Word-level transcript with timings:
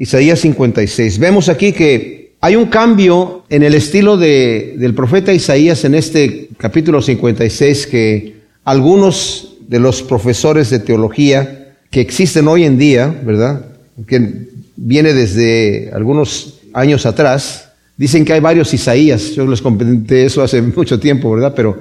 Isaías 0.00 0.40
56. 0.40 1.18
Vemos 1.18 1.50
aquí 1.50 1.74
que 1.74 2.32
hay 2.40 2.56
un 2.56 2.66
cambio 2.66 3.44
en 3.50 3.62
el 3.62 3.74
estilo 3.74 4.16
de, 4.16 4.76
del 4.78 4.94
profeta 4.94 5.30
Isaías 5.30 5.84
en 5.84 5.94
este 5.94 6.48
capítulo 6.56 7.02
56 7.02 7.86
que 7.86 8.36
algunos 8.64 9.58
de 9.68 9.78
los 9.78 10.02
profesores 10.02 10.70
de 10.70 10.78
teología 10.78 11.74
que 11.90 12.00
existen 12.00 12.48
hoy 12.48 12.64
en 12.64 12.78
día, 12.78 13.14
¿verdad? 13.22 13.66
Que 14.06 14.46
viene 14.74 15.12
desde 15.12 15.90
algunos 15.92 16.60
años 16.72 17.04
atrás, 17.04 17.68
dicen 17.98 18.24
que 18.24 18.32
hay 18.32 18.40
varios 18.40 18.72
Isaías. 18.72 19.34
Yo 19.34 19.46
les 19.46 19.60
comenté 19.60 20.24
eso 20.24 20.42
hace 20.42 20.62
mucho 20.76 20.98
tiempo, 20.98 21.30
¿verdad? 21.30 21.52
Pero 21.54 21.78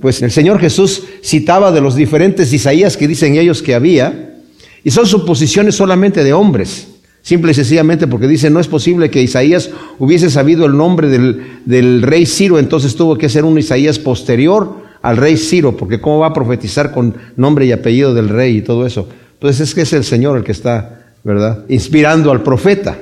pues 0.00 0.20
el 0.22 0.32
Señor 0.32 0.58
Jesús 0.58 1.04
citaba 1.22 1.70
de 1.70 1.80
los 1.80 1.94
diferentes 1.94 2.52
Isaías 2.52 2.96
que 2.96 3.06
dicen 3.06 3.36
ellos 3.36 3.62
que 3.62 3.76
había, 3.76 4.40
y 4.82 4.90
son 4.90 5.06
suposiciones 5.06 5.76
solamente 5.76 6.24
de 6.24 6.32
hombres. 6.32 6.88
Simple 7.24 7.52
y 7.52 7.54
sencillamente 7.54 8.06
porque 8.06 8.28
dice, 8.28 8.50
no 8.50 8.60
es 8.60 8.68
posible 8.68 9.08
que 9.08 9.22
Isaías 9.22 9.70
hubiese 9.98 10.28
sabido 10.28 10.66
el 10.66 10.76
nombre 10.76 11.08
del, 11.08 12.02
rey 12.02 12.26
Ciro, 12.26 12.58
entonces 12.58 12.96
tuvo 12.96 13.16
que 13.16 13.30
ser 13.30 13.46
un 13.46 13.58
Isaías 13.58 13.98
posterior 13.98 14.84
al 15.00 15.16
rey 15.16 15.38
Ciro, 15.38 15.74
porque 15.74 16.02
cómo 16.02 16.18
va 16.18 16.26
a 16.26 16.32
profetizar 16.34 16.92
con 16.92 17.16
nombre 17.36 17.64
y 17.64 17.72
apellido 17.72 18.12
del 18.12 18.28
rey 18.28 18.58
y 18.58 18.60
todo 18.60 18.84
eso. 18.84 19.08
Entonces 19.32 19.68
es 19.68 19.74
que 19.74 19.80
es 19.80 19.94
el 19.94 20.04
Señor 20.04 20.36
el 20.36 20.44
que 20.44 20.52
está, 20.52 21.14
¿verdad? 21.24 21.64
Inspirando 21.70 22.30
al 22.30 22.42
profeta. 22.42 22.98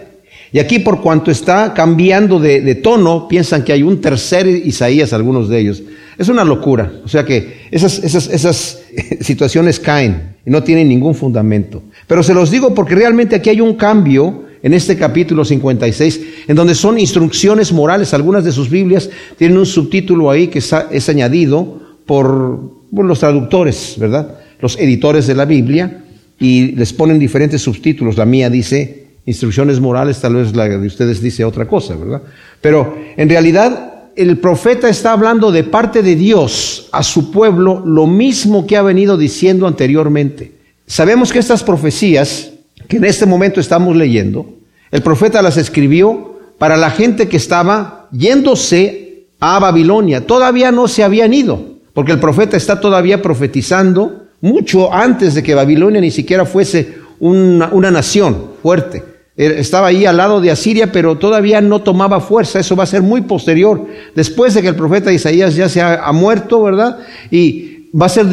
Y 0.53 0.59
aquí 0.59 0.81
por 0.81 1.01
cuanto 1.01 1.31
está 1.31 1.73
cambiando 1.73 2.39
de, 2.39 2.75
tono, 2.77 3.27
piensan 3.27 3.65
que 3.65 3.73
hay 3.73 3.83
un 3.83 4.01
tercer 4.01 4.47
Isaías, 4.47 5.13
algunos 5.13 5.49
de 5.49 5.59
ellos. 5.59 5.83
Es 6.19 6.29
una 6.29 6.45
locura. 6.45 6.93
O 7.05 7.09
sea 7.09 7.25
que 7.25 7.69
esas, 7.71 7.99
esas, 8.05 8.29
esas 8.29 8.83
situaciones 9.21 9.81
caen 9.81 10.35
y 10.45 10.51
no 10.51 10.63
tienen 10.63 10.89
ningún 10.89 11.15
fundamento. 11.15 11.83
Pero 12.07 12.23
se 12.23 12.35
los 12.35 12.51
digo 12.51 12.75
porque 12.75 12.95
realmente 12.95 13.37
aquí 13.37 13.49
hay 13.49 13.61
un 13.61 13.75
cambio 13.75 14.45
en 14.63 14.75
este 14.75 14.97
capítulo 14.97 15.45
56, 15.45 16.21
en 16.47 16.57
donde 16.57 16.75
son 16.75 16.99
instrucciones 16.99 17.73
morales. 17.73 18.15
Algunas 18.15 18.45
de 18.45 18.53
sus 18.53 18.71
Biblias 18.71 19.11
tienen 19.37 19.59
un 19.59 19.67
subtítulo 19.67 20.31
ahí 20.31 20.49
que 20.49 20.61
es 20.61 21.09
añadido 21.09 21.81
por, 22.07 22.83
los 22.93 23.19
traductores, 23.19 23.97
¿verdad? 23.99 24.39
Los 24.61 24.79
editores 24.79 25.27
de 25.27 25.35
la 25.35 25.47
Biblia, 25.47 26.05
y 26.39 26.73
les 26.73 26.93
ponen 26.93 27.19
diferentes 27.19 27.63
subtítulos. 27.63 28.17
La 28.17 28.27
mía 28.27 28.51
dice 28.51 29.02
instrucciones 29.27 29.81
morales, 29.81 30.21
tal 30.21 30.35
vez 30.35 30.55
la 30.55 30.69
de 30.69 30.87
ustedes 30.87 31.21
dice 31.21 31.45
otra 31.45 31.67
cosa, 31.67 31.95
¿verdad? 31.95 32.23
Pero 32.61 32.97
en 33.17 33.29
realidad 33.29 33.93
el 34.17 34.39
profeta 34.39 34.89
está 34.89 35.13
hablando 35.13 35.53
de 35.53 35.65
parte 35.65 36.03
de 36.03 36.17
Dios 36.17 36.89
a 36.93 37.03
su 37.03 37.31
pueblo 37.31 37.83
lo 37.85 38.07
mismo 38.07 38.67
que 38.67 38.77
ha 38.77 38.83
venido 38.83 39.17
diciendo 39.17 39.67
anteriormente. 39.67 40.53
Sabemos 40.87 41.33
que 41.33 41.39
estas 41.39 41.63
profecías 41.63 42.51
que 42.89 42.97
en 42.97 43.05
este 43.05 43.27
momento 43.27 43.61
estamos 43.61 43.97
leyendo, 43.97 44.47
el 44.91 45.03
profeta 45.03 45.41
las 45.41 45.57
escribió 45.57 46.39
para 46.59 46.77
la 46.77 46.91
gente 46.91 47.29
que 47.29 47.37
estaba 47.37 48.09
yéndose 48.13 49.25
a 49.41 49.59
Babilonia. 49.59 50.27
Todavía 50.27 50.71
no 50.71 50.89
se 50.89 51.03
habían 51.03 51.33
ido, 51.33 51.77
porque 51.95 52.13
el 52.13 52.21
profeta 52.21 52.57
está 52.57 52.81
todavía 52.81 53.23
profetizando 53.23 54.27
mucho 54.41 54.93
antes 54.93 55.35
de 55.35 55.43
que 55.43 55.55
Babilonia 55.55 56.01
ni 56.01 56.11
siquiera 56.11 56.45
fuese 56.45 56.97
una, 57.21 57.71
una 57.73 57.91
nación 57.91 58.53
fuerte. 58.63 59.12
Estaba 59.47 59.89
ahí 59.89 60.07
al 60.07 60.17
lado 60.17 60.41
de 60.41 60.51
Asiria, 60.51 60.93
pero 60.93 61.17
todavía 61.17 61.61
no 61.61 61.83
tomaba 61.83 62.21
fuerza. 62.21 62.61
Eso 62.61 62.77
va 62.77 62.85
a 62.85 62.87
ser 62.87 63.03
muy 63.03 63.23
posterior, 63.23 63.87
después 64.15 64.55
de 64.55 64.63
que 64.63 64.69
el 64.69 64.77
profeta 64.77 65.13
Isaías 65.13 65.57
ya 65.57 65.69
se 65.69 65.81
ha, 65.81 66.13
muerto, 66.13 66.63
¿verdad? 66.63 66.99
Y 67.31 67.89
va 67.99 68.07
a 68.07 68.09
ser 68.09 68.27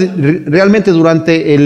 realmente 0.45 0.91
durante 0.91 1.57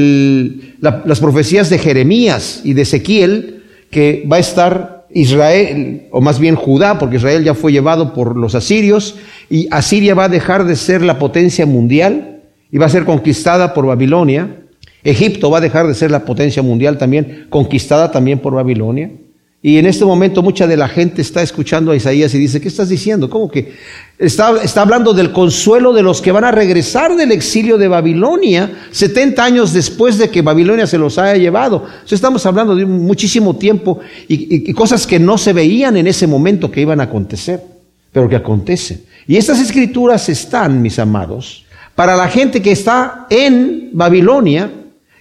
las 0.82 1.20
profecías 1.20 1.70
de 1.70 1.78
Jeremías 1.78 2.62
y 2.64 2.74
de 2.74 2.82
Ezequiel 2.84 3.64
que 3.90 4.28
va 4.30 4.38
a 4.38 4.40
estar 4.40 5.06
Israel, 5.14 6.08
o 6.12 6.22
más 6.22 6.40
bien 6.40 6.56
Judá, 6.56 6.98
porque 6.98 7.18
Israel 7.18 7.44
ya 7.44 7.54
fue 7.54 7.72
llevado 7.72 8.14
por 8.14 8.36
los 8.36 8.56
asirios, 8.56 9.16
y 9.50 9.68
Asiria 9.70 10.16
va 10.16 10.26
a 10.26 10.30
dejar 10.30 10.66
de 10.66 10.76
ser 10.76 11.04
la 11.04 11.20
potencia 11.20 11.66
mundial 11.66 12.42
y 12.72 12.80
va 12.80 12.88
a 12.88 12.90
ser 12.90 13.06
conquistada 13.06 13.74
por 13.74 13.86
Babilonia. 13.86 14.64
Egipto 15.04 15.52
va 15.52 15.60
a 15.60 15.62
dejar 15.62 15.88
de 15.88 15.94
ser 15.94 16.10
la 16.10 16.26
potencia 16.26 16.64
mundial 16.64 16.98
también, 16.98 17.46
conquistada 17.50 18.12
también 18.12 18.40
por 18.40 18.56
Babilonia. 18.56 19.12
Y 19.66 19.78
en 19.78 19.86
este 19.86 20.04
momento 20.04 20.44
mucha 20.44 20.68
de 20.68 20.76
la 20.76 20.90
gente 20.90 21.22
está 21.22 21.42
escuchando 21.42 21.94
a 21.94 21.96
Isaías 21.96 22.36
y 22.36 22.38
dice, 22.38 22.60
¿qué 22.60 22.68
estás 22.68 22.90
diciendo? 22.90 23.30
¿Cómo 23.30 23.50
que? 23.50 23.72
Está, 24.20 24.62
está 24.62 24.82
hablando 24.82 25.14
del 25.14 25.32
consuelo 25.32 25.94
de 25.94 26.04
los 26.04 26.22
que 26.22 26.34
van 26.34 26.44
a 26.44 26.52
regresar 26.52 27.16
del 27.16 27.32
exilio 27.32 27.78
de 27.78 27.88
Babilonia 27.88 28.70
70 28.92 29.42
años 29.42 29.72
después 29.72 30.18
de 30.18 30.30
que 30.30 30.42
Babilonia 30.42 30.86
se 30.86 30.98
los 30.98 31.18
haya 31.18 31.42
llevado. 31.42 31.88
estamos 32.10 32.46
hablando 32.46 32.76
de 32.76 32.86
muchísimo 32.86 33.56
tiempo 33.56 34.02
y, 34.28 34.70
y 34.70 34.74
cosas 34.74 35.08
que 35.08 35.18
no 35.18 35.38
se 35.38 35.54
veían 35.54 35.96
en 35.96 36.08
ese 36.08 36.28
momento 36.28 36.70
que 36.70 36.82
iban 36.82 37.00
a 37.00 37.04
acontecer, 37.04 37.64
pero 38.12 38.28
que 38.28 38.36
acontecen. 38.36 39.06
Y 39.28 39.38
estas 39.38 39.62
escrituras 39.62 40.28
están, 40.28 40.82
mis 40.82 41.00
amados, 41.00 41.64
para 41.96 42.18
la 42.18 42.28
gente 42.28 42.62
que 42.62 42.74
está 42.74 43.28
en 43.30 43.92
Babilonia, 43.94 44.70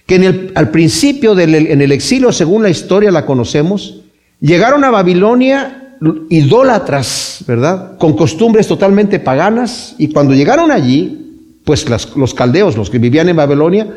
que 0.05 0.15
en 0.15 0.23
el, 0.25 0.51
al 0.55 0.69
principio 0.69 1.33
del, 1.33 1.55
en 1.55 1.81
el 1.81 1.93
exilio, 1.93 2.33
según 2.33 2.61
la 2.61 2.69
historia 2.69 3.09
la 3.09 3.25
conocemos, 3.25 4.02
Llegaron 4.43 4.83
a 4.83 4.89
Babilonia 4.91 5.95
idólatras, 6.29 7.45
¿verdad? 7.47 7.97
Con 7.97 8.11
costumbres 8.17 8.67
totalmente 8.67 9.17
paganas. 9.19 9.95
Y 9.97 10.09
cuando 10.09 10.33
llegaron 10.33 10.69
allí, 10.69 11.61
pues 11.63 11.87
los 12.17 12.33
caldeos, 12.33 12.75
los 12.75 12.89
que 12.89 12.99
vivían 12.99 13.29
en 13.29 13.37
Babilonia, 13.37 13.87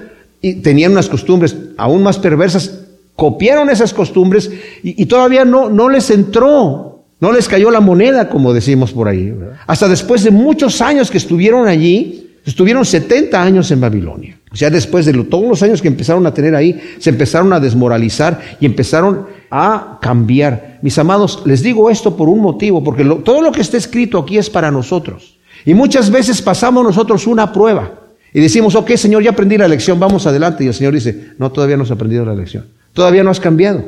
y 0.41 0.55
tenían 0.63 0.93
unas 0.93 1.09
costumbres 1.09 1.57
aún 1.77 2.05
más 2.05 2.21
perversas, 2.21 2.79
copiaron 3.17 3.71
esas 3.71 3.93
costumbres 3.93 4.49
y, 4.85 5.07
todavía 5.07 5.45
no, 5.45 5.69
no 5.69 5.89
les 5.89 6.11
entró, 6.11 7.07
no 7.19 7.33
les 7.33 7.49
cayó 7.49 7.73
la 7.73 7.81
moneda, 7.81 8.29
como 8.29 8.53
decimos 8.53 8.93
por 8.93 9.09
ahí. 9.09 9.35
Hasta 9.67 9.89
después 9.89 10.23
de 10.23 10.31
muchos 10.31 10.81
años 10.81 11.11
que 11.11 11.19
estuvieron 11.19 11.67
allí, 11.67 12.37
estuvieron 12.45 12.85
70 12.85 13.43
años 13.43 13.69
en 13.73 13.81
Babilonia. 13.81 14.36
Sea, 14.53 14.71
después 14.71 15.05
de 15.05 15.13
todos 15.25 15.49
los 15.49 15.63
años 15.63 15.83
que 15.83 15.89
empezaron 15.89 16.27
a 16.27 16.33
tener 16.33 16.55
ahí, 16.55 16.81
se 16.99 17.11
empezaron 17.11 17.53
a 17.53 17.61
desmoralizar 17.61 18.41
y 18.59 18.67
empezaron 18.67 19.27
a 19.51 19.99
cambiar. 20.01 20.79
Mis 20.83 20.97
amados, 20.99 21.43
les 21.45 21.63
digo 21.63 21.91
esto 21.91 22.17
por 22.17 22.29
un 22.29 22.41
motivo, 22.41 22.83
porque 22.83 23.05
todo 23.05 23.43
lo 23.43 23.53
que 23.53 23.61
está 23.61 23.77
escrito 23.77 24.19
aquí 24.19 24.39
es 24.39 24.49
para 24.49 24.71
nosotros. 24.71 25.37
Y 25.65 25.75
muchas 25.75 26.11
veces 26.11 26.41
pasamos 26.41 26.85
nosotros 26.85 27.27
una 27.27 27.53
prueba 27.53 27.91
y 28.33 28.41
decimos, 28.41 28.75
ok, 28.75 28.93
Señor, 28.97 29.23
ya 29.23 29.31
aprendí 29.31 29.59
la 29.59 29.69
lección, 29.69 29.99
vamos 29.99 30.27
adelante. 30.27 30.65
Y 30.65 30.69
el 30.69 30.75
Señor 30.75 30.95
dice, 30.95 31.33
no, 31.39 31.51
todavía 31.51 31.77
no 31.77 31.83
has 31.83 31.91
aprendido 31.91 32.25
la 32.25 32.35
lección. 32.35 32.67
Todavía 32.93 33.25
no 33.25 33.31
has 33.31 33.41
cambiado. 33.41 33.85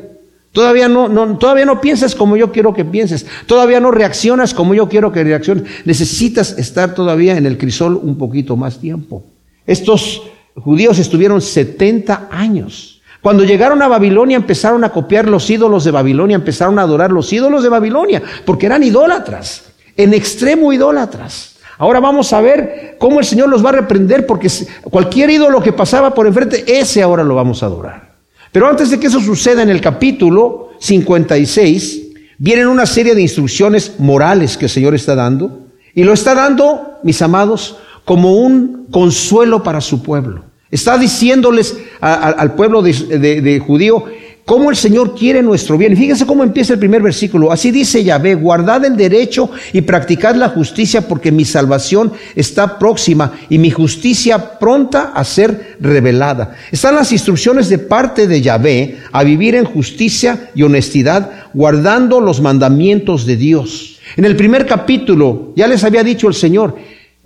Todavía 0.53 0.89
no, 0.89 1.09
no, 1.09 1.39
todavía 1.39 1.67
no 1.67 1.81
piensas 1.81 2.15
como 2.15 2.37
yo 2.37 2.51
quiero 2.51 2.73
que 2.73 2.85
pienses. 2.85 3.27
Todavía 3.47 3.81
no 3.81 3.91
reaccionas 3.91 4.55
como 4.55 4.75
yo 4.75 4.89
quiero 4.89 5.13
que 5.13 5.23
reacciones. 5.23 5.65
Necesitas 5.85 6.59
estar 6.59 6.95
todavía 6.95 7.37
en 7.37 7.47
el 7.47 7.59
crisol 7.59 8.01
un 8.03 8.17
poquito 8.17 8.57
más 8.57 8.81
tiempo. 8.81 9.25
Estos 9.67 10.23
judíos 10.63 10.99
estuvieron 10.99 11.41
70 11.41 12.29
años 12.31 12.99
cuando 13.21 13.45
llegaron 13.45 13.83
a 13.83 13.89
Babilonia 13.89 14.37
empezaron 14.37 14.85
a 14.85 14.91
copiar 14.91 15.29
los 15.29 15.51
ídolos 15.51 15.85
de 15.85 15.91
Babilonia, 15.91 16.37
empezaron 16.37 16.79
a 16.79 16.83
adorar 16.83 17.11
los 17.11 17.33
ídolos 17.33 17.63
de 17.63 17.69
Babilonia, 17.69 18.23
porque 18.45 18.67
eran 18.67 18.85
idólatras, 18.85 19.65
en 19.97 20.15
extremo 20.15 20.73
idólatras. 20.73 21.57
Ahora 21.79 22.01
vamos 22.01 22.33
a 22.33 22.41
ver 22.41 22.97
cómo 22.99 23.21
el 23.21 23.27
Señor 23.27 23.49
los 23.49 23.65
va 23.65 23.71
a 23.71 23.81
reprender, 23.81 24.27
porque 24.27 24.49
cualquier 24.85 25.31
ídolo 25.31 25.61
que 25.61 25.73
pasaba 25.73 26.15
por 26.15 26.27
enfrente, 26.27 26.65
ese 26.67 27.03
ahora 27.03 27.25
lo 27.25 27.35
vamos 27.35 27.63
a 27.63 27.67
adorar. 27.67 28.15
Pero 28.53 28.69
antes 28.69 28.91
de 28.91 29.01
que 29.01 29.09
eso 29.09 29.21
suceda 29.21 29.63
en 29.63 29.69
el 29.69 29.81
capítulo 29.81 30.71
56, 30.79 32.03
vienen 32.39 32.69
una 32.69 32.87
serie 32.87 33.15
de 33.15 33.23
instrucciones 33.23 33.97
morales 33.99 34.57
que 34.57 34.67
el 34.67 34.71
Señor 34.71 34.95
está 34.95 35.15
dando, 35.15 35.67
y 35.93 36.05
lo 36.05 36.13
está 36.13 36.35
dando, 36.35 37.01
mis 37.03 37.21
amados, 37.21 37.79
como 38.05 38.37
un 38.37 38.87
consuelo 38.91 39.63
para 39.63 39.81
su 39.81 40.03
pueblo. 40.03 40.48
Está 40.71 40.99
diciéndoles 40.99 41.77
al 42.01 42.55
pueblo 42.55 42.83
de, 42.83 43.63
judío 43.67 44.05
cómo 44.45 44.71
el 44.71 44.77
Señor 44.77 45.15
quiere 45.15 45.43
nuestro 45.43 45.77
bien. 45.77 45.95
Fíjense 45.95 46.25
cómo 46.25 46.43
empieza 46.43 46.73
el 46.73 46.79
primer 46.79 47.03
versículo. 47.03 47.53
Así 47.53 47.71
dice 47.71 48.03
Yahvé, 48.03 48.35
guardad 48.35 48.85
el 48.85 48.97
derecho 48.97 49.51
y 49.75 49.83
practicad 49.83 50.37
la 50.37 50.49
justicia 50.49 51.03
porque 51.03 51.31
mi 51.31 51.45
salvación 51.45 52.13
está 52.35 52.79
próxima 52.79 53.33
y 53.51 53.59
mi 53.59 53.71
justicia 53.71 54.59
pronta 54.59 55.13
a 55.15 55.23
ser 55.25 55.77
revelada. 55.81 56.57
Están 56.73 56.95
las 56.95 57.13
instrucciones 57.13 57.69
de 57.69 57.79
parte 57.79 58.27
de 58.27 58.41
Yahvé 58.41 58.99
a 59.13 59.23
vivir 59.23 59.55
en 59.55 59.67
justicia 59.67 60.51
y 60.55 60.63
honestidad, 60.63 61.31
guardando 61.53 62.21
los 62.21 62.41
mandamientos 62.41 63.27
de 63.27 63.37
Dios. 63.37 64.01
En 64.17 64.25
el 64.25 64.37
primer 64.37 64.67
capítulo, 64.67 65.53
ya 65.57 65.67
les 65.67 65.85
había 65.85 66.03
dicho 66.03 66.27
el 66.27 66.35
Señor, 66.35 66.75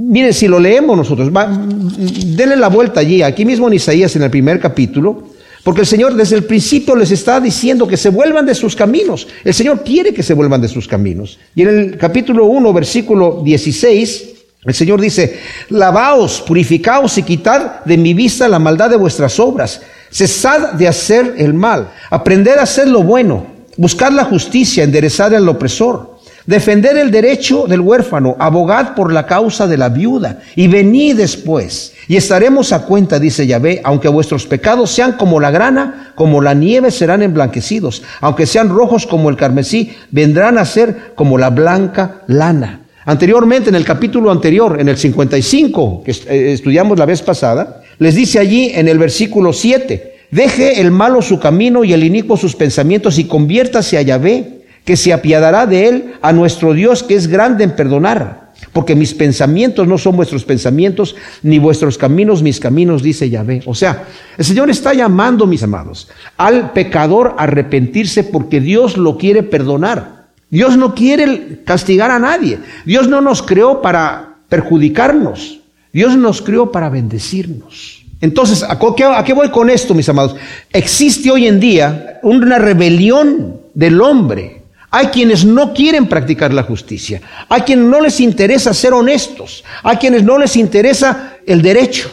Miren, 0.05 0.35
si 0.35 0.49
lo 0.49 0.59
leemos 0.59 0.97
nosotros, 0.97 1.31
denle 1.33 2.57
la 2.57 2.69
vuelta 2.69 3.01
allí, 3.01 3.23
aquí 3.23 3.45
mismo 3.45 3.69
en 3.69 3.75
Isaías 3.75 4.17
en 4.17 4.23
el 4.23 4.31
primer 4.31 4.59
capítulo, 4.59 5.29
porque 5.63 5.83
el 5.83 5.87
Señor 5.87 6.15
desde 6.15 6.35
el 6.35 6.45
principio 6.45 6.97
les 6.97 7.13
está 7.13 7.41
diciendo 7.41 7.87
que 7.87 7.97
se 7.97 8.09
vuelvan 8.09 8.45
de 8.45 8.55
sus 8.55 8.75
caminos. 8.75 9.29
El 9.45 9.55
Señor 9.55 9.85
quiere 9.85 10.13
que 10.13 10.25
se 10.25 10.35
vuelvan 10.35 10.61
de 10.61 10.67
sus 10.67 10.89
caminos. 10.89 11.39
Y 11.55 11.63
en 11.63 11.69
el 11.69 11.99
capítulo 11.99 12.47
1, 12.47 12.73
versículo 12.73 13.43
16, 13.45 14.29
el 14.65 14.75
Señor 14.75 15.01
dice, 15.01 15.39
lavaos, 15.69 16.41
purificaos 16.41 17.17
y 17.19 17.23
quitad 17.23 17.85
de 17.85 17.97
mi 17.97 18.13
vista 18.13 18.49
la 18.49 18.59
maldad 18.59 18.91
de 18.91 18.97
vuestras 18.97 19.39
obras. 19.39 19.83
Cesad 20.11 20.73
de 20.73 20.89
hacer 20.89 21.37
el 21.39 21.55
mal. 21.55 21.93
Aprended 22.11 22.59
a 22.59 22.63
hacer 22.63 22.89
lo 22.89 23.05
bueno 23.05 23.53
buscad 23.77 24.13
la 24.13 24.25
justicia, 24.25 24.85
enderezad 24.85 25.35
al 25.35 25.49
opresor, 25.49 26.12
defender 26.47 26.97
el 26.97 27.11
derecho 27.11 27.67
del 27.67 27.81
huérfano, 27.81 28.37
abogad 28.39 28.95
por 28.95 29.13
la 29.13 29.27
causa 29.27 29.67
de 29.67 29.77
la 29.77 29.89
viuda, 29.89 30.41
y 30.57 30.69
venid 30.69 31.17
después, 31.17 31.93
y 32.09 32.17
estaremos 32.17 32.73
a 32.73 32.85
cuenta, 32.85 33.19
dice 33.19 33.47
Yahvé, 33.47 33.81
aunque 33.85 34.09
vuestros 34.09 34.47
pecados 34.47 34.91
sean 34.91 35.13
como 35.13 35.41
la 35.41 35.51
grana, 35.51 36.13
como 36.15 36.41
la 36.41 36.55
nieve 36.55 36.91
serán 36.91 37.23
emblanquecidos, 37.23 38.03
aunque 38.21 38.47
sean 38.47 38.69
rojos 38.69 39.07
como 39.07 39.31
el 39.31 39.37
carmesí, 39.37 39.93
vendrán 40.11 40.59
a 40.59 40.65
ser 40.65 41.13
como 41.15 41.39
la 41.39 41.51
blanca 41.51 42.23
lana. 42.27 42.81
Anteriormente, 43.05 43.69
en 43.69 43.75
el 43.75 43.85
capítulo 43.85 44.31
anterior, 44.31 44.81
en 44.81 44.89
el 44.89 44.97
55, 44.97 46.03
que 46.05 46.13
eh, 46.13 46.53
estudiamos 46.53 46.99
la 46.99 47.07
vez 47.07 47.21
pasada, 47.23 47.83
les 47.99 48.15
dice 48.15 48.39
allí 48.39 48.71
en 48.75 48.87
el 48.89 48.99
versículo 48.99 49.53
7, 49.53 50.13
Deje 50.33 50.81
el 50.81 50.91
malo 50.91 51.21
su 51.21 51.39
camino 51.39 51.85
y 51.85 51.93
el 51.93 52.03
inicuo 52.03 52.39
sus 52.39 52.57
pensamientos 52.57 53.19
y 53.19 53.25
conviértase 53.25 53.99
a 53.99 54.03
Yahvé, 54.03 54.62
que 54.85 54.97
se 54.97 55.13
apiadará 55.13 55.67
de 55.67 55.89
él 55.89 56.15
a 56.23 56.33
nuestro 56.33 56.75
Dios 56.75 57.03
que 57.03 57.15
es 57.15 57.27
grande 57.27 57.65
en 57.65 57.77
perdonar. 57.77 58.53
Porque 58.73 58.95
mis 58.95 59.13
pensamientos 59.13 59.87
no 59.87 59.99
son 59.99 60.17
vuestros 60.17 60.45
pensamientos, 60.45 61.15
ni 61.43 61.59
vuestros 61.59 61.99
caminos 61.99 62.43
mis 62.43 62.61
caminos, 62.61 63.03
dice 63.03 63.29
Yahvé. 63.29 63.63
O 63.67 63.75
sea, 63.75 64.05
el 64.39 64.45
Señor 64.45 64.71
está 64.71 64.95
llamando, 64.95 65.47
mis 65.47 65.63
amados, 65.63 66.09
al 66.37 66.73
pecador 66.73 67.35
a 67.37 67.43
arrepentirse 67.43 68.25
porque 68.25 68.61
Dios 68.61 68.97
lo 68.97 69.19
quiere 69.19 69.43
perdonar. 69.43 70.23
Dios 70.49 70.77
no 70.77 70.95
quiere 70.95 71.63
castigar 71.65 72.11
a 72.11 72.19
nadie. 72.19 72.59
Dios 72.85 73.09
no 73.09 73.21
nos 73.21 73.43
creó 73.43 73.83
para 73.83 74.37
perjudicarnos. 74.49 75.61
Dios 75.93 76.17
nos 76.17 76.41
creó 76.41 76.71
para 76.71 76.89
bendecirnos. 76.89 78.05
Entonces, 78.21 78.63
¿a 78.63 78.79
qué, 79.25 79.33
voy 79.33 79.51
con 79.51 79.69
esto, 79.69 79.95
mis 79.95 80.09
amados? 80.09 80.37
Existe 80.73 81.31
hoy 81.31 81.47
en 81.47 81.59
día 81.59 82.21
una 82.23 82.59
rebelión 82.59 83.61
del 83.75 84.01
hombre. 84.01 84.62
Hay 84.95 85.07
quienes 85.07 85.45
no 85.47 85.73
quieren 85.73 86.07
practicar 86.07 86.53
la 86.53 86.63
justicia. 86.63 87.23
Hay 87.49 87.63
quienes 87.63 87.87
no 87.87 88.01
les 88.01 88.21
interesa 88.21 88.75
ser 88.75 88.93
honestos. 88.93 89.65
Hay 89.83 89.97
quienes 89.97 90.23
no 90.23 90.39
les 90.39 90.55
interesa 90.55 91.39
el 91.47 91.63
derecho. 91.63 92.11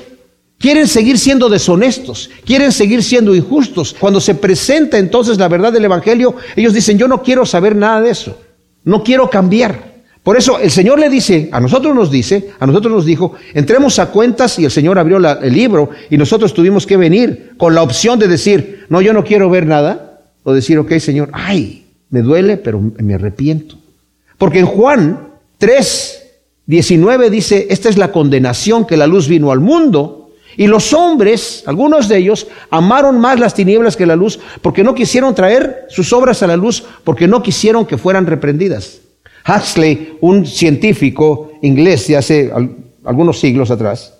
Quieren 0.57 0.87
seguir 0.87 1.17
siendo 1.17 1.47
deshonestos, 1.47 2.29
quieren 2.45 2.73
seguir 2.73 3.01
siendo 3.01 3.33
injustos. 3.33 3.95
Cuando 3.97 4.19
se 4.19 4.35
presenta 4.35 4.97
entonces 4.97 5.37
la 5.37 5.47
verdad 5.47 5.71
del 5.71 5.85
Evangelio, 5.85 6.35
ellos 6.55 6.73
dicen, 6.73 6.97
yo 6.97 7.07
no 7.07 7.21
quiero 7.23 7.45
saber 7.45 7.77
nada 7.77 8.01
de 8.01 8.11
eso, 8.11 8.37
no 8.83 9.01
quiero 9.01 9.29
cambiar. 9.29 9.89
Por 10.21 10.37
eso 10.37 10.59
el 10.59 10.69
Señor 10.69 10.99
le 10.99 11.09
dice, 11.09 11.47
a 11.53 11.61
nosotros 11.61 11.95
nos 11.95 12.11
dice, 12.11 12.51
a 12.59 12.67
nosotros 12.67 12.93
nos 12.93 13.05
dijo, 13.05 13.35
entremos 13.53 13.99
a 13.99 14.07
cuentas 14.07 14.59
y 14.59 14.65
el 14.65 14.71
Señor 14.71 14.99
abrió 14.99 15.17
el 15.17 15.53
libro 15.53 15.91
y 16.09 16.17
nosotros 16.17 16.53
tuvimos 16.53 16.85
que 16.85 16.97
venir 16.97 17.53
con 17.57 17.73
la 17.73 17.81
opción 17.81 18.19
de 18.19 18.27
decir, 18.27 18.85
no, 18.89 19.01
yo 19.01 19.13
no 19.13 19.23
quiero 19.23 19.49
ver 19.49 19.65
nada, 19.65 20.19
o 20.43 20.51
decir, 20.51 20.77
ok, 20.77 20.97
Señor, 20.97 21.29
ay, 21.31 21.78
me 22.09 22.21
duele, 22.21 22.57
pero 22.57 22.81
me 22.81 23.13
arrepiento. 23.13 23.75
Porque 24.37 24.59
en 24.59 24.65
Juan 24.65 25.29
3, 25.57 26.23
19 26.65 27.29
dice, 27.29 27.67
esta 27.69 27.89
es 27.89 27.97
la 27.97 28.11
condenación 28.11 28.85
que 28.85 28.97
la 28.97 29.07
luz 29.07 29.27
vino 29.27 29.51
al 29.51 29.59
mundo. 29.59 30.31
Y 30.57 30.67
los 30.67 30.93
hombres, 30.93 31.63
algunos 31.67 32.09
de 32.09 32.17
ellos, 32.17 32.47
amaron 32.69 33.19
más 33.19 33.39
las 33.39 33.53
tinieblas 33.53 33.95
que 33.95 34.05
la 34.05 34.15
luz 34.15 34.39
porque 34.61 34.83
no 34.83 34.95
quisieron 34.95 35.35
traer 35.35 35.85
sus 35.89 36.11
obras 36.11 36.43
a 36.43 36.47
la 36.47 36.57
luz, 36.57 36.83
porque 37.03 37.27
no 37.27 37.43
quisieron 37.43 37.85
que 37.85 37.97
fueran 37.97 38.25
reprendidas. 38.25 38.99
Huxley, 39.47 40.17
un 40.21 40.45
científico 40.45 41.51
inglés 41.61 42.07
de 42.07 42.17
hace 42.17 42.51
algunos 43.05 43.39
siglos 43.39 43.71
atrás, 43.71 44.13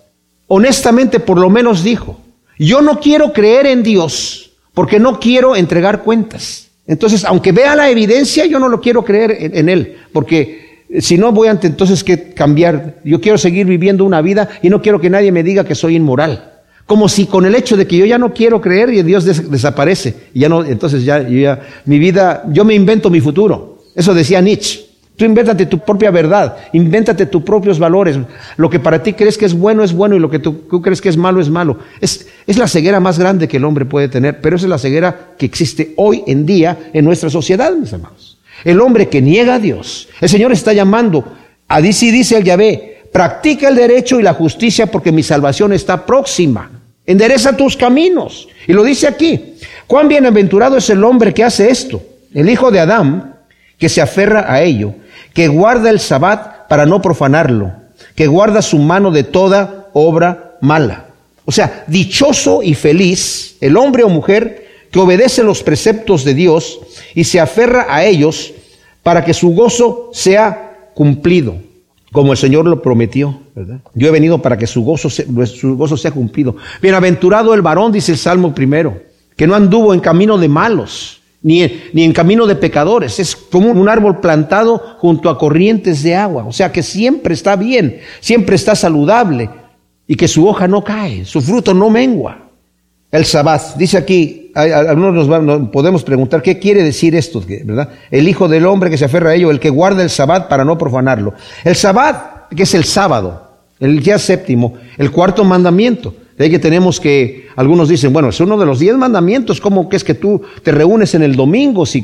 honestamente 0.46 1.20
por 1.20 1.38
lo 1.38 1.50
menos 1.50 1.84
dijo, 1.84 2.18
yo 2.58 2.80
no 2.80 3.00
quiero 3.00 3.32
creer 3.32 3.66
en 3.66 3.82
Dios 3.82 4.52
porque 4.74 4.98
no 4.98 5.20
quiero 5.20 5.56
entregar 5.56 6.02
cuentas. 6.02 6.69
Entonces, 6.90 7.24
aunque 7.24 7.52
vea 7.52 7.76
la 7.76 7.88
evidencia, 7.88 8.46
yo 8.46 8.58
no 8.58 8.68
lo 8.68 8.80
quiero 8.80 9.04
creer 9.04 9.36
en, 9.56 9.68
él, 9.68 9.94
porque 10.12 10.86
si 10.98 11.16
no 11.16 11.30
voy 11.30 11.46
a 11.46 11.52
entonces 11.52 12.02
que 12.02 12.34
cambiar. 12.34 12.96
Yo 13.04 13.20
quiero 13.20 13.38
seguir 13.38 13.64
viviendo 13.64 14.04
una 14.04 14.20
vida 14.20 14.48
y 14.60 14.70
no 14.70 14.82
quiero 14.82 15.00
que 15.00 15.08
nadie 15.08 15.30
me 15.30 15.44
diga 15.44 15.62
que 15.62 15.76
soy 15.76 15.94
inmoral. 15.94 16.52
Como 16.86 17.08
si 17.08 17.26
con 17.26 17.46
el 17.46 17.54
hecho 17.54 17.76
de 17.76 17.86
que 17.86 17.96
yo 17.96 18.06
ya 18.06 18.18
no 18.18 18.34
quiero 18.34 18.60
creer 18.60 18.92
y 18.92 19.04
Dios 19.04 19.24
desaparece. 19.24 20.16
Y 20.34 20.40
ya 20.40 20.48
no, 20.48 20.64
entonces 20.64 21.04
ya, 21.04 21.22
ya, 21.28 21.60
mi 21.84 22.00
vida, 22.00 22.42
yo 22.50 22.64
me 22.64 22.74
invento 22.74 23.08
mi 23.08 23.20
futuro. 23.20 23.84
Eso 23.94 24.12
decía 24.12 24.40
Nietzsche. 24.40 24.89
Tú 25.20 25.26
invéntate 25.26 25.66
tu 25.66 25.80
propia 25.80 26.10
verdad, 26.10 26.56
invéntate 26.72 27.26
tus 27.26 27.42
propios 27.42 27.78
valores. 27.78 28.18
Lo 28.56 28.70
que 28.70 28.80
para 28.80 29.02
ti 29.02 29.12
crees 29.12 29.36
que 29.36 29.44
es 29.44 29.52
bueno 29.52 29.84
es 29.84 29.92
bueno 29.92 30.16
y 30.16 30.18
lo 30.18 30.30
que 30.30 30.38
tú, 30.38 30.66
crees 30.80 31.02
que 31.02 31.10
es 31.10 31.18
malo 31.18 31.42
es 31.42 31.50
malo. 31.50 31.76
Es, 32.00 32.26
es 32.46 32.56
la 32.56 32.66
ceguera 32.66 33.00
más 33.00 33.18
grande 33.18 33.46
que 33.46 33.58
el 33.58 33.66
hombre 33.66 33.84
puede 33.84 34.08
tener, 34.08 34.40
pero 34.40 34.56
es 34.56 34.62
la 34.62 34.78
ceguera 34.78 35.34
que 35.36 35.44
existe 35.44 35.92
hoy 35.98 36.24
en 36.26 36.46
día 36.46 36.88
en 36.94 37.04
nuestra 37.04 37.28
sociedad, 37.28 37.70
mis 37.74 37.92
hermanos. 37.92 38.38
El 38.64 38.80
hombre 38.80 39.10
que 39.10 39.20
niega 39.20 39.56
a 39.56 39.58
Dios. 39.58 40.08
El 40.22 40.30
Señor 40.30 40.52
está 40.52 40.72
llamando, 40.72 41.22
a 41.68 41.82
dice 41.82 42.10
dice 42.10 42.38
el 42.38 42.44
Yahvé, 42.44 43.02
practica 43.12 43.68
el 43.68 43.76
derecho 43.76 44.18
y 44.18 44.22
la 44.22 44.32
justicia 44.32 44.86
porque 44.86 45.12
mi 45.12 45.22
salvación 45.22 45.74
está 45.74 46.06
próxima. 46.06 46.70
Endereza 47.04 47.54
tus 47.54 47.76
caminos. 47.76 48.48
Y 48.66 48.72
lo 48.72 48.82
dice 48.82 49.06
aquí. 49.06 49.56
Cuán 49.86 50.08
bienaventurado 50.08 50.78
es 50.78 50.88
el 50.88 51.04
hombre 51.04 51.34
que 51.34 51.44
hace 51.44 51.68
esto. 51.68 52.02
El 52.32 52.48
hijo 52.48 52.70
de 52.70 52.80
Adán, 52.80 53.34
que 53.76 53.90
se 53.90 54.00
aferra 54.00 54.50
a 54.50 54.62
ello 54.62 54.94
que 55.32 55.48
guarda 55.48 55.90
el 55.90 56.00
sabbat 56.00 56.68
para 56.68 56.86
no 56.86 57.02
profanarlo, 57.02 57.72
que 58.14 58.26
guarda 58.26 58.62
su 58.62 58.78
mano 58.78 59.10
de 59.10 59.24
toda 59.24 59.88
obra 59.92 60.56
mala. 60.60 61.06
O 61.44 61.52
sea, 61.52 61.84
dichoso 61.86 62.62
y 62.62 62.74
feliz 62.74 63.56
el 63.60 63.76
hombre 63.76 64.04
o 64.04 64.08
mujer 64.08 64.68
que 64.90 64.98
obedece 64.98 65.42
los 65.42 65.62
preceptos 65.62 66.24
de 66.24 66.34
Dios 66.34 66.80
y 67.14 67.24
se 67.24 67.40
aferra 67.40 67.86
a 67.88 68.04
ellos 68.04 68.52
para 69.02 69.24
que 69.24 69.34
su 69.34 69.50
gozo 69.50 70.10
sea 70.12 70.90
cumplido, 70.94 71.56
como 72.12 72.32
el 72.32 72.38
Señor 72.38 72.66
lo 72.66 72.82
prometió. 72.82 73.40
Yo 73.94 74.08
he 74.08 74.10
venido 74.10 74.42
para 74.42 74.58
que 74.58 74.66
su 74.66 74.82
gozo, 74.82 75.08
sea, 75.10 75.26
su 75.46 75.76
gozo 75.76 75.96
sea 75.96 76.10
cumplido. 76.10 76.56
Bienaventurado 76.82 77.54
el 77.54 77.62
varón, 77.62 77.92
dice 77.92 78.12
el 78.12 78.18
Salmo 78.18 78.54
primero, 78.54 79.00
que 79.36 79.46
no 79.46 79.54
anduvo 79.54 79.94
en 79.94 80.00
camino 80.00 80.38
de 80.38 80.48
malos 80.48 81.19
ni 81.42 81.62
en, 81.62 82.12
camino 82.12 82.46
de 82.46 82.56
pecadores. 82.56 83.18
Es 83.18 83.34
como 83.34 83.70
un 83.70 83.88
árbol 83.88 84.20
plantado 84.20 84.96
junto 84.98 85.30
a 85.30 85.38
corrientes 85.38 86.02
de 86.02 86.14
agua. 86.14 86.44
O 86.44 86.52
sea 86.52 86.72
que 86.72 86.82
siempre 86.82 87.34
está 87.34 87.56
bien, 87.56 88.00
siempre 88.20 88.56
está 88.56 88.74
saludable 88.74 89.50
y 90.06 90.16
que 90.16 90.28
su 90.28 90.46
hoja 90.46 90.68
no 90.68 90.84
cae, 90.84 91.24
su 91.24 91.40
fruto 91.40 91.72
no 91.72 91.88
mengua. 91.90 92.50
El 93.10 93.24
sabbat, 93.24 93.76
dice 93.76 93.98
aquí, 93.98 94.52
algunos 94.54 95.26
nos, 95.26 95.68
podemos 95.70 96.04
preguntar 96.04 96.42
qué 96.42 96.58
quiere 96.58 96.84
decir 96.84 97.14
esto, 97.16 97.42
¿verdad? 97.64 97.88
El 98.10 98.28
Hijo 98.28 98.48
del 98.48 98.66
Hombre 98.66 98.90
que 98.90 98.98
se 98.98 99.06
aferra 99.06 99.30
a 99.30 99.34
ello, 99.34 99.50
el 99.50 99.58
que 99.58 99.70
guarda 99.70 100.02
el 100.02 100.10
sabbat 100.10 100.48
para 100.48 100.64
no 100.64 100.78
profanarlo. 100.78 101.34
El 101.64 101.74
sabbat, 101.74 102.48
que 102.54 102.62
es 102.62 102.74
el 102.74 102.84
sábado, 102.84 103.50
el 103.80 104.00
día 104.00 104.18
séptimo, 104.18 104.74
el 104.96 105.10
cuarto 105.10 105.44
mandamiento. 105.44 106.14
De 106.40 106.46
ahí 106.46 106.50
que 106.50 106.58
tenemos 106.58 106.98
que, 106.98 107.48
algunos 107.54 107.90
dicen, 107.90 108.14
bueno, 108.14 108.30
es 108.30 108.40
uno 108.40 108.56
de 108.56 108.64
los 108.64 108.78
diez 108.78 108.96
mandamientos, 108.96 109.60
¿cómo 109.60 109.90
que 109.90 109.96
es 109.96 110.02
que 110.02 110.14
tú 110.14 110.40
te 110.62 110.72
reúnes 110.72 111.14
en 111.14 111.22
el 111.22 111.36
domingo 111.36 111.84
si 111.84 112.02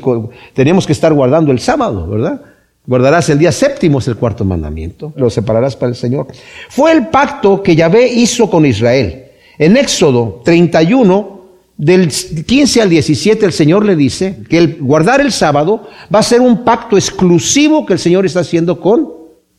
tenemos 0.53 0.85
que 0.85 0.93
estar 0.93 1.11
guardando 1.11 1.51
el 1.51 1.57
sábado, 1.57 2.05
verdad? 2.07 2.41
Guardarás 2.85 3.29
el 3.29 3.39
día 3.39 3.51
séptimo, 3.51 3.97
es 3.97 4.07
el 4.07 4.15
cuarto 4.15 4.45
mandamiento, 4.45 5.11
lo 5.15 5.31
separarás 5.31 5.75
para 5.75 5.89
el 5.89 5.95
Señor. 5.95 6.27
Fue 6.69 6.91
el 6.91 7.07
pacto 7.07 7.63
que 7.63 7.75
Yahvé 7.75 8.09
hizo 8.09 8.47
con 8.47 8.63
Israel. 8.67 9.23
En 9.57 9.75
Éxodo 9.75 10.43
31, 10.45 11.41
del 11.75 12.07
15 12.07 12.83
al 12.83 12.91
17, 12.91 13.43
el 13.43 13.53
Señor 13.53 13.85
le 13.85 13.95
dice 13.95 14.37
que 14.47 14.59
el 14.59 14.77
guardar 14.79 15.19
el 15.19 15.31
sábado 15.31 15.87
va 16.13 16.19
a 16.19 16.21
ser 16.21 16.41
un 16.41 16.63
pacto 16.63 16.95
exclusivo 16.95 17.87
que 17.87 17.93
el 17.93 17.99
Señor 17.99 18.23
está 18.23 18.41
haciendo 18.41 18.79
con 18.79 19.13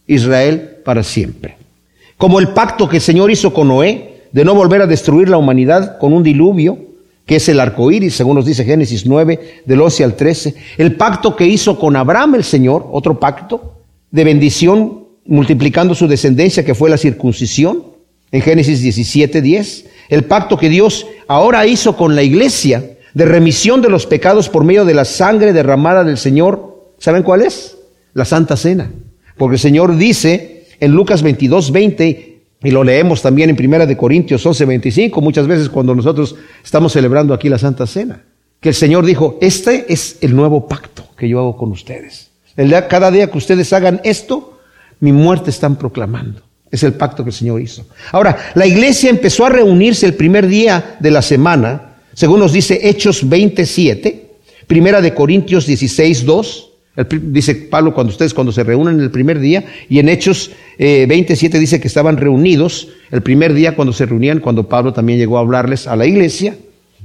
Israel 0.07 0.77
para 0.85 1.03
siempre. 1.03 1.57
Como 2.17 2.39
el 2.39 2.51
pacto 2.51 2.89
que 2.89 2.99
el 2.99 3.03
Señor 3.03 3.33
hizo 3.33 3.53
con 3.53 3.67
Noé, 3.67 4.18
de 4.33 4.45
no 4.45 4.55
volver 4.55 4.83
a 4.83 4.87
destruir 4.87 5.29
la 5.29 5.39
humanidad 5.39 5.99
con 5.99 6.13
un 6.13 6.23
diluvio, 6.23 6.79
que 7.27 7.37
es 7.37 7.49
el 7.49 7.61
arco 7.61 7.91
iris, 7.91 8.15
según 8.15 8.37
nos 8.37 8.47
dice 8.47 8.65
Génesis 8.65 9.05
9, 9.05 9.63
del 9.67 9.81
11 9.81 10.05
al 10.05 10.17
13. 10.17 10.55
El 10.79 10.97
pacto 10.97 11.37
que 11.37 11.47
hizo 11.47 11.79
con 11.79 11.95
Abraham 11.95 12.37
el 12.37 12.45
Señor, 12.45 12.89
otro 12.91 13.21
pacto 13.21 13.75
de 14.11 14.25
bendición, 14.25 15.05
multiplicando 15.27 15.95
su 15.95 16.09
descendencia, 16.09 16.65
que 16.65 16.75
fue 16.75 16.89
la 16.89 16.97
circuncisión, 16.97 17.83
en 18.33 18.43
Génesis 18.43 18.81
17, 18.81 19.43
10. 19.43 19.87
El 20.09 20.25
pacto 20.25 20.57
que 20.57 20.69
Dios 20.69 21.07
ahora 21.27 21.67
hizo 21.67 21.97
con 21.97 22.15
la 22.15 22.23
iglesia 22.23 22.97
de 23.15 23.25
remisión 23.25 23.83
de 23.83 23.91
los 23.91 24.07
pecados 24.07 24.49
por 24.49 24.65
medio 24.65 24.85
de 24.85 24.95
la 24.95 25.05
sangre 25.05 25.53
derramada 25.53 26.05
del 26.05 26.19
Señor. 26.19 26.93
¿Saben 26.99 27.23
cuál 27.23 27.43
es? 27.43 27.77
La 28.15 28.25
Santa 28.25 28.57
Cena. 28.57 28.91
Porque 29.37 29.55
el 29.55 29.61
Señor 29.61 29.97
dice 29.97 30.67
en 30.81 30.93
Lucas 30.93 31.23
22, 31.23 31.73
20, 31.73 32.38
y 32.63 32.71
lo 32.71 32.83
leemos 32.83 33.23
también 33.23 33.51
en 33.51 33.57
Primera 33.57 33.87
de 33.87 33.97
Corintios 33.97 34.45
11, 34.45 34.65
25, 34.65 35.21
muchas 35.21 35.47
veces 35.47 35.69
cuando 35.69 35.95
nosotros 35.95 36.35
estamos 36.65 36.93
celebrando 36.93 37.33
aquí 37.33 37.49
la 37.49 37.59
Santa 37.59 37.87
Cena. 37.87 38.25
Que 38.61 38.71
el 38.71 38.75
Señor 38.75 39.07
dijo, 39.07 39.39
este 39.41 39.93
es 39.93 40.19
el 40.21 40.35
nuevo 40.35 40.67
pacto 40.67 41.05
que 41.17 41.29
yo 41.29 41.39
hago 41.39 41.57
con 41.57 41.71
ustedes. 41.71 42.31
El 42.57 42.69
día, 42.69 42.89
cada 42.89 43.11
día 43.13 43.31
que 43.31 43.39
ustedes 43.39 43.73
hagan 43.73 44.01
esto, 44.03 44.59
mi 44.99 45.13
muerte 45.13 45.51
están 45.51 45.77
proclamando. 45.77 46.43
Es 46.71 46.83
el 46.83 46.95
pacto 46.95 47.23
que 47.23 47.31
el 47.31 47.37
Señor 47.37 47.61
hizo. 47.61 47.87
Ahora, 48.11 48.37
la 48.55 48.67
iglesia 48.67 49.11
empezó 49.11 49.47
a 49.47 49.51
reunirse 49.51 50.07
el 50.07 50.15
primer 50.15 50.49
día 50.49 50.97
de 50.99 51.13
la 51.13 51.23
semana, 51.23 51.97
según 52.13 52.41
nos 52.41 52.53
dice 52.53 52.81
Hechos 52.83 53.29
27, 53.29 54.29
Primera 54.67 55.01
de 55.01 55.15
Corintios 55.15 55.67
16, 55.67 56.27
2. 56.27 56.68
Dice 57.23 57.55
Pablo 57.55 57.95
cuando 57.95 58.11
ustedes 58.11 58.35
cuando 58.35 58.53
se 58.53 58.65
reúnen 58.65 59.01
el 59.01 59.11
primer 59.11 59.39
día 59.39 59.65
y 59.89 60.01
en 60.01 60.09
Hechos 60.09 60.51
27 60.79 61.59
dice 61.59 61.81
que 61.81 61.89
estaban 61.89 62.17
reunidos 62.17 62.89
el 63.11 63.23
primer 63.23 63.55
día 63.55 63.77
cuando 63.77 63.93
se 63.93 64.07
reunían, 64.07 64.41
cuando 64.41 64.69
Pablo 64.69 64.93
también 64.93 65.19
llegó 65.19 65.39
a 65.39 65.41
hablarles 65.41 65.87
a 65.87 65.97
la 65.97 66.07
iglesia. 66.07 66.57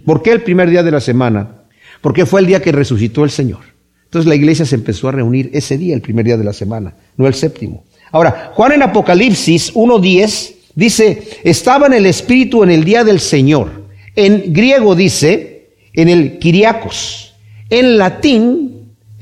¿Por 0.06 0.22
qué 0.22 0.32
el 0.32 0.42
primer 0.42 0.70
día 0.70 0.84
de 0.84 0.92
la 0.92 1.00
semana? 1.00 1.64
Porque 2.02 2.26
fue 2.26 2.42
el 2.42 2.48
día 2.48 2.62
que 2.62 2.72
resucitó 2.72 3.24
el 3.24 3.30
Señor. 3.30 3.62
Entonces 4.06 4.28
la 4.28 4.36
iglesia 4.36 4.66
se 4.66 4.76
empezó 4.76 5.10
a 5.10 5.12
reunir 5.12 5.50
ese 5.54 5.78
día, 5.78 5.96
el 5.96 6.02
primer 6.02 6.26
día 6.26 6.38
de 6.38 6.44
la 6.44 6.54
semana, 6.54 6.96
no 7.18 7.26
el 7.28 7.34
séptimo. 7.34 7.84
Ahora, 8.12 8.52
Juan 8.54 8.74
en 8.74 8.84
Apocalipsis 8.84 9.74
1.10 9.74 10.54
dice, 10.76 11.24
estaba 11.44 11.88
en 11.88 11.94
el 11.94 12.06
Espíritu 12.06 12.64
en 12.64 12.72
el 12.72 12.84
día 12.84 13.04
del 13.04 13.20
Señor. 13.20 13.86
En 14.16 14.54
griego 14.54 14.96
dice, 14.96 15.70
en 15.94 16.10
el 16.10 16.38
Kiriakos. 16.38 17.34
En 17.70 17.98
latín 17.98 18.73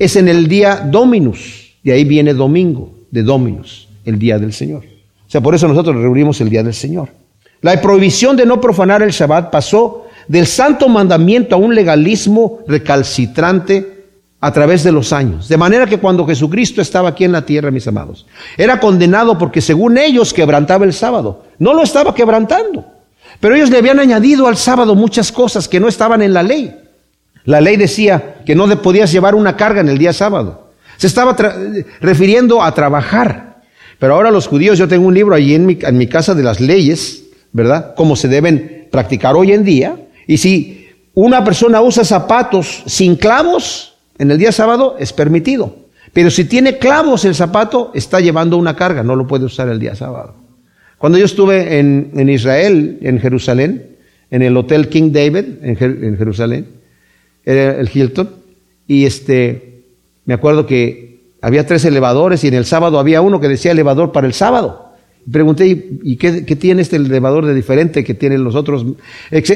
es 0.04 0.16
en 0.16 0.28
el 0.28 0.48
día 0.48 0.76
Dominus. 0.90 1.74
De 1.84 1.92
ahí 1.92 2.04
viene 2.04 2.34
domingo, 2.34 2.92
de 3.10 3.22
Dominus, 3.22 3.88
el 4.04 4.18
día 4.18 4.38
del 4.38 4.52
Señor. 4.52 4.84
O 5.26 5.30
sea, 5.30 5.40
por 5.40 5.54
eso 5.54 5.68
nosotros 5.68 5.96
reunimos 5.96 6.40
el 6.40 6.50
día 6.50 6.62
del 6.62 6.74
Señor. 6.74 7.10
La 7.60 7.80
prohibición 7.80 8.36
de 8.36 8.44
no 8.44 8.60
profanar 8.60 9.02
el 9.02 9.10
Shabbat 9.10 9.50
pasó 9.50 10.06
del 10.26 10.46
santo 10.46 10.88
mandamiento 10.88 11.54
a 11.54 11.58
un 11.58 11.74
legalismo 11.74 12.58
recalcitrante 12.66 14.06
a 14.40 14.52
través 14.52 14.82
de 14.82 14.90
los 14.90 15.12
años. 15.12 15.48
De 15.48 15.56
manera 15.56 15.86
que 15.86 15.98
cuando 15.98 16.26
Jesucristo 16.26 16.82
estaba 16.82 17.10
aquí 17.10 17.22
en 17.22 17.30
la 17.30 17.46
tierra, 17.46 17.70
mis 17.70 17.86
amados, 17.86 18.26
era 18.56 18.80
condenado 18.80 19.38
porque 19.38 19.60
según 19.60 19.98
ellos 19.98 20.34
quebrantaba 20.34 20.84
el 20.84 20.92
sábado. 20.92 21.44
No 21.60 21.74
lo 21.74 21.84
estaba 21.84 22.12
quebrantando, 22.12 22.84
pero 23.38 23.54
ellos 23.54 23.70
le 23.70 23.78
habían 23.78 24.00
añadido 24.00 24.48
al 24.48 24.56
sábado 24.56 24.96
muchas 24.96 25.30
cosas 25.30 25.68
que 25.68 25.78
no 25.78 25.86
estaban 25.86 26.22
en 26.22 26.32
la 26.32 26.42
ley. 26.42 26.81
La 27.44 27.60
ley 27.60 27.76
decía 27.76 28.36
que 28.46 28.54
no 28.54 28.68
podías 28.82 29.10
llevar 29.12 29.34
una 29.34 29.56
carga 29.56 29.80
en 29.80 29.88
el 29.88 29.98
día 29.98 30.12
sábado. 30.12 30.70
Se 30.96 31.06
estaba 31.06 31.36
refiriendo 32.00 32.62
a 32.62 32.72
trabajar. 32.74 33.62
Pero 33.98 34.14
ahora 34.14 34.30
los 34.30 34.46
judíos, 34.46 34.78
yo 34.78 34.88
tengo 34.88 35.06
un 35.06 35.14
libro 35.14 35.34
allí 35.34 35.54
en 35.54 35.66
mi, 35.66 36.06
casa 36.06 36.34
de 36.34 36.42
las 36.42 36.60
leyes, 36.60 37.24
¿verdad? 37.52 37.94
Cómo 37.96 38.16
se 38.16 38.28
deben 38.28 38.88
practicar 38.90 39.34
hoy 39.34 39.52
en 39.52 39.64
día. 39.64 39.96
Y 40.26 40.38
si 40.38 40.88
una 41.14 41.44
persona 41.44 41.80
usa 41.80 42.04
zapatos 42.04 42.82
sin 42.86 43.16
clavos 43.16 43.96
en 44.18 44.30
el 44.30 44.38
día 44.38 44.52
sábado, 44.52 44.96
es 44.98 45.12
permitido. 45.12 45.76
Pero 46.12 46.30
si 46.30 46.44
tiene 46.44 46.78
clavos 46.78 47.24
el 47.24 47.34
zapato, 47.34 47.90
está 47.94 48.20
llevando 48.20 48.56
una 48.56 48.76
carga, 48.76 49.02
no 49.02 49.16
lo 49.16 49.26
puede 49.26 49.46
usar 49.46 49.68
el 49.68 49.78
día 49.78 49.94
sábado. 49.94 50.34
Cuando 50.98 51.18
yo 51.18 51.24
estuve 51.24 51.78
en, 51.78 52.28
Israel, 52.28 52.98
en 53.02 53.18
Jerusalén, 53.18 53.96
en 54.30 54.42
el 54.42 54.56
Hotel 54.56 54.88
King 54.88 55.10
David, 55.10 55.44
en 55.62 56.16
Jerusalén, 56.16 56.81
era 57.44 57.78
el 57.80 57.90
Hilton, 57.92 58.30
y 58.86 59.04
este, 59.04 59.84
me 60.24 60.34
acuerdo 60.34 60.66
que 60.66 61.12
había 61.40 61.66
tres 61.66 61.84
elevadores 61.84 62.44
y 62.44 62.48
en 62.48 62.54
el 62.54 62.64
sábado 62.64 62.98
había 62.98 63.20
uno 63.20 63.40
que 63.40 63.48
decía 63.48 63.72
elevador 63.72 64.12
para 64.12 64.26
el 64.26 64.32
sábado. 64.32 64.92
Pregunté, 65.30 65.66
¿y 66.02 66.16
qué, 66.16 66.42
tiene 66.56 66.82
este 66.82 66.96
elevador 66.96 67.46
de 67.46 67.54
diferente 67.54 68.02
que 68.02 68.14
tienen 68.14 68.42
los 68.42 68.54
otros? 68.54 68.84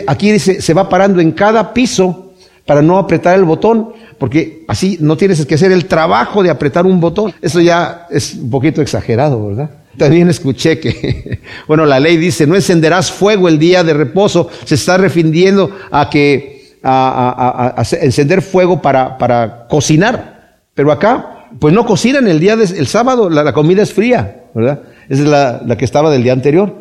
Aquí 0.06 0.32
dice, 0.32 0.60
se 0.60 0.74
va 0.74 0.88
parando 0.88 1.20
en 1.20 1.32
cada 1.32 1.72
piso 1.72 2.34
para 2.66 2.82
no 2.82 2.98
apretar 2.98 3.36
el 3.36 3.44
botón, 3.44 3.92
porque 4.18 4.64
así 4.68 4.98
no 5.00 5.16
tienes 5.16 5.44
que 5.46 5.54
hacer 5.54 5.72
el 5.72 5.86
trabajo 5.86 6.42
de 6.42 6.50
apretar 6.50 6.86
un 6.86 7.00
botón. 7.00 7.32
Eso 7.40 7.60
ya 7.60 8.06
es 8.10 8.34
un 8.34 8.50
poquito 8.50 8.82
exagerado, 8.82 9.46
¿verdad? 9.46 9.70
También 9.96 10.28
escuché 10.28 10.78
que, 10.78 11.40
bueno, 11.68 11.86
la 11.86 12.00
ley 12.00 12.16
dice, 12.16 12.46
no 12.46 12.54
encenderás 12.54 13.10
fuego 13.10 13.48
el 13.48 13.58
día 13.58 13.82
de 13.82 13.94
reposo. 13.94 14.48
Se 14.64 14.74
está 14.74 14.98
refiriendo 14.98 15.70
a 15.90 16.10
que, 16.10 16.55
a, 16.86 17.82
encender 18.00 18.42
fuego 18.42 18.80
para, 18.80 19.18
para 19.18 19.66
cocinar. 19.68 20.60
Pero 20.74 20.92
acá, 20.92 21.48
pues 21.58 21.74
no 21.74 21.86
cocinan 21.86 22.28
el 22.28 22.40
día 22.40 22.56
del 22.56 22.86
sábado, 22.86 23.30
la 23.30 23.52
comida 23.52 23.82
es 23.82 23.92
fría, 23.92 24.44
¿verdad? 24.54 24.80
Esa 25.08 25.22
es 25.22 25.28
la, 25.66 25.76
que 25.76 25.84
estaba 25.84 26.10
del 26.10 26.22
día 26.22 26.32
anterior. 26.32 26.74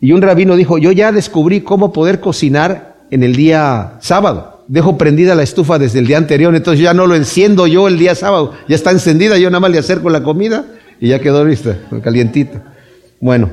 Y 0.00 0.12
un 0.12 0.22
rabino 0.22 0.56
dijo, 0.56 0.78
yo 0.78 0.92
ya 0.92 1.12
descubrí 1.12 1.62
cómo 1.62 1.92
poder 1.92 2.20
cocinar 2.20 2.96
en 3.10 3.22
el 3.22 3.36
día 3.36 3.94
sábado. 4.00 4.64
Dejo 4.66 4.96
prendida 4.96 5.34
la 5.34 5.42
estufa 5.42 5.78
desde 5.78 5.98
el 5.98 6.06
día 6.06 6.18
anterior, 6.18 6.54
entonces 6.54 6.82
ya 6.82 6.94
no 6.94 7.06
lo 7.06 7.14
enciendo 7.14 7.66
yo 7.66 7.88
el 7.88 7.98
día 7.98 8.14
sábado. 8.14 8.52
Ya 8.68 8.76
está 8.76 8.90
encendida, 8.90 9.36
yo 9.38 9.50
nada 9.50 9.60
más 9.60 9.70
le 9.70 9.78
acerco 9.78 10.08
la 10.10 10.22
comida 10.22 10.64
y 11.00 11.08
ya 11.08 11.18
quedó 11.18 11.44
lista, 11.44 11.76
calientita. 12.02 12.62
Bueno, 13.20 13.50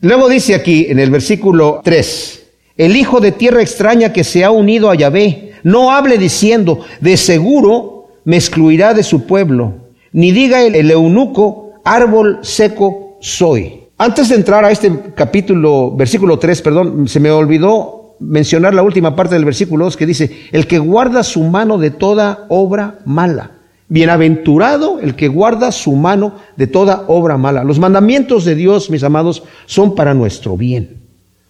luego 0.00 0.28
dice 0.28 0.54
aquí 0.54 0.86
en 0.88 0.98
el 0.98 1.10
versículo 1.10 1.80
3, 1.84 2.45
el 2.76 2.96
hijo 2.96 3.20
de 3.20 3.32
tierra 3.32 3.62
extraña 3.62 4.12
que 4.12 4.24
se 4.24 4.44
ha 4.44 4.50
unido 4.50 4.90
a 4.90 4.94
Yahvé, 4.94 5.52
no 5.62 5.90
hable 5.90 6.18
diciendo, 6.18 6.80
de 7.00 7.16
seguro 7.16 8.08
me 8.24 8.36
excluirá 8.36 8.94
de 8.94 9.02
su 9.02 9.26
pueblo, 9.26 9.74
ni 10.12 10.32
diga 10.32 10.62
el 10.62 10.90
eunuco, 10.90 11.72
árbol 11.84 12.40
seco 12.42 13.16
soy. 13.20 13.86
Antes 13.98 14.28
de 14.28 14.34
entrar 14.34 14.64
a 14.64 14.70
este 14.70 14.92
capítulo, 15.14 15.94
versículo 15.96 16.38
3, 16.38 16.60
perdón, 16.60 17.08
se 17.08 17.18
me 17.18 17.30
olvidó 17.30 18.16
mencionar 18.20 18.74
la 18.74 18.82
última 18.82 19.16
parte 19.16 19.34
del 19.34 19.44
versículo 19.44 19.86
2 19.86 19.96
que 19.96 20.06
dice, 20.06 20.48
el 20.52 20.66
que 20.66 20.78
guarda 20.78 21.22
su 21.22 21.42
mano 21.42 21.78
de 21.78 21.90
toda 21.90 22.44
obra 22.48 22.98
mala. 23.06 23.52
Bienaventurado 23.88 24.98
el 25.00 25.14
que 25.14 25.28
guarda 25.28 25.70
su 25.70 25.92
mano 25.92 26.34
de 26.56 26.66
toda 26.66 27.04
obra 27.06 27.38
mala. 27.38 27.62
Los 27.62 27.78
mandamientos 27.78 28.44
de 28.44 28.56
Dios, 28.56 28.90
mis 28.90 29.04
amados, 29.04 29.44
son 29.66 29.94
para 29.94 30.12
nuestro 30.12 30.56
bien, 30.56 31.05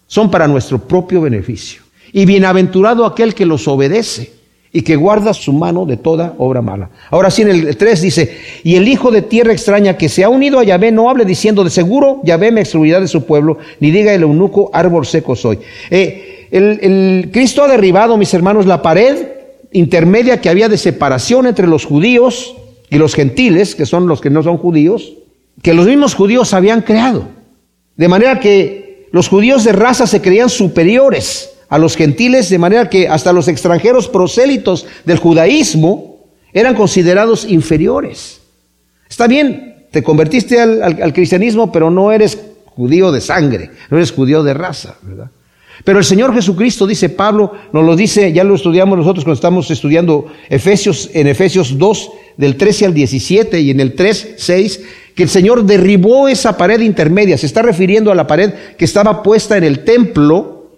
son 0.07 0.31
para 0.31 0.47
nuestro 0.47 0.79
propio 0.79 1.21
beneficio. 1.21 1.83
Y 2.11 2.25
bienaventurado 2.25 3.05
aquel 3.05 3.35
que 3.35 3.45
los 3.45 3.67
obedece 3.67 4.31
y 4.71 4.81
que 4.81 4.95
guarda 4.95 5.33
su 5.33 5.53
mano 5.53 5.85
de 5.85 5.97
toda 5.97 6.33
obra 6.37 6.61
mala. 6.61 6.89
Ahora 7.09 7.29
sí, 7.29 7.41
en 7.41 7.49
el 7.49 7.77
3 7.77 8.01
dice, 8.01 8.37
y 8.63 8.75
el 8.75 8.87
hijo 8.87 9.11
de 9.11 9.21
tierra 9.21 9.51
extraña 9.51 9.97
que 9.97 10.09
se 10.09 10.23
ha 10.23 10.29
unido 10.29 10.59
a 10.59 10.63
Yahvé 10.63 10.91
no 10.91 11.09
hable 11.09 11.25
diciendo, 11.25 11.63
de 11.63 11.69
seguro 11.69 12.21
Yahvé 12.23 12.51
me 12.51 12.61
excluirá 12.61 12.99
de 12.99 13.07
su 13.07 13.25
pueblo, 13.25 13.57
ni 13.79 13.91
diga 13.91 14.13
el 14.13 14.23
eunuco, 14.23 14.69
árbol 14.73 15.05
seco 15.05 15.35
soy. 15.35 15.59
Eh, 15.89 16.47
el, 16.51 16.79
el 16.81 17.29
Cristo 17.31 17.63
ha 17.63 17.67
derribado, 17.67 18.17
mis 18.17 18.33
hermanos, 18.33 18.65
la 18.65 18.81
pared 18.81 19.29
intermedia 19.71 20.39
que 20.41 20.49
había 20.49 20.69
de 20.69 20.77
separación 20.77 21.45
entre 21.45 21.67
los 21.67 21.85
judíos 21.85 22.55
y 22.89 22.97
los 22.97 23.15
gentiles, 23.15 23.75
que 23.75 23.85
son 23.85 24.07
los 24.07 24.21
que 24.21 24.29
no 24.29 24.43
son 24.43 24.57
judíos, 24.57 25.13
que 25.61 25.73
los 25.73 25.87
mismos 25.87 26.15
judíos 26.15 26.53
habían 26.53 26.81
creado. 26.81 27.27
De 27.95 28.07
manera 28.07 28.39
que 28.39 28.86
los 29.17 29.29
judíos 29.29 29.63
de 29.63 29.71
raza 29.71 30.05
se 30.05 30.21
creían 30.21 30.47
superiores 30.47 31.49
a 31.69 31.79
los 31.79 31.95
gentiles, 31.95 32.51
de 32.51 32.59
manera 32.59 32.87
que 32.87 33.07
hasta 33.07 33.33
los 33.33 33.47
extranjeros 33.47 34.07
prosélitos 34.07 34.85
del 35.05 35.17
judaísmo 35.17 36.19
eran 36.53 36.75
considerados 36.75 37.43
inferiores. 37.43 38.41
Está 39.09 39.25
bien, 39.25 39.87
te 39.89 40.03
convertiste 40.03 40.61
al, 40.61 41.13
cristianismo, 41.13 41.71
pero 41.71 41.89
no 41.89 42.11
eres 42.11 42.37
judío 42.65 43.11
de 43.11 43.19
sangre, 43.19 43.71
no 43.89 43.97
eres 43.97 44.11
judío 44.11 44.43
de 44.43 44.53
raza, 44.53 44.97
¿verdad? 45.01 45.31
Pero 45.83 45.97
el 45.97 46.05
Señor 46.05 46.31
Jesucristo, 46.35 46.85
dice 46.85 47.09
Pablo, 47.09 47.53
nos 47.73 47.83
lo 47.83 47.95
dice, 47.95 48.31
ya 48.31 48.43
lo 48.43 48.53
estudiamos 48.53 48.99
nosotros 48.99 49.23
cuando 49.23 49.37
estamos 49.37 49.71
estudiando 49.71 50.27
Efesios, 50.47 51.09
en 51.15 51.25
Efesios 51.25 51.75
2, 51.75 52.11
del 52.37 52.55
13 52.55 52.85
al 52.85 52.93
17 52.93 53.61
y 53.61 53.71
en 53.71 53.79
el 53.79 53.95
3, 53.95 54.35
6, 54.37 54.81
que 55.17 55.23
el 55.23 55.29
Señor 55.29 55.65
derribó 55.65 56.27
esa 56.27 56.55
pared 56.57 56.79
intermedia. 56.79 57.39
Se 57.39 57.47
está 57.47 57.63
refiriendo 57.63 58.11
a 58.11 58.15
la 58.15 58.27
pared 58.27 58.53
que 58.77 58.85
estaba 58.85 59.23
puesta 59.23 59.57
en 59.57 59.63
el 59.63 59.83
templo, 59.83 60.69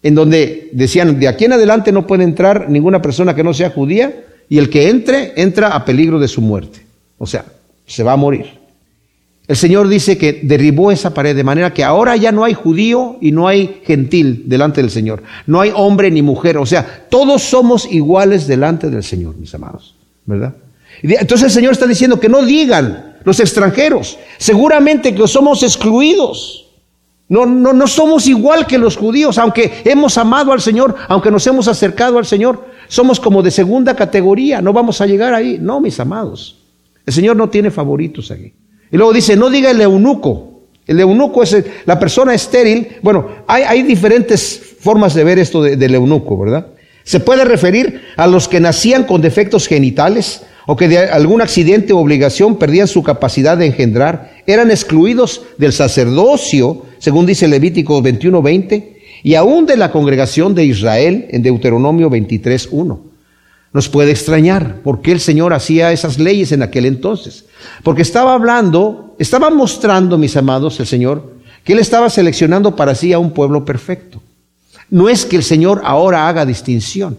en 0.00 0.14
donde 0.14 0.70
decían, 0.70 1.18
de 1.18 1.26
aquí 1.26 1.46
en 1.46 1.54
adelante 1.54 1.90
no 1.90 2.06
puede 2.06 2.22
entrar 2.22 2.70
ninguna 2.70 3.02
persona 3.02 3.34
que 3.34 3.42
no 3.42 3.52
sea 3.52 3.70
judía, 3.70 4.26
y 4.48 4.58
el 4.58 4.70
que 4.70 4.90
entre, 4.90 5.32
entra 5.42 5.74
a 5.74 5.84
peligro 5.84 6.20
de 6.20 6.28
su 6.28 6.40
muerte. 6.40 6.86
O 7.18 7.26
sea, 7.26 7.46
se 7.84 8.04
va 8.04 8.12
a 8.12 8.16
morir. 8.16 8.46
El 9.48 9.56
Señor 9.56 9.88
dice 9.88 10.16
que 10.16 10.38
derribó 10.44 10.92
esa 10.92 11.12
pared 11.12 11.34
de 11.34 11.42
manera 11.42 11.74
que 11.74 11.82
ahora 11.82 12.14
ya 12.14 12.30
no 12.30 12.44
hay 12.44 12.54
judío 12.54 13.18
y 13.20 13.32
no 13.32 13.48
hay 13.48 13.80
gentil 13.84 14.44
delante 14.46 14.82
del 14.82 14.90
Señor. 14.92 15.24
No 15.48 15.60
hay 15.60 15.72
hombre 15.74 16.12
ni 16.12 16.22
mujer. 16.22 16.58
O 16.58 16.66
sea, 16.66 17.06
todos 17.10 17.42
somos 17.42 17.92
iguales 17.92 18.46
delante 18.46 18.88
del 18.88 19.02
Señor, 19.02 19.34
mis 19.36 19.52
amados. 19.52 19.96
¿Verdad? 20.26 20.54
Entonces 21.02 21.46
el 21.46 21.50
Señor 21.50 21.72
está 21.72 21.88
diciendo 21.88 22.20
que 22.20 22.28
no 22.28 22.46
digan 22.46 23.13
los 23.24 23.40
extranjeros. 23.40 24.18
Seguramente 24.38 25.14
que 25.14 25.26
somos 25.26 25.62
excluidos. 25.62 26.60
No, 27.28 27.46
no, 27.46 27.72
no 27.72 27.86
somos 27.86 28.26
igual 28.26 28.66
que 28.66 28.76
los 28.76 28.96
judíos, 28.96 29.38
aunque 29.38 29.82
hemos 29.84 30.18
amado 30.18 30.52
al 30.52 30.60
Señor, 30.60 30.94
aunque 31.08 31.30
nos 31.30 31.46
hemos 31.46 31.68
acercado 31.68 32.18
al 32.18 32.26
Señor, 32.26 32.66
somos 32.88 33.18
como 33.18 33.42
de 33.42 33.50
segunda 33.50 33.96
categoría, 33.96 34.60
no 34.60 34.72
vamos 34.72 35.00
a 35.00 35.06
llegar 35.06 35.32
ahí. 35.32 35.58
No, 35.60 35.80
mis 35.80 35.98
amados, 35.98 36.58
el 37.06 37.12
Señor 37.12 37.36
no 37.36 37.48
tiene 37.48 37.70
favoritos 37.70 38.30
aquí. 38.30 38.52
Y 38.90 38.96
luego 38.96 39.12
dice, 39.12 39.36
no 39.36 39.50
diga 39.50 39.70
el 39.70 39.80
eunuco. 39.80 40.50
El 40.86 41.00
eunuco 41.00 41.42
es 41.42 41.64
la 41.86 41.98
persona 41.98 42.34
estéril. 42.34 42.98
Bueno, 43.02 43.26
hay, 43.46 43.62
hay 43.62 43.82
diferentes 43.82 44.76
formas 44.80 45.14
de 45.14 45.24
ver 45.24 45.38
esto 45.38 45.62
del 45.62 45.94
eunuco, 45.94 46.38
¿verdad? 46.38 46.66
Se 47.04 47.20
puede 47.20 47.44
referir 47.44 48.02
a 48.16 48.26
los 48.26 48.48
que 48.48 48.60
nacían 48.60 49.04
con 49.04 49.20
defectos 49.20 49.66
genitales, 49.66 50.42
o 50.66 50.76
que 50.76 50.88
de 50.88 50.98
algún 50.98 51.42
accidente 51.42 51.92
o 51.92 51.98
obligación 51.98 52.56
perdían 52.56 52.88
su 52.88 53.02
capacidad 53.02 53.56
de 53.56 53.66
engendrar, 53.66 54.34
eran 54.46 54.70
excluidos 54.70 55.42
del 55.58 55.72
sacerdocio, 55.72 56.82
según 56.98 57.26
dice 57.26 57.48
Levítico 57.48 58.02
21:20, 58.02 58.94
y 59.22 59.34
aún 59.34 59.66
de 59.66 59.76
la 59.76 59.90
congregación 59.90 60.54
de 60.54 60.64
Israel 60.64 61.26
en 61.30 61.42
Deuteronomio 61.42 62.10
23:1. 62.10 63.12
nos 63.72 63.88
puede 63.88 64.12
extrañar 64.12 64.82
por 64.84 65.02
qué 65.02 65.10
el 65.10 65.18
Señor 65.18 65.52
hacía 65.52 65.90
esas 65.90 66.20
leyes 66.20 66.52
en 66.52 66.62
aquel 66.62 66.86
entonces. 66.86 67.46
Porque 67.82 68.02
estaba 68.02 68.32
hablando, 68.32 69.16
estaba 69.18 69.50
mostrando, 69.50 70.16
mis 70.16 70.36
amados, 70.36 70.78
el 70.78 70.86
Señor, 70.86 71.34
que 71.64 71.72
Él 71.72 71.80
estaba 71.80 72.08
seleccionando 72.08 72.76
para 72.76 72.94
sí 72.94 73.12
a 73.12 73.18
un 73.18 73.32
pueblo 73.32 73.64
perfecto. 73.64 74.22
No 74.90 75.08
es 75.08 75.26
que 75.26 75.34
el 75.34 75.42
Señor 75.42 75.82
ahora 75.84 76.28
haga 76.28 76.46
distinción. 76.46 77.18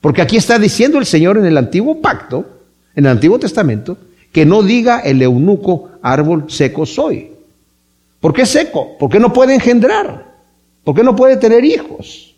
Porque 0.00 0.22
aquí 0.22 0.38
está 0.38 0.58
diciendo 0.58 0.98
el 0.98 1.04
Señor 1.04 1.36
en 1.36 1.44
el 1.44 1.58
antiguo 1.58 2.00
pacto, 2.00 2.61
en 2.94 3.06
el 3.06 3.12
Antiguo 3.12 3.38
Testamento, 3.38 3.96
que 4.32 4.46
no 4.46 4.62
diga 4.62 5.00
el 5.00 5.20
eunuco 5.22 5.90
árbol 6.02 6.44
seco 6.48 6.86
soy. 6.86 7.32
¿Por 8.20 8.32
qué 8.32 8.46
seco? 8.46 8.96
Porque 8.98 9.18
no 9.18 9.32
puede 9.32 9.54
engendrar. 9.54 10.32
Porque 10.84 11.02
no 11.02 11.14
puede 11.14 11.36
tener 11.36 11.64
hijos. 11.64 12.34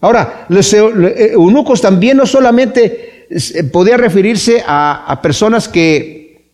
Ahora, 0.00 0.46
los 0.48 0.72
eunucos 0.72 1.80
también 1.80 2.16
no 2.16 2.26
solamente 2.26 3.26
eh, 3.30 3.64
podía 3.64 3.96
referirse 3.96 4.62
a, 4.66 5.04
a 5.06 5.22
personas 5.22 5.68
que 5.68 6.50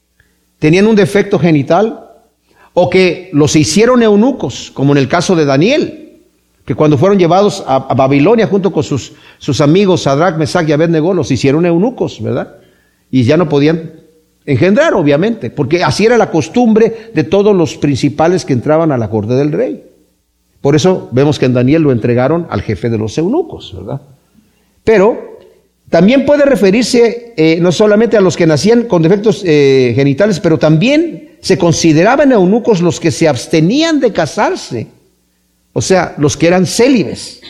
tenían 0.58 0.86
un 0.86 0.94
defecto 0.94 1.38
genital 1.38 2.10
o 2.74 2.88
que 2.88 3.30
los 3.32 3.56
hicieron 3.56 4.02
eunucos, 4.02 4.70
como 4.72 4.92
en 4.92 4.98
el 4.98 5.08
caso 5.08 5.34
de 5.34 5.44
Daniel, 5.44 6.20
que 6.64 6.74
cuando 6.74 6.96
fueron 6.96 7.18
llevados 7.18 7.64
a, 7.66 7.94
Babilonia 7.94 8.46
junto 8.46 8.72
con 8.72 8.82
sus, 8.82 9.12
sus 9.38 9.60
amigos 9.60 10.02
Sadrach, 10.02 10.36
Mesach 10.36 10.68
y 10.68 10.72
Abednego, 10.72 11.12
los 11.12 11.30
hicieron 11.30 11.66
eunucos, 11.66 12.22
¿verdad? 12.22 12.56
Y 13.12 13.22
ya 13.22 13.36
no 13.36 13.48
podían 13.48 13.92
engendrar, 14.44 14.94
obviamente, 14.94 15.50
porque 15.50 15.84
así 15.84 16.04
era 16.04 16.18
la 16.18 16.32
costumbre 16.32 17.10
de 17.14 17.22
todos 17.22 17.54
los 17.54 17.76
principales 17.76 18.44
que 18.44 18.54
entraban 18.54 18.90
a 18.90 18.98
la 18.98 19.08
corte 19.08 19.34
del 19.34 19.52
rey. 19.52 19.84
Por 20.60 20.74
eso 20.74 21.08
vemos 21.12 21.38
que 21.38 21.46
en 21.46 21.54
Daniel 21.54 21.82
lo 21.82 21.92
entregaron 21.92 22.48
al 22.50 22.62
jefe 22.62 22.90
de 22.90 22.98
los 22.98 23.16
eunucos, 23.16 23.72
¿verdad? 23.76 24.00
Pero 24.82 25.38
también 25.88 26.26
puede 26.26 26.44
referirse 26.44 27.34
eh, 27.36 27.58
no 27.60 27.70
solamente 27.70 28.16
a 28.16 28.20
los 28.20 28.36
que 28.36 28.48
nacían 28.48 28.84
con 28.84 29.02
defectos 29.02 29.44
eh, 29.46 29.92
genitales, 29.94 30.40
pero 30.40 30.58
también 30.58 31.36
se 31.40 31.56
consideraban 31.56 32.32
eunucos 32.32 32.80
los 32.80 32.98
que 32.98 33.12
se 33.12 33.28
abstenían 33.28 34.00
de 34.00 34.12
casarse 34.12 34.88
o 35.72 35.80
sea, 35.80 36.14
los 36.18 36.36
que 36.36 36.46
eran 36.46 36.66
célibes, 36.66 37.40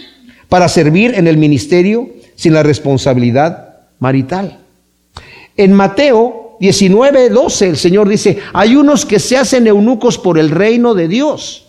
para 0.49 0.69
servir 0.69 1.15
en 1.15 1.27
el 1.27 1.37
ministerio 1.37 2.11
sin 2.37 2.55
la 2.55 2.63
responsabilidad 2.63 3.81
marital. 3.99 4.59
En 5.57 5.73
Mateo 5.73 6.57
19, 6.61 7.31
12, 7.31 7.69
el 7.69 7.77
Señor 7.77 8.09
dice, 8.09 8.39
hay 8.53 8.77
unos 8.77 9.05
que 9.05 9.19
se 9.19 9.37
hacen 9.37 9.67
eunucos 9.67 10.19
por 10.19 10.39
el 10.39 10.51
reino 10.51 10.95
de 10.95 11.09
Dios, 11.09 11.67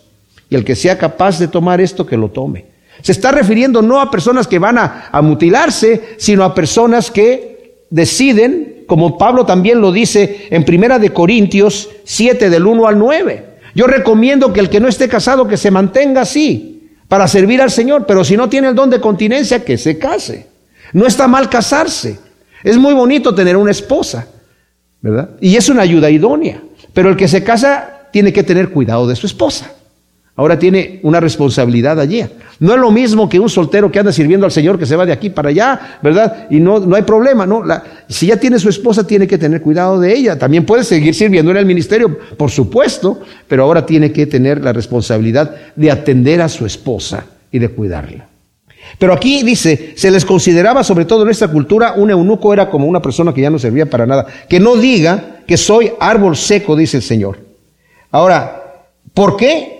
y 0.48 0.54
el 0.54 0.64
que 0.64 0.76
sea 0.76 0.98
capaz 0.98 1.38
de 1.38 1.48
tomar 1.48 1.80
esto, 1.80 2.06
que 2.06 2.16
lo 2.16 2.28
tome. 2.28 2.66
Se 3.02 3.12
está 3.12 3.32
refiriendo 3.32 3.82
no 3.82 4.00
a 4.00 4.10
personas 4.10 4.46
que 4.46 4.58
van 4.58 4.78
a, 4.78 5.08
a 5.10 5.20
mutilarse, 5.20 6.14
sino 6.16 6.44
a 6.44 6.54
personas 6.54 7.10
que 7.10 7.84
deciden, 7.90 8.84
como 8.86 9.18
Pablo 9.18 9.44
también 9.44 9.80
lo 9.80 9.92
dice 9.92 10.46
en 10.50 10.64
Primera 10.64 10.98
de 10.98 11.10
Corintios 11.10 11.90
7 12.04 12.48
del 12.50 12.66
1 12.66 12.86
al 12.86 12.98
9. 12.98 13.44
Yo 13.74 13.86
recomiendo 13.86 14.52
que 14.52 14.60
el 14.60 14.70
que 14.70 14.80
no 14.80 14.88
esté 14.88 15.08
casado 15.08 15.48
que 15.48 15.56
se 15.56 15.70
mantenga 15.70 16.22
así 16.22 16.88
para 17.08 17.28
servir 17.28 17.60
al 17.60 17.70
Señor, 17.70 18.06
pero 18.06 18.24
si 18.24 18.36
no 18.36 18.48
tiene 18.48 18.68
el 18.68 18.74
don 18.74 18.90
de 18.90 19.00
continencia, 19.00 19.64
que 19.64 19.76
se 19.76 19.98
case. 19.98 20.46
No 20.92 21.06
está 21.06 21.26
mal 21.26 21.48
casarse. 21.48 22.18
Es 22.64 22.78
muy 22.78 22.94
bonito 22.94 23.34
tener 23.34 23.58
una 23.58 23.70
esposa, 23.70 24.26
¿verdad? 25.02 25.30
Y 25.40 25.54
es 25.54 25.68
una 25.68 25.82
ayuda 25.82 26.10
idónea. 26.10 26.62
Pero 26.94 27.10
el 27.10 27.16
que 27.16 27.28
se 27.28 27.44
casa 27.44 28.08
tiene 28.10 28.32
que 28.32 28.42
tener 28.42 28.70
cuidado 28.70 29.06
de 29.06 29.14
su 29.14 29.26
esposa. 29.26 29.70
Ahora 30.36 30.58
tiene 30.58 30.98
una 31.02 31.20
responsabilidad 31.20 32.00
allí. 32.00 32.24
No 32.58 32.72
es 32.74 32.80
lo 32.80 32.90
mismo 32.90 33.28
que 33.28 33.38
un 33.38 33.48
soltero 33.48 33.92
que 33.92 34.00
anda 34.00 34.12
sirviendo 34.12 34.46
al 34.46 34.52
Señor 34.52 34.78
que 34.78 34.86
se 34.86 34.96
va 34.96 35.06
de 35.06 35.12
aquí 35.12 35.30
para 35.30 35.50
allá, 35.50 35.98
¿verdad? 36.02 36.46
Y 36.50 36.58
no, 36.58 36.80
no 36.80 36.96
hay 36.96 37.02
problema, 37.02 37.46
¿no? 37.46 37.62
si 38.08 38.26
ya 38.26 38.36
tiene 38.36 38.58
su 38.58 38.68
esposa, 38.68 39.06
tiene 39.06 39.28
que 39.28 39.38
tener 39.38 39.60
cuidado 39.60 40.00
de 40.00 40.12
ella. 40.12 40.38
También 40.38 40.64
puede 40.64 40.82
seguir 40.82 41.14
sirviendo 41.14 41.52
en 41.52 41.58
el 41.58 41.66
ministerio, 41.66 42.18
por 42.36 42.50
supuesto, 42.50 43.20
pero 43.46 43.64
ahora 43.64 43.86
tiene 43.86 44.10
que 44.10 44.26
tener 44.26 44.64
la 44.64 44.72
responsabilidad 44.72 45.54
de 45.76 45.90
atender 45.90 46.40
a 46.40 46.48
su 46.48 46.66
esposa 46.66 47.26
y 47.52 47.60
de 47.60 47.68
cuidarla. 47.68 48.33
Pero 48.98 49.12
aquí 49.12 49.42
dice, 49.42 49.94
se 49.96 50.10
les 50.10 50.24
consideraba, 50.24 50.84
sobre 50.84 51.04
todo 51.04 51.22
en 51.22 51.30
esta 51.30 51.48
cultura, 51.48 51.94
un 51.96 52.10
eunuco 52.10 52.52
era 52.52 52.70
como 52.70 52.86
una 52.86 53.02
persona 53.02 53.32
que 53.32 53.40
ya 53.40 53.50
no 53.50 53.58
servía 53.58 53.86
para 53.86 54.06
nada. 54.06 54.26
Que 54.48 54.60
no 54.60 54.76
diga 54.76 55.40
que 55.46 55.56
soy 55.56 55.92
árbol 55.98 56.36
seco, 56.36 56.76
dice 56.76 56.98
el 56.98 57.02
Señor. 57.02 57.38
Ahora, 58.10 58.62
¿por 59.12 59.36
qué? 59.36 59.74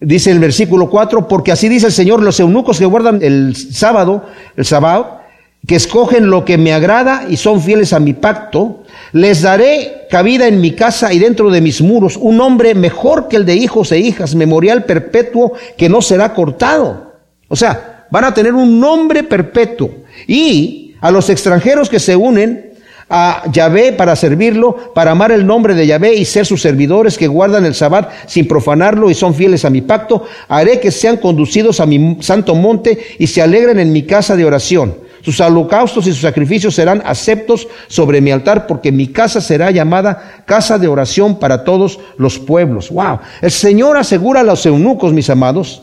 Dice 0.00 0.30
el 0.30 0.38
versículo 0.38 0.88
4, 0.88 1.28
porque 1.28 1.52
así 1.52 1.68
dice 1.68 1.86
el 1.86 1.92
Señor, 1.92 2.22
los 2.22 2.40
eunucos 2.40 2.78
que 2.78 2.86
guardan 2.86 3.20
el 3.22 3.54
sábado, 3.56 4.24
el 4.56 4.64
sábado, 4.64 5.20
que 5.66 5.76
escogen 5.76 6.30
lo 6.30 6.44
que 6.44 6.56
me 6.56 6.72
agrada 6.72 7.26
y 7.28 7.36
son 7.36 7.60
fieles 7.60 7.92
a 7.92 8.00
mi 8.00 8.14
pacto, 8.14 8.82
les 9.12 9.42
daré 9.42 10.06
cabida 10.08 10.48
en 10.48 10.60
mi 10.60 10.72
casa 10.72 11.12
y 11.12 11.18
dentro 11.18 11.50
de 11.50 11.60
mis 11.60 11.82
muros, 11.82 12.16
un 12.16 12.40
hombre 12.40 12.74
mejor 12.74 13.28
que 13.28 13.36
el 13.36 13.44
de 13.44 13.56
hijos 13.56 13.92
e 13.92 13.98
hijas, 13.98 14.34
memorial 14.34 14.84
perpetuo 14.84 15.52
que 15.76 15.88
no 15.88 16.00
será 16.00 16.32
cortado. 16.32 17.12
O 17.48 17.56
sea, 17.56 17.99
van 18.10 18.24
a 18.24 18.34
tener 18.34 18.54
un 18.54 18.80
nombre 18.80 19.22
perpetuo. 19.22 19.90
Y 20.26 20.94
a 21.00 21.10
los 21.10 21.30
extranjeros 21.30 21.88
que 21.88 22.00
se 22.00 22.16
unen 22.16 22.70
a 23.10 23.42
Yahvé 23.50 23.92
para 23.92 24.14
servirlo, 24.14 24.94
para 24.94 25.10
amar 25.10 25.32
el 25.32 25.44
nombre 25.44 25.74
de 25.74 25.86
Yahvé 25.86 26.14
y 26.14 26.24
ser 26.24 26.46
sus 26.46 26.62
servidores 26.62 27.18
que 27.18 27.26
guardan 27.26 27.66
el 27.66 27.74
sabbat 27.74 28.10
sin 28.26 28.46
profanarlo 28.46 29.10
y 29.10 29.14
son 29.14 29.34
fieles 29.34 29.64
a 29.64 29.70
mi 29.70 29.80
pacto. 29.80 30.24
Haré 30.48 30.78
que 30.78 30.92
sean 30.92 31.16
conducidos 31.16 31.80
a 31.80 31.86
mi 31.86 32.18
santo 32.20 32.54
monte 32.54 32.98
y 33.18 33.26
se 33.26 33.42
alegren 33.42 33.80
en 33.80 33.92
mi 33.92 34.04
casa 34.04 34.36
de 34.36 34.44
oración. 34.44 34.94
Sus 35.22 35.38
holocaustos 35.40 36.06
y 36.06 36.12
sus 36.12 36.20
sacrificios 36.20 36.74
serán 36.74 37.02
aceptos 37.04 37.68
sobre 37.88 38.20
mi 38.20 38.30
altar 38.30 38.66
porque 38.66 38.92
mi 38.92 39.08
casa 39.08 39.40
será 39.40 39.70
llamada 39.70 40.44
casa 40.46 40.78
de 40.78 40.88
oración 40.88 41.38
para 41.38 41.64
todos 41.64 41.98
los 42.16 42.38
pueblos. 42.38 42.90
Wow. 42.90 43.18
El 43.42 43.50
Señor 43.50 43.96
asegura 43.96 44.40
a 44.40 44.44
los 44.44 44.64
eunucos, 44.64 45.12
mis 45.12 45.28
amados, 45.28 45.82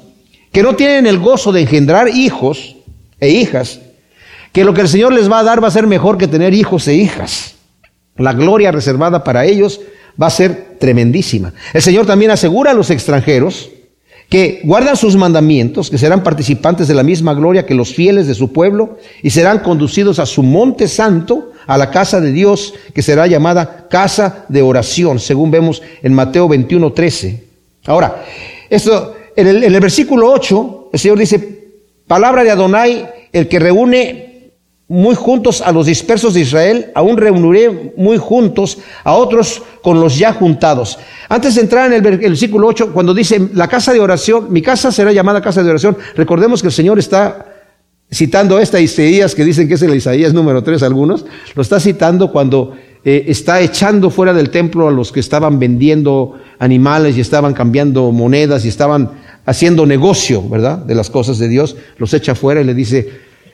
que 0.52 0.64
no 0.64 0.76
tienen 0.76 1.06
el 1.08 1.20
gozo 1.20 1.52
de 1.52 1.62
engendrar 1.62 2.10
hijos 2.10 2.76
e 3.20 3.30
hijas, 3.30 3.80
que 4.52 4.64
lo 4.64 4.74
que 4.74 4.82
el 4.82 4.88
Señor 4.88 5.14
les 5.14 5.32
va 5.32 5.40
a 5.40 5.44
dar 5.44 5.64
va 5.64 5.68
a 5.68 5.72
ser 5.72 5.88
mejor 5.88 6.18
que 6.18 6.28
tener 6.28 6.54
hijos 6.54 6.88
e 6.88 6.96
hijas. 6.96 7.56
La 8.16 8.34
gloria 8.34 8.72
reservada 8.72 9.24
para 9.24 9.46
ellos 9.46 9.82
va 10.22 10.28
a 10.28 10.32
ser 10.32 10.78
tremendísima. 10.80 11.54
El 11.74 11.82
Señor 11.82 12.06
también 12.06 12.32
asegura 12.32 12.72
a 12.72 12.74
los 12.74 12.90
extranjeros 12.90 13.70
que 14.30 14.62
guardan 14.64 14.98
sus 14.98 15.16
mandamientos, 15.16 15.90
que 15.90 15.98
serán 15.98 16.24
participantes 16.24 16.88
de 16.88 16.96
la 16.96 17.04
misma 17.04 17.34
gloria 17.34 17.66
que 17.66 17.76
los 17.76 17.94
fieles 17.94 18.28
de 18.28 18.34
su 18.34 18.52
pueblo 18.52 18.98
y 19.22 19.30
serán 19.30 19.60
conducidos 19.60 20.20
a 20.20 20.26
su 20.26 20.44
monte 20.44 20.88
santo, 20.88 21.52
a 21.66 21.78
la 21.78 21.92
casa 21.92 22.20
de 22.20 22.32
Dios, 22.32 22.74
que 22.94 23.02
será 23.02 23.28
llamada 23.28 23.88
casa 23.90 24.46
de 24.50 24.62
oración, 24.62 25.20
según 25.20 25.52
vemos 25.52 25.82
en 26.02 26.14
Mateo 26.14 26.48
21, 26.48 26.92
13. 26.92 27.44
Ahora, 27.86 28.26
esto, 28.70 29.16
en 29.38 29.64
el, 29.64 29.80
versículo 29.80 30.32
8, 30.32 30.90
el 30.94 31.00
Señor 31.00 31.20
dice, 31.20 31.70
palabra 32.08 32.44
de 32.44 32.50
Adonai, 32.50 33.08
el 33.32 33.48
que 33.48 33.60
reúne 33.60 34.52
muy 34.88 35.14
juntos 35.14 35.62
a 35.62 35.72
los 35.72 35.86
dispersos 35.86 36.34
de 36.34 36.42
Israel, 36.42 36.92
aún 36.96 37.18
reuniré 37.18 37.94
muy 37.98 38.18
juntos 38.18 38.80
a 39.04 39.14
otros 39.14 39.62
con 39.84 40.00
los 40.00 40.18
ya 40.18 40.34
juntados. 40.34 40.98
Antes 41.30 41.54
de 41.54 41.62
entrar 41.62 41.86
en 41.86 42.04
el, 42.04 42.18
versículo 42.18 42.68
8, 42.68 42.92
cuando 42.94 43.14
dice, 43.14 43.50
la 43.54 43.68
casa 43.68 43.94
de 43.94 44.00
oración, 44.00 44.52
mi 44.52 44.64
casa 44.64 44.92
será 44.92 45.12
llamada 45.12 45.40
casa 45.40 45.62
de 45.62 45.70
oración, 45.70 45.96
recordemos 46.16 46.62
que 46.62 46.70
el 46.70 46.74
Señor 46.74 46.98
está 46.98 47.46
citando 48.12 48.58
esta 48.58 48.80
Isaías, 48.80 49.36
que 49.36 49.46
dicen 49.46 49.68
que 49.68 49.76
es 49.76 49.82
el 49.84 49.94
Isaías 49.94 50.34
número 50.34 50.64
3 50.64 50.82
algunos, 50.82 51.26
lo 51.54 51.62
está 51.62 51.80
citando 51.80 52.32
cuando 52.32 52.74
eh, 53.04 53.26
está 53.28 53.62
echando 53.62 54.10
fuera 54.10 54.34
del 54.34 54.50
templo 54.50 54.88
a 54.88 54.92
los 54.92 55.12
que 55.12 55.20
estaban 55.20 55.60
vendiendo 55.60 56.34
animales 56.60 57.18
y 57.18 57.22
estaban 57.22 57.54
cambiando 57.54 58.12
monedas 58.12 58.66
y 58.66 58.70
estaban 58.70 59.12
haciendo 59.48 59.86
negocio, 59.86 60.48
¿verdad? 60.48 60.78
De 60.78 60.94
las 60.94 61.10
cosas 61.10 61.40
de 61.40 61.48
Dios, 61.48 61.78
los 61.98 62.14
echa 62.14 62.36
fuera 62.36 62.62
y 62.62 62.66
le 62.66 62.74
dice, 62.74 63.10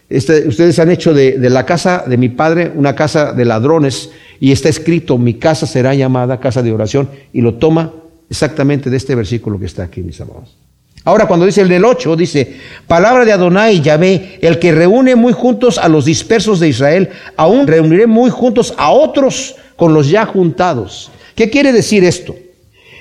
este, 0.10 0.48
ustedes 0.48 0.78
han 0.80 0.90
hecho 0.90 1.14
de, 1.14 1.38
la 1.38 1.66
casa 1.66 2.04
de 2.06 2.18
mi 2.18 2.30
padre 2.30 2.72
una 2.76 2.96
casa 2.96 3.32
de 3.32 3.46
ladrones 3.46 4.10
y 4.40 4.52
está 4.52 4.70
escrito, 4.70 5.20
mi 5.20 5.36
casa 5.36 5.68
será 5.68 5.94
llamada 5.94 6.40
casa 6.40 6.64
de 6.64 6.72
oración 6.72 7.10
y 7.32 7.42
lo 7.42 7.54
toma 7.56 7.94
exactamente 8.28 8.90
de 8.90 8.98
este 8.98 9.14
versículo 9.14 9.60
que 9.60 9.68
está 9.68 9.84
aquí, 9.84 10.02
mis 10.02 10.20
amados. 10.20 10.58
Ahora, 11.06 11.28
cuando 11.28 11.46
dice 11.46 11.62
el 11.62 11.70
del 11.70 11.86
8, 11.86 12.16
dice, 12.16 12.56
palabra 12.88 13.24
de 13.24 13.32
Adonai 13.32 13.80
Yahvé, 13.80 14.40
el 14.42 14.58
que 14.58 14.72
reúne 14.72 15.16
muy 15.16 15.34
juntos 15.34 15.78
a 15.78 15.90
los 15.90 16.06
dispersos 16.06 16.60
de 16.60 16.70
Israel, 16.70 17.10
aún 17.36 17.68
reuniré 17.68 18.08
muy 18.08 18.32
juntos 18.32 18.74
a 18.78 18.90
otros 18.90 19.58
con 19.76 19.94
los 19.94 20.10
ya 20.10 20.26
juntados. 20.26 21.12
¿Qué 21.36 21.50
quiere 21.52 21.72
decir 21.72 22.04
esto? 22.04 22.36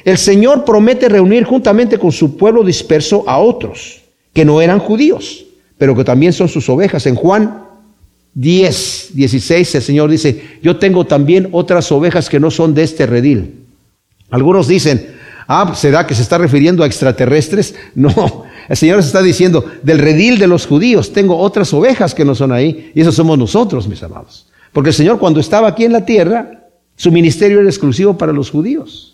El 0.05 0.19
Señor 0.19 0.65
promete 0.65 1.09
reunir 1.09 1.45
juntamente 1.45 1.99
con 1.99 2.13
su 2.13 2.37
pueblo 2.37 2.65
disperso 2.65 3.25
a 3.27 3.39
otros 3.39 4.03
que 4.33 4.45
no 4.45 4.61
eran 4.61 4.79
judíos 4.79 5.47
pero 5.83 5.97
que 5.97 6.05
también 6.05 6.33
son 6.33 6.49
sus 6.49 6.69
ovejas. 6.69 7.07
En 7.07 7.17
Juan 7.17 7.65
10, 8.35 9.09
16, 9.15 9.75
el 9.75 9.83
Señor 9.83 10.11
dice, 10.11 10.61
yo 10.63 10.77
tengo 10.77 11.07
también 11.07 11.49
otras 11.51 11.91
ovejas 11.91 12.29
que 12.29 12.39
no 12.39 12.53
son 12.53 12.73
de 12.73 12.85
este 12.85 13.05
redil. 13.05 13.65
Algunos 14.31 14.69
dicen, 14.69 15.05
ah, 15.49 15.75
¿será 15.75 16.07
que 16.07 16.15
se 16.15 16.23
está 16.23 16.39
refiriendo 16.39 16.85
a 16.85 16.87
extraterrestres? 16.87 17.75
No, 17.97 18.45
el 18.69 18.77
Señor 18.77 19.03
se 19.03 19.09
está 19.09 19.23
diciendo, 19.23 19.65
del 19.83 19.99
redil 19.99 20.39
de 20.39 20.47
los 20.47 20.69
judíos, 20.69 21.13
tengo 21.13 21.37
otras 21.37 21.75
ovejas 21.75 22.15
que 22.15 22.25
no 22.25 22.37
son 22.37 22.53
ahí, 22.53 22.93
y 22.95 23.01
eso 23.01 23.11
somos 23.11 23.37
nosotros, 23.37 23.89
mis 23.89 24.05
amados. 24.05 24.47
Porque 24.73 24.91
el 24.91 24.95
Señor 24.95 25.19
cuando 25.19 25.41
estaba 25.41 25.67
aquí 25.67 25.85
en 25.85 25.91
la 25.95 26.05
tierra, 26.05 26.69
su 26.95 27.11
ministerio 27.11 27.59
era 27.59 27.69
exclusivo 27.69 28.17
para 28.17 28.33
los 28.33 28.53
judíos. 28.53 29.12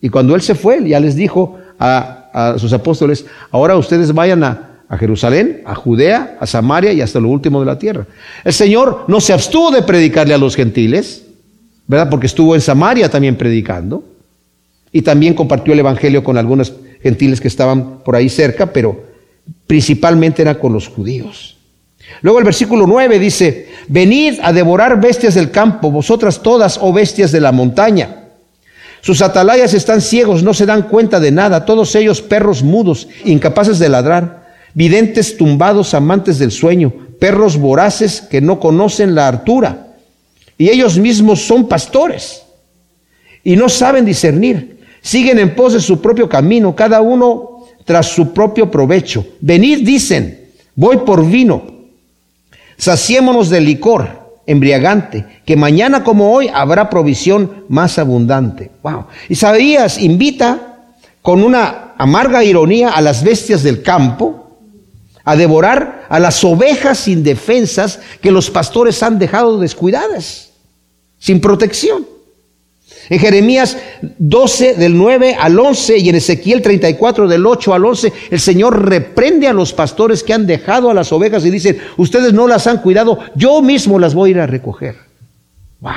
Y 0.00 0.08
cuando 0.08 0.34
Él 0.34 0.42
se 0.42 0.54
fue, 0.54 0.86
ya 0.88 1.00
les 1.00 1.16
dijo 1.16 1.58
a, 1.78 2.56
sus 2.58 2.72
apóstoles, 2.72 3.26
ahora 3.50 3.76
ustedes 3.76 4.12
vayan 4.12 4.44
a, 4.44 4.82
a 4.88 4.96
Jerusalén, 4.96 5.62
a 5.64 5.74
Judea, 5.74 6.36
a 6.38 6.46
Samaria 6.46 6.92
y 6.92 7.00
hasta 7.00 7.18
lo 7.18 7.28
último 7.28 7.60
de 7.60 7.66
la 7.66 7.78
tierra. 7.78 8.06
El 8.44 8.52
Señor 8.52 9.04
no 9.08 9.20
se 9.20 9.32
abstuvo 9.32 9.70
de 9.70 9.82
predicarle 9.82 10.34
a 10.34 10.38
los 10.38 10.54
gentiles, 10.54 11.24
¿verdad? 11.86 12.08
Porque 12.10 12.26
estuvo 12.26 12.54
en 12.54 12.60
Samaria 12.60 13.10
también 13.10 13.36
predicando 13.36 14.04
y 14.92 15.02
también 15.02 15.34
compartió 15.34 15.72
el 15.72 15.80
Evangelio 15.80 16.22
con 16.22 16.36
algunos 16.36 16.72
gentiles 17.02 17.40
que 17.40 17.48
estaban 17.48 18.00
por 18.04 18.14
ahí 18.14 18.28
cerca, 18.28 18.72
pero 18.72 19.04
principalmente 19.66 20.42
era 20.42 20.58
con 20.58 20.72
los 20.72 20.88
judíos. 20.88 21.56
Luego 22.22 22.38
el 22.38 22.44
versículo 22.44 22.86
9 22.86 23.18
dice, 23.18 23.68
venid 23.88 24.38
a 24.42 24.52
devorar 24.52 25.00
bestias 25.00 25.34
del 25.34 25.50
campo, 25.50 25.90
vosotras 25.90 26.42
todas, 26.42 26.78
oh 26.80 26.92
bestias 26.92 27.32
de 27.32 27.40
la 27.40 27.52
montaña. 27.52 28.27
Sus 29.00 29.22
atalayas 29.22 29.74
están 29.74 30.00
ciegos, 30.00 30.42
no 30.42 30.54
se 30.54 30.66
dan 30.66 30.82
cuenta 30.88 31.20
de 31.20 31.30
nada, 31.30 31.64
todos 31.64 31.94
ellos 31.94 32.20
perros 32.20 32.62
mudos, 32.62 33.08
incapaces 33.24 33.78
de 33.78 33.88
ladrar 33.88 34.48
videntes 34.74 35.36
tumbados, 35.36 35.94
amantes 35.94 36.38
del 36.38 36.50
sueño, 36.50 36.92
perros 37.18 37.56
voraces 37.56 38.20
que 38.20 38.40
no 38.40 38.60
conocen 38.60 39.14
la 39.14 39.28
hartura. 39.28 39.94
Y 40.56 40.68
ellos 40.70 40.98
mismos 40.98 41.42
son 41.42 41.68
pastores 41.68 42.42
y 43.44 43.56
no 43.56 43.68
saben 43.68 44.04
discernir. 44.04 44.78
Siguen 45.00 45.38
en 45.38 45.54
pos 45.54 45.72
de 45.72 45.80
su 45.80 46.00
propio 46.00 46.28
camino, 46.28 46.74
cada 46.74 47.00
uno 47.00 47.66
tras 47.84 48.08
su 48.08 48.32
propio 48.32 48.70
provecho. 48.70 49.24
Venid, 49.40 49.86
dicen, 49.86 50.50
voy 50.74 50.98
por 50.98 51.24
vino. 51.24 51.62
Saciémonos 52.76 53.48
de 53.48 53.60
licor 53.60 54.17
embriagante, 54.48 55.26
que 55.44 55.56
mañana 55.56 56.02
como 56.02 56.32
hoy 56.32 56.50
habrá 56.52 56.88
provisión 56.88 57.64
más 57.68 57.98
abundante. 57.98 58.70
Wow. 58.82 59.04
Isaías 59.28 59.98
invita 59.98 60.78
con 61.20 61.42
una 61.42 61.92
amarga 61.98 62.42
ironía 62.42 62.90
a 62.90 63.02
las 63.02 63.22
bestias 63.22 63.62
del 63.62 63.82
campo 63.82 64.56
a 65.22 65.36
devorar 65.36 66.06
a 66.08 66.18
las 66.18 66.42
ovejas 66.42 67.06
indefensas 67.08 68.00
que 68.22 68.30
los 68.30 68.50
pastores 68.50 69.02
han 69.02 69.18
dejado 69.18 69.58
descuidadas, 69.58 70.48
sin 71.18 71.42
protección. 71.42 72.06
En 73.10 73.18
Jeremías 73.18 73.78
12 74.18 74.74
del 74.74 74.96
9 74.96 75.36
al 75.38 75.58
11 75.58 75.98
y 75.98 76.08
en 76.10 76.16
Ezequiel 76.16 76.60
34 76.60 77.26
del 77.26 77.46
8 77.46 77.74
al 77.74 77.84
11, 77.84 78.12
el 78.30 78.40
Señor 78.40 78.88
reprende 78.88 79.48
a 79.48 79.54
los 79.54 79.72
pastores 79.72 80.22
que 80.22 80.34
han 80.34 80.46
dejado 80.46 80.90
a 80.90 80.94
las 80.94 81.10
ovejas 81.12 81.44
y 81.44 81.50
dicen, 81.50 81.78
ustedes 81.96 82.34
no 82.34 82.46
las 82.46 82.66
han 82.66 82.82
cuidado, 82.82 83.18
yo 83.34 83.62
mismo 83.62 83.98
las 83.98 84.14
voy 84.14 84.30
a 84.30 84.32
ir 84.32 84.40
a 84.40 84.46
recoger. 84.46 84.96
Wow. 85.80 85.92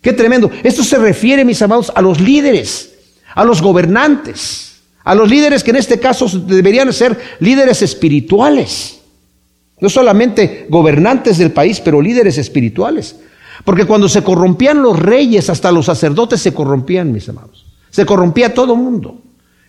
Qué 0.00 0.12
tremendo. 0.12 0.50
Esto 0.64 0.82
se 0.82 0.98
refiere, 0.98 1.44
mis 1.44 1.62
amados, 1.62 1.92
a 1.94 2.02
los 2.02 2.20
líderes, 2.20 2.94
a 3.34 3.44
los 3.44 3.62
gobernantes. 3.62 4.72
A 5.04 5.14
los 5.14 5.28
líderes 5.28 5.64
que 5.64 5.70
en 5.70 5.76
este 5.76 5.98
caso 5.98 6.28
deberían 6.28 6.92
ser 6.92 7.18
líderes 7.40 7.82
espirituales. 7.82 9.00
No 9.80 9.88
solamente 9.88 10.66
gobernantes 10.68 11.38
del 11.38 11.50
país, 11.50 11.80
pero 11.80 12.00
líderes 12.00 12.38
espirituales. 12.38 13.16
Porque 13.64 13.84
cuando 13.84 14.08
se 14.08 14.22
corrompían 14.22 14.82
los 14.82 14.98
reyes, 14.98 15.48
hasta 15.50 15.70
los 15.70 15.86
sacerdotes 15.86 16.40
se 16.40 16.52
corrompían, 16.52 17.12
mis 17.12 17.28
amados. 17.28 17.64
Se 17.90 18.04
corrompía 18.04 18.54
todo 18.54 18.74
mundo. 18.74 19.20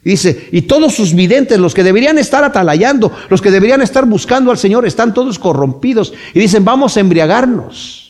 Y 0.04 0.12
dice, 0.12 0.50
y 0.52 0.64
todos 0.64 0.94
sus 0.94 1.14
videntes, 1.14 1.60
los 1.60 1.74
que 1.74 1.84
deberían 1.84 2.18
estar 2.18 2.44
atalayando, 2.44 3.12
los 3.30 3.42
que 3.42 3.52
deberían 3.52 3.82
estar 3.82 4.06
buscando 4.06 4.52
al 4.52 4.58
Señor, 4.58 4.86
están 4.86 5.14
todos 5.14 5.40
corrompidos. 5.40 6.14
Y 6.34 6.40
dicen, 6.40 6.66
vamos 6.66 6.98
a 6.98 7.00
embriagarnos 7.00 8.04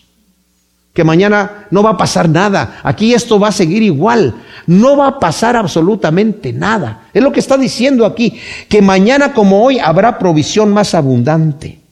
que 0.94 1.04
mañana 1.04 1.68
no 1.72 1.84
va 1.84 1.92
a 1.92 1.98
pasar 1.98 2.30
nada. 2.30 2.80
Aquí 2.84 3.14
esto 3.14 3.40
va 3.40 3.50
a 3.50 3.52
seguir 3.52 3.84
igual. 3.84 4.36
No 4.68 4.96
va 4.96 5.08
a 5.08 5.20
pasar 5.20 5.56
absolutamente 5.56 6.54
nada. 6.54 7.10
Es 7.14 7.22
lo 7.22 7.32
que 7.32 7.40
está 7.40 7.58
diciendo 7.58 8.06
aquí, 8.06 8.40
que 8.70 8.82
mañana 8.82 9.34
como 9.34 9.64
hoy 9.64 9.80
habrá 9.80 10.18
provisión 10.18 10.72
más 10.72 10.94
abundante. 10.94 11.83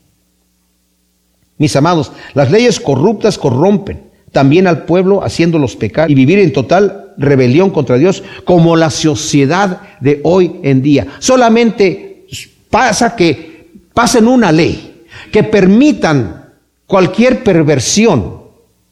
Mis 1.62 1.76
amados, 1.76 2.12
las 2.34 2.50
leyes 2.50 2.80
corruptas 2.80 3.38
corrompen 3.38 4.10
también 4.32 4.66
al 4.66 4.86
pueblo 4.86 5.24
haciéndolos 5.24 5.76
pecar 5.76 6.10
y 6.10 6.16
vivir 6.16 6.40
en 6.40 6.52
total 6.52 7.14
rebelión 7.20 7.70
contra 7.70 8.00
Dios 8.00 8.24
como 8.46 8.76
la 8.76 8.90
sociedad 8.90 9.82
de 10.00 10.22
hoy 10.24 10.54
en 10.64 10.82
día. 10.82 11.06
Solamente 11.20 12.26
pasa 12.72 13.16
que 13.16 13.70
pasen 13.94 14.28
una 14.28 14.52
ley 14.52 15.04
que 15.32 15.44
permitan 15.44 16.46
cualquier 16.88 17.44
perversión 17.44 18.42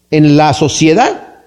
en 0.08 0.36
la 0.36 0.52
sociedad 0.52 1.40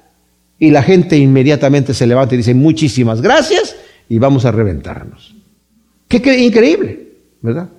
y 0.60 0.72
la 0.72 0.84
gente 0.84 1.16
inmediatamente 1.16 1.94
se 1.94 2.06
levanta 2.06 2.36
y 2.36 2.40
dice 2.40 2.54
muchísimas 2.54 3.22
gracias 3.22 3.78
y 4.10 4.20
vamos 4.20 4.44
a 4.44 4.52
reventarnos. 4.52 5.34
Qué, 6.10 6.38
increíble, 6.38 7.14
¿verdad? 7.42 7.70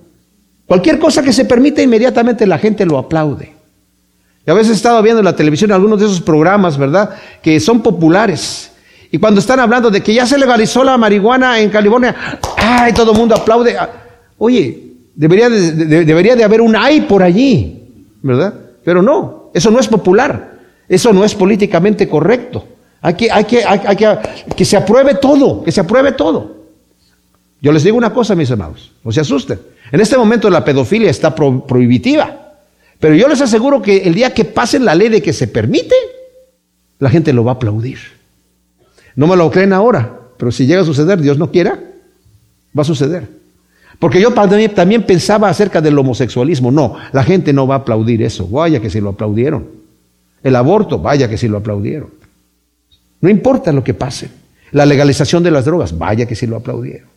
Cualquier 0.67 0.99
cosa 0.99 1.21
que 1.21 1.31
se 1.31 1.45
permita 1.45 1.81
inmediatamente 1.81 2.47
la 2.47 2.57
gente 2.57 2.85
lo 2.85 2.97
aplaude. 2.97 3.53
Y 4.45 4.51
a 4.51 4.53
veces 4.53 4.73
he 4.73 4.75
estado 4.75 5.01
viendo 5.01 5.19
en 5.19 5.25
la 5.25 5.35
televisión 5.35 5.71
algunos 5.71 5.99
de 5.99 6.05
esos 6.05 6.21
programas, 6.21 6.77
¿verdad? 6.77 7.11
Que 7.41 7.59
son 7.59 7.81
populares. 7.81 8.71
Y 9.11 9.17
cuando 9.17 9.39
están 9.39 9.59
hablando 9.59 9.89
de 9.89 10.01
que 10.01 10.13
ya 10.13 10.25
se 10.25 10.37
legalizó 10.37 10.83
la 10.83 10.97
marihuana 10.97 11.59
en 11.59 11.69
California, 11.69 12.15
¡ay! 12.57 12.93
Todo 12.93 13.11
el 13.11 13.17
mundo 13.17 13.35
aplaude. 13.35 13.75
Oye, 14.37 14.91
debería 15.15 15.49
de, 15.49 16.05
debería 16.05 16.35
de 16.35 16.43
haber 16.43 16.61
un 16.61 16.75
ay 16.75 17.01
por 17.01 17.23
allí, 17.23 18.05
¿verdad? 18.21 18.53
Pero 18.83 19.01
no, 19.01 19.51
eso 19.53 19.71
no 19.71 19.79
es 19.79 19.87
popular. 19.87 20.55
Eso 20.87 21.11
no 21.13 21.25
es 21.25 21.33
políticamente 21.33 22.07
correcto. 22.07 22.63
Hay 23.01 23.15
que, 23.15 23.31
hay 23.31 23.45
que, 23.45 23.63
hay, 23.63 23.95
que, 23.95 24.17
que 24.55 24.65
se 24.65 24.77
apruebe 24.77 25.15
todo, 25.15 25.63
que 25.63 25.71
se 25.71 25.81
apruebe 25.81 26.11
todo. 26.11 26.54
Yo 27.61 27.71
les 27.71 27.83
digo 27.83 27.97
una 27.97 28.13
cosa, 28.13 28.35
mis 28.35 28.49
hermanos, 28.49 28.91
no 29.03 29.11
se 29.11 29.21
asusten. 29.21 29.59
En 29.91 30.01
este 30.01 30.17
momento 30.17 30.49
la 30.49 30.63
pedofilia 30.63 31.09
está 31.09 31.33
prohibitiva. 31.33 32.45
Pero 32.99 33.15
yo 33.15 33.27
les 33.27 33.41
aseguro 33.41 33.81
que 33.81 33.97
el 33.97 34.13
día 34.13 34.33
que 34.33 34.45
pasen 34.45 34.85
la 34.85 34.95
ley 34.95 35.09
de 35.09 35.21
que 35.21 35.33
se 35.33 35.47
permite, 35.47 35.95
la 36.99 37.09
gente 37.09 37.33
lo 37.33 37.43
va 37.43 37.51
a 37.51 37.55
aplaudir. 37.55 37.99
No 39.15 39.27
me 39.27 39.35
lo 39.35 39.49
creen 39.51 39.73
ahora, 39.73 40.19
pero 40.37 40.51
si 40.51 40.65
llega 40.65 40.81
a 40.81 40.85
suceder, 40.85 41.21
Dios 41.21 41.37
no 41.37 41.51
quiera, 41.51 41.79
va 42.77 42.81
a 42.81 42.85
suceder. 42.85 43.27
Porque 43.99 44.21
yo 44.21 44.33
también 44.33 45.03
pensaba 45.03 45.49
acerca 45.49 45.81
del 45.81 45.97
homosexualismo. 45.97 46.71
No, 46.71 46.95
la 47.13 47.23
gente 47.23 47.53
no 47.53 47.65
va 47.65 47.75
a 47.75 47.77
aplaudir 47.79 48.21
eso. 48.23 48.47
Vaya 48.47 48.81
que 48.81 48.89
se 48.89 49.01
lo 49.01 49.11
aplaudieron. 49.11 49.67
El 50.43 50.55
aborto, 50.55 50.99
vaya 50.99 51.29
que 51.29 51.37
sí 51.37 51.47
lo 51.47 51.57
aplaudieron. 51.57 52.09
No 53.21 53.29
importa 53.29 53.71
lo 53.71 53.83
que 53.83 53.93
pase. 53.93 54.29
La 54.71 54.85
legalización 54.85 55.43
de 55.43 55.51
las 55.51 55.65
drogas, 55.65 55.97
vaya 55.97 56.25
que 56.25 56.35
sí 56.35 56.45
lo 56.45 56.57
aplaudieron. 56.57 57.14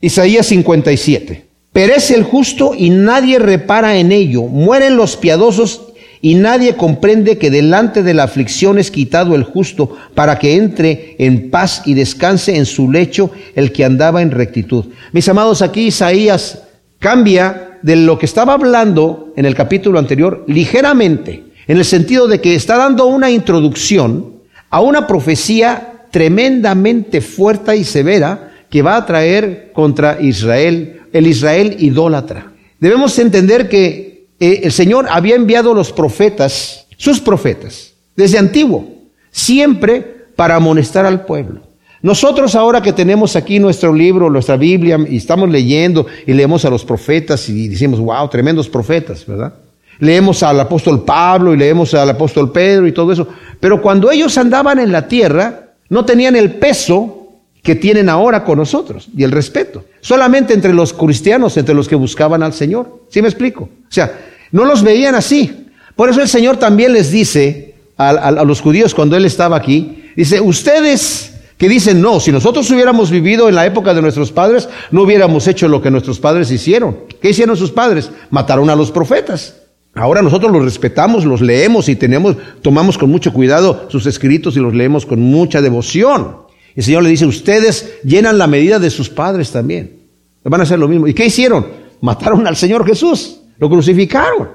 Isaías 0.00 0.46
57. 0.46 1.46
Perece 1.72 2.14
el 2.14 2.24
justo 2.24 2.72
y 2.76 2.90
nadie 2.90 3.38
repara 3.38 3.96
en 3.96 4.12
ello. 4.12 4.42
Mueren 4.42 4.96
los 4.96 5.16
piadosos 5.16 5.92
y 6.22 6.34
nadie 6.34 6.74
comprende 6.74 7.38
que 7.38 7.50
delante 7.50 8.02
de 8.02 8.14
la 8.14 8.24
aflicción 8.24 8.78
es 8.78 8.90
quitado 8.90 9.34
el 9.34 9.44
justo 9.44 9.96
para 10.14 10.38
que 10.38 10.56
entre 10.56 11.16
en 11.18 11.50
paz 11.50 11.82
y 11.84 11.94
descanse 11.94 12.56
en 12.56 12.66
su 12.66 12.90
lecho 12.90 13.30
el 13.54 13.72
que 13.72 13.84
andaba 13.84 14.22
en 14.22 14.30
rectitud. 14.30 14.86
Mis 15.12 15.28
amados, 15.28 15.62
aquí 15.62 15.88
Isaías 15.88 16.62
cambia 16.98 17.78
de 17.82 17.96
lo 17.96 18.18
que 18.18 18.26
estaba 18.26 18.54
hablando 18.54 19.32
en 19.36 19.44
el 19.44 19.54
capítulo 19.54 19.98
anterior 19.98 20.44
ligeramente 20.48 21.44
en 21.66 21.78
el 21.78 21.84
sentido 21.84 22.26
de 22.26 22.40
que 22.40 22.54
está 22.54 22.76
dando 22.76 23.06
una 23.06 23.30
introducción 23.30 24.40
a 24.70 24.80
una 24.80 25.06
profecía 25.06 26.06
tremendamente 26.10 27.20
fuerte 27.20 27.76
y 27.76 27.84
severa 27.84 28.49
que 28.70 28.82
va 28.82 28.96
a 28.96 29.06
traer 29.06 29.72
contra 29.72 30.20
Israel, 30.20 31.02
el 31.12 31.26
Israel 31.26 31.76
idólatra. 31.78 32.52
Debemos 32.78 33.18
entender 33.18 33.68
que 33.68 34.26
eh, 34.38 34.60
el 34.64 34.72
Señor 34.72 35.06
había 35.10 35.34
enviado 35.34 35.74
los 35.74 35.92
profetas, 35.92 36.86
sus 36.96 37.20
profetas, 37.20 37.92
desde 38.16 38.38
antiguo, 38.38 38.88
siempre 39.30 40.26
para 40.36 40.56
amonestar 40.56 41.04
al 41.04 41.24
pueblo. 41.26 41.62
Nosotros 42.02 42.54
ahora 42.54 42.80
que 42.80 42.94
tenemos 42.94 43.36
aquí 43.36 43.58
nuestro 43.58 43.92
libro, 43.92 44.30
nuestra 44.30 44.56
Biblia, 44.56 44.98
y 45.06 45.18
estamos 45.18 45.50
leyendo 45.50 46.06
y 46.26 46.32
leemos 46.32 46.64
a 46.64 46.70
los 46.70 46.84
profetas 46.84 47.46
y 47.50 47.68
decimos, 47.68 48.00
wow, 48.00 48.26
tremendos 48.28 48.68
profetas, 48.70 49.26
¿verdad? 49.26 49.52
leemos 50.00 50.42
al 50.42 50.58
apóstol 50.58 51.04
Pablo 51.04 51.54
y 51.54 51.58
leemos 51.58 51.94
al 51.94 52.10
apóstol 52.10 52.50
Pedro 52.50 52.86
y 52.86 52.92
todo 52.92 53.12
eso. 53.12 53.28
Pero 53.60 53.80
cuando 53.80 54.10
ellos 54.10 54.36
andaban 54.38 54.78
en 54.78 54.90
la 54.90 55.06
tierra, 55.06 55.74
no 55.88 56.04
tenían 56.04 56.34
el 56.36 56.54
peso 56.54 57.19
que 57.62 57.74
tienen 57.74 58.08
ahora 58.08 58.44
con 58.44 58.58
nosotros 58.58 59.08
y 59.16 59.22
el 59.22 59.32
respeto. 59.32 59.84
Solamente 60.00 60.54
entre 60.54 60.72
los 60.72 60.92
cristianos, 60.92 61.56
entre 61.56 61.74
los 61.74 61.88
que 61.88 61.94
buscaban 61.94 62.42
al 62.42 62.52
Señor. 62.52 63.04
¿Sí 63.08 63.20
me 63.20 63.28
explico? 63.28 63.64
O 63.64 63.92
sea, 63.92 64.18
no 64.50 64.64
los 64.64 64.82
veían 64.82 65.14
así. 65.14 65.66
Por 65.94 66.08
eso 66.08 66.22
el 66.22 66.28
Señor 66.28 66.56
también 66.56 66.92
les 66.92 67.10
dice 67.10 67.74
a, 67.96 68.10
a 68.10 68.44
los 68.44 68.60
judíos 68.60 68.94
cuando 68.94 69.16
Él 69.16 69.26
estaba 69.26 69.56
aquí, 69.56 70.10
dice, 70.16 70.40
ustedes 70.40 71.34
que 71.60 71.68
dicen, 71.68 72.00
no, 72.00 72.20
si 72.20 72.32
nosotros 72.32 72.70
hubiéramos 72.70 73.10
vivido 73.10 73.46
en 73.46 73.54
la 73.54 73.66
época 73.66 73.92
de 73.92 74.00
nuestros 74.00 74.32
padres, 74.32 74.66
no 74.90 75.02
hubiéramos 75.02 75.46
hecho 75.46 75.68
lo 75.68 75.82
que 75.82 75.90
nuestros 75.90 76.18
padres 76.18 76.50
hicieron. 76.50 77.00
¿Qué 77.20 77.28
hicieron 77.28 77.54
sus 77.54 77.70
padres? 77.70 78.10
Mataron 78.30 78.70
a 78.70 78.74
los 78.74 78.90
profetas. 78.90 79.56
Ahora 79.94 80.22
nosotros 80.22 80.50
los 80.52 80.64
respetamos, 80.64 81.26
los 81.26 81.42
leemos 81.42 81.90
y 81.90 81.96
tenemos, 81.96 82.36
tomamos 82.62 82.96
con 82.96 83.10
mucho 83.10 83.34
cuidado 83.34 83.88
sus 83.90 84.06
escritos 84.06 84.56
y 84.56 84.60
los 84.60 84.74
leemos 84.74 85.04
con 85.04 85.20
mucha 85.20 85.60
devoción. 85.60 86.49
El 86.74 86.82
Señor 86.82 87.02
le 87.02 87.10
dice, 87.10 87.26
ustedes 87.26 88.00
llenan 88.04 88.38
la 88.38 88.46
medida 88.46 88.78
de 88.78 88.90
sus 88.90 89.08
padres 89.08 89.50
también. 89.50 90.00
Van 90.44 90.60
a 90.60 90.64
hacer 90.64 90.78
lo 90.78 90.88
mismo. 90.88 91.06
¿Y 91.06 91.14
qué 91.14 91.26
hicieron? 91.26 91.66
Mataron 92.00 92.46
al 92.46 92.56
Señor 92.56 92.86
Jesús, 92.86 93.40
lo 93.58 93.68
crucificaron. 93.68 94.48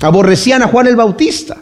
Aborrecían 0.00 0.62
a 0.62 0.68
Juan 0.68 0.86
el 0.86 0.96
Bautista. 0.96 1.56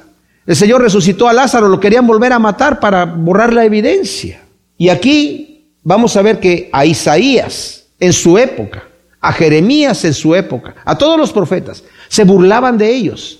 El 0.47 0.57
Señor 0.57 0.83
resucitó 0.83 1.29
a 1.29 1.33
Lázaro, 1.33 1.69
lo 1.69 1.81
querían 1.81 2.07
volver 2.07 2.33
a 2.33 2.39
matar 2.39 2.81
para 2.81 3.05
borrar 3.05 3.53
la 3.53 3.65
evidencia. 3.65 4.43
Y 4.77 4.89
aquí 4.89 5.75
vamos 5.83 6.17
a 6.17 6.23
ver 6.23 6.41
que 6.41 6.69
a 6.73 6.85
Isaías 6.85 7.87
en 7.99 8.13
su 8.13 8.39
época, 8.39 8.85
a 9.21 9.33
Jeremías 9.33 10.05
en 10.05 10.15
su 10.15 10.35
época, 10.35 10.75
a 10.85 10.97
todos 10.97 11.19
los 11.19 11.33
profetas, 11.33 11.85
se 12.09 12.25
burlaban 12.25 12.79
de 12.79 12.91
ellos. 12.93 13.40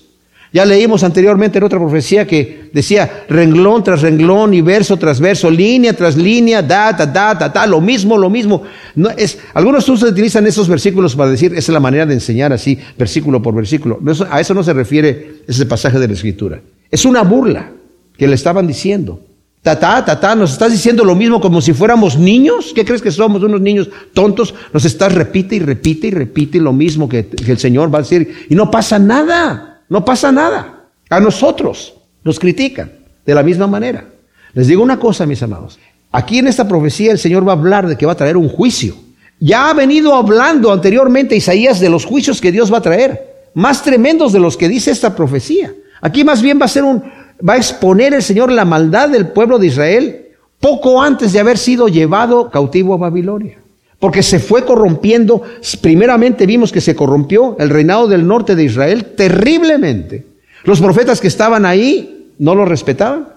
Ya 0.53 0.65
leímos 0.65 1.03
anteriormente 1.03 1.59
en 1.59 1.63
otra 1.63 1.79
profecía 1.79 2.27
que 2.27 2.69
decía 2.73 3.23
renglón 3.29 3.85
tras 3.85 4.01
renglón 4.01 4.53
y 4.53 4.59
verso 4.59 4.97
tras 4.97 5.21
verso, 5.21 5.49
línea 5.49 5.93
tras 5.93 6.17
línea, 6.17 6.61
da, 6.61 6.91
da, 6.91 7.05
da, 7.05 7.33
da, 7.33 7.47
da 7.47 7.65
lo 7.65 7.79
mismo, 7.79 8.17
lo 8.17 8.29
mismo. 8.29 8.63
No, 8.95 9.09
es, 9.11 9.39
algunos 9.53 9.87
utilizan 9.87 10.45
esos 10.45 10.67
versículos 10.67 11.15
para 11.15 11.31
decir, 11.31 11.53
esa 11.53 11.59
es 11.59 11.73
la 11.73 11.79
manera 11.79 12.05
de 12.05 12.15
enseñar 12.15 12.51
así, 12.51 12.77
versículo 12.97 13.41
por 13.41 13.55
versículo. 13.55 13.99
a 14.29 14.41
eso 14.41 14.53
no 14.53 14.61
se 14.61 14.73
refiere 14.73 15.35
ese 15.47 15.65
pasaje 15.65 15.99
de 15.99 16.07
la 16.07 16.13
Escritura. 16.13 16.59
Es 16.89 17.05
una 17.05 17.21
burla 17.23 17.71
que 18.17 18.27
le 18.27 18.35
estaban 18.35 18.67
diciendo. 18.67 19.21
Tata, 19.61 20.03
tata, 20.03 20.35
nos 20.35 20.51
estás 20.51 20.71
diciendo 20.71 21.05
lo 21.05 21.15
mismo 21.15 21.39
como 21.39 21.61
si 21.61 21.71
fuéramos 21.71 22.17
niños. 22.17 22.73
¿Qué 22.75 22.83
crees 22.83 23.01
que 23.01 23.11
somos 23.11 23.41
unos 23.41 23.61
niños 23.61 23.89
tontos? 24.13 24.53
Nos 24.73 24.83
estás 24.83 25.13
repite 25.13 25.55
y 25.55 25.59
repite 25.59 26.07
y 26.07 26.11
repite 26.11 26.59
lo 26.59 26.73
mismo 26.73 27.07
que 27.07 27.29
el 27.47 27.57
Señor 27.57 27.93
va 27.93 27.99
a 27.99 28.01
decir. 28.01 28.47
Y 28.49 28.55
no 28.55 28.69
pasa 28.69 28.99
nada, 28.99 29.70
no 29.91 30.05
pasa 30.05 30.31
nada. 30.31 30.85
A 31.09 31.19
nosotros 31.19 31.93
nos 32.23 32.39
critican 32.39 32.93
de 33.25 33.35
la 33.35 33.43
misma 33.43 33.67
manera. 33.67 34.05
Les 34.53 34.67
digo 34.67 34.81
una 34.81 34.97
cosa, 34.97 35.25
mis 35.25 35.43
amados. 35.43 35.79
Aquí 36.13 36.39
en 36.39 36.47
esta 36.47 36.65
profecía 36.65 37.11
el 37.11 37.19
Señor 37.19 37.45
va 37.45 37.51
a 37.51 37.57
hablar 37.57 37.85
de 37.85 37.97
que 37.97 38.05
va 38.05 38.13
a 38.13 38.15
traer 38.15 38.37
un 38.37 38.47
juicio. 38.47 38.95
Ya 39.41 39.69
ha 39.69 39.73
venido 39.73 40.15
hablando 40.15 40.71
anteriormente 40.71 41.35
Isaías 41.35 41.81
de 41.81 41.89
los 41.89 42.05
juicios 42.05 42.39
que 42.39 42.53
Dios 42.53 42.71
va 42.71 42.77
a 42.77 42.81
traer, 42.81 43.49
más 43.53 43.83
tremendos 43.83 44.31
de 44.31 44.39
los 44.39 44.55
que 44.55 44.69
dice 44.69 44.91
esta 44.91 45.13
profecía. 45.13 45.73
Aquí 45.99 46.23
más 46.23 46.41
bien 46.41 46.57
va 46.57 46.65
a 46.65 46.69
ser 46.69 46.85
un, 46.85 47.03
va 47.47 47.55
a 47.55 47.57
exponer 47.57 48.13
el 48.13 48.23
Señor 48.23 48.49
la 48.49 48.63
maldad 48.63 49.09
del 49.09 49.27
pueblo 49.27 49.59
de 49.59 49.67
Israel 49.67 50.27
poco 50.61 51.01
antes 51.01 51.33
de 51.33 51.41
haber 51.41 51.57
sido 51.57 51.89
llevado 51.89 52.49
cautivo 52.49 52.93
a 52.93 52.97
Babilonia. 52.97 53.60
Porque 54.01 54.23
se 54.23 54.39
fue 54.39 54.65
corrompiendo, 54.65 55.43
primeramente 55.79 56.47
vimos 56.47 56.71
que 56.71 56.81
se 56.81 56.95
corrompió 56.95 57.55
el 57.59 57.69
reinado 57.69 58.07
del 58.07 58.25
norte 58.25 58.55
de 58.55 58.63
Israel 58.63 59.13
terriblemente. 59.15 60.25
Los 60.63 60.81
profetas 60.81 61.21
que 61.21 61.27
estaban 61.27 61.67
ahí 61.67 62.31
no 62.39 62.55
los 62.55 62.67
respetaban 62.67 63.29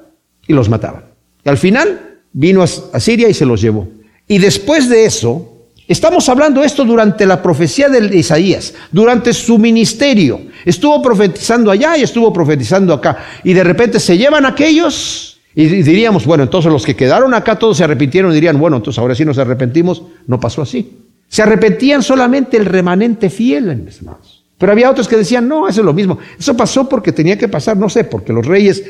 y 0.46 0.54
los 0.54 0.70
mataban. 0.70 1.04
Y 1.44 1.50
al 1.50 1.58
final 1.58 2.18
vino 2.32 2.62
a 2.62 2.98
Siria 2.98 3.28
y 3.28 3.34
se 3.34 3.44
los 3.44 3.60
llevó. 3.60 3.88
Y 4.26 4.38
después 4.38 4.88
de 4.88 5.04
eso, 5.04 5.50
Estamos 5.86 6.30
hablando 6.30 6.62
esto 6.62 6.82
durante 6.82 7.26
la 7.26 7.42
profecía 7.42 7.90
de 7.90 8.16
Isaías, 8.16 8.72
durante 8.90 9.34
su 9.34 9.58
ministerio. 9.58 10.40
Estuvo 10.64 11.02
profetizando 11.02 11.70
allá 11.70 11.98
y 11.98 12.02
estuvo 12.02 12.32
profetizando 12.32 12.94
acá. 12.94 13.18
Y 13.44 13.52
de 13.52 13.64
repente 13.64 14.00
se 14.00 14.16
llevan 14.16 14.46
aquellos 14.46 15.33
y 15.56 15.66
diríamos, 15.66 16.26
bueno, 16.26 16.42
entonces 16.42 16.72
los 16.72 16.84
que 16.84 16.96
quedaron 16.96 17.32
acá 17.32 17.58
todos 17.58 17.76
se 17.76 17.84
arrepintieron 17.84 18.32
y 18.32 18.34
dirían, 18.34 18.58
bueno, 18.58 18.76
entonces 18.78 18.98
ahora 18.98 19.14
sí 19.14 19.24
nos 19.24 19.38
arrepentimos. 19.38 20.02
No 20.26 20.40
pasó 20.40 20.62
así. 20.62 20.98
Se 21.28 21.42
arrepentían 21.42 22.02
solamente 22.02 22.56
el 22.56 22.66
remanente 22.66 23.30
fiel, 23.30 23.76
mis 23.76 23.98
hermanos. 23.98 24.44
Pero 24.58 24.72
había 24.72 24.90
otros 24.90 25.08
que 25.08 25.16
decían, 25.16 25.48
no, 25.48 25.68
eso 25.68 25.80
es 25.80 25.84
lo 25.84 25.92
mismo. 25.92 26.18
Eso 26.38 26.56
pasó 26.56 26.88
porque 26.88 27.12
tenía 27.12 27.38
que 27.38 27.48
pasar, 27.48 27.76
no 27.76 27.88
sé, 27.88 28.04
porque 28.04 28.32
los 28.32 28.46
reyes, 28.46 28.84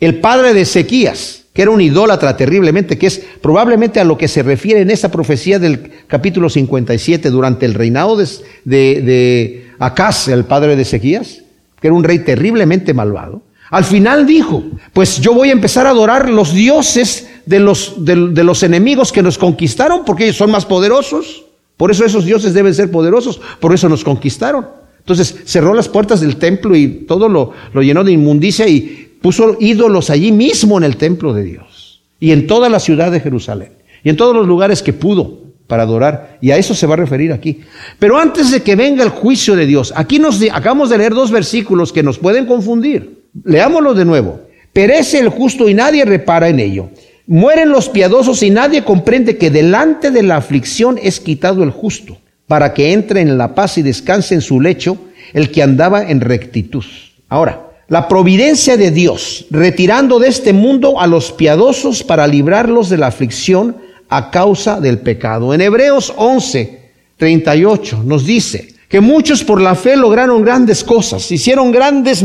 el 0.00 0.20
padre 0.20 0.54
de 0.54 0.62
Ezequías, 0.62 1.44
que 1.52 1.62
era 1.62 1.70
un 1.70 1.80
idólatra 1.80 2.36
terriblemente, 2.36 2.98
que 2.98 3.06
es 3.06 3.24
probablemente 3.40 4.00
a 4.00 4.04
lo 4.04 4.18
que 4.18 4.26
se 4.26 4.42
refiere 4.42 4.80
en 4.80 4.90
esa 4.90 5.10
profecía 5.10 5.58
del 5.58 5.90
capítulo 6.08 6.50
57 6.50 7.30
durante 7.30 7.64
el 7.64 7.74
reinado 7.74 8.16
de, 8.16 8.26
de, 8.64 9.70
Acaz, 9.78 10.28
el 10.28 10.44
padre 10.44 10.74
de 10.74 10.82
Ezequías, 10.82 11.42
que 11.80 11.86
era 11.86 11.94
un 11.94 12.04
rey 12.04 12.20
terriblemente 12.20 12.92
malvado. 12.92 13.42
Al 13.70 13.84
final 13.84 14.26
dijo, 14.26 14.62
pues 14.92 15.20
yo 15.20 15.32
voy 15.34 15.48
a 15.48 15.52
empezar 15.52 15.86
a 15.86 15.90
adorar 15.90 16.28
los 16.28 16.52
dioses 16.52 17.28
de 17.46 17.60
los, 17.60 18.04
de 18.04 18.44
los 18.44 18.62
enemigos 18.62 19.12
que 19.12 19.22
nos 19.22 19.38
conquistaron, 19.38 20.04
porque 20.04 20.24
ellos 20.24 20.36
son 20.36 20.50
más 20.50 20.66
poderosos. 20.66 21.44
Por 21.76 21.90
eso 21.90 22.04
esos 22.04 22.24
dioses 22.24 22.54
deben 22.54 22.74
ser 22.74 22.90
poderosos, 22.90 23.40
por 23.60 23.74
eso 23.74 23.88
nos 23.88 24.04
conquistaron. 24.04 24.66
Entonces 24.98 25.42
cerró 25.44 25.74
las 25.74 25.88
puertas 25.88 26.20
del 26.20 26.36
templo 26.36 26.76
y 26.76 27.04
todo 27.06 27.28
lo, 27.28 27.52
lo 27.72 27.82
llenó 27.82 28.04
de 28.04 28.12
inmundicia 28.12 28.66
y 28.68 29.18
puso 29.20 29.56
ídolos 29.60 30.08
allí 30.10 30.32
mismo 30.32 30.78
en 30.78 30.84
el 30.84 30.96
templo 30.96 31.34
de 31.34 31.42
Dios 31.42 32.02
y 32.20 32.30
en 32.30 32.46
toda 32.46 32.68
la 32.68 32.80
ciudad 32.80 33.10
de 33.10 33.20
Jerusalén 33.20 33.72
y 34.02 34.10
en 34.10 34.16
todos 34.16 34.34
los 34.34 34.46
lugares 34.46 34.82
que 34.82 34.92
pudo 34.92 35.40
para 35.66 35.82
adorar. 35.82 36.38
Y 36.40 36.52
a 36.52 36.56
eso 36.56 36.74
se 36.74 36.86
va 36.86 36.94
a 36.94 36.98
referir 36.98 37.32
aquí. 37.32 37.60
Pero 37.98 38.18
antes 38.18 38.50
de 38.50 38.62
que 38.62 38.76
venga 38.76 39.02
el 39.02 39.10
juicio 39.10 39.56
de 39.56 39.66
Dios, 39.66 39.92
aquí 39.96 40.18
nos 40.18 40.40
acabamos 40.42 40.90
de 40.90 40.98
leer 40.98 41.12
dos 41.12 41.30
versículos 41.30 41.92
que 41.92 42.02
nos 42.02 42.18
pueden 42.18 42.46
confundir. 42.46 43.23
Leámoslo 43.42 43.94
de 43.94 44.04
nuevo. 44.04 44.40
Perece 44.72 45.18
el 45.18 45.28
justo 45.28 45.68
y 45.68 45.74
nadie 45.74 46.04
repara 46.04 46.48
en 46.48 46.60
ello. 46.60 46.90
Mueren 47.26 47.70
los 47.70 47.88
piadosos 47.88 48.42
y 48.42 48.50
nadie 48.50 48.84
comprende 48.84 49.38
que 49.38 49.50
delante 49.50 50.10
de 50.10 50.22
la 50.22 50.36
aflicción 50.36 50.98
es 51.02 51.20
quitado 51.20 51.62
el 51.62 51.70
justo, 51.70 52.18
para 52.46 52.74
que 52.74 52.92
entre 52.92 53.22
en 53.22 53.38
la 53.38 53.54
paz 53.54 53.78
y 53.78 53.82
descanse 53.82 54.34
en 54.34 54.40
su 54.40 54.60
lecho 54.60 54.98
el 55.32 55.50
que 55.50 55.62
andaba 55.62 56.02
en 56.02 56.20
rectitud. 56.20 56.84
Ahora, 57.28 57.70
la 57.88 58.08
providencia 58.08 58.76
de 58.76 58.90
Dios, 58.90 59.46
retirando 59.50 60.18
de 60.18 60.28
este 60.28 60.52
mundo 60.52 61.00
a 61.00 61.06
los 61.06 61.32
piadosos 61.32 62.02
para 62.02 62.26
librarlos 62.26 62.88
de 62.88 62.98
la 62.98 63.08
aflicción 63.08 63.76
a 64.08 64.30
causa 64.30 64.80
del 64.80 64.98
pecado. 64.98 65.54
En 65.54 65.60
Hebreos 65.60 66.12
11, 66.16 66.80
38 67.16 68.02
nos 68.04 68.26
dice 68.26 68.68
que 68.88 69.00
muchos 69.00 69.44
por 69.44 69.60
la 69.60 69.74
fe 69.74 69.96
lograron 69.96 70.42
grandes 70.42 70.84
cosas, 70.84 71.30
hicieron 71.32 71.72
grandes 71.72 72.24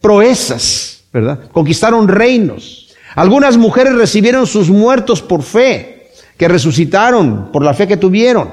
proezas, 0.00 1.04
¿verdad? 1.12 1.50
Conquistaron 1.52 2.08
reinos. 2.08 2.94
Algunas 3.14 3.56
mujeres 3.56 3.94
recibieron 3.94 4.46
sus 4.46 4.70
muertos 4.70 5.22
por 5.22 5.42
fe, 5.42 6.10
que 6.36 6.48
resucitaron 6.48 7.50
por 7.52 7.64
la 7.64 7.74
fe 7.74 7.88
que 7.88 7.96
tuvieron. 7.96 8.50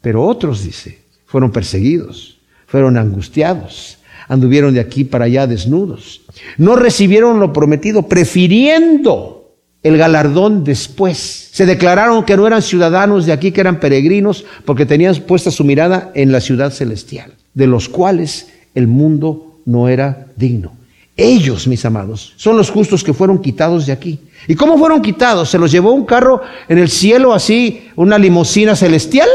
Pero 0.00 0.24
otros, 0.24 0.64
dice, 0.64 0.98
fueron 1.26 1.52
perseguidos, 1.52 2.38
fueron 2.66 2.96
angustiados, 2.96 3.98
anduvieron 4.28 4.74
de 4.74 4.80
aquí 4.80 5.04
para 5.04 5.26
allá 5.26 5.46
desnudos. 5.46 6.22
No 6.56 6.76
recibieron 6.76 7.38
lo 7.38 7.52
prometido, 7.52 8.08
prefiriendo 8.08 9.54
el 9.82 9.96
galardón 9.96 10.64
después. 10.64 11.50
Se 11.52 11.66
declararon 11.66 12.24
que 12.24 12.36
no 12.36 12.46
eran 12.46 12.62
ciudadanos 12.62 13.26
de 13.26 13.32
aquí, 13.32 13.52
que 13.52 13.60
eran 13.60 13.80
peregrinos, 13.80 14.44
porque 14.64 14.86
tenían 14.86 15.14
puesta 15.26 15.50
su 15.50 15.64
mirada 15.64 16.10
en 16.14 16.32
la 16.32 16.40
ciudad 16.40 16.70
celestial, 16.70 17.34
de 17.54 17.66
los 17.66 17.88
cuales 17.88 18.48
el 18.74 18.86
mundo 18.86 19.60
no 19.66 19.88
era 19.88 20.26
digno. 20.36 20.79
Ellos, 21.22 21.66
mis 21.66 21.84
amados, 21.84 22.32
son 22.36 22.56
los 22.56 22.70
justos 22.70 23.04
que 23.04 23.12
fueron 23.12 23.42
quitados 23.42 23.84
de 23.84 23.92
aquí. 23.92 24.18
¿Y 24.48 24.54
cómo 24.54 24.78
fueron 24.78 25.02
quitados? 25.02 25.50
¿Se 25.50 25.58
los 25.58 25.70
llevó 25.70 25.92
un 25.92 26.06
carro 26.06 26.40
en 26.66 26.78
el 26.78 26.88
cielo 26.88 27.34
así, 27.34 27.90
una 27.94 28.16
limusina 28.16 28.74
celestial? 28.74 29.28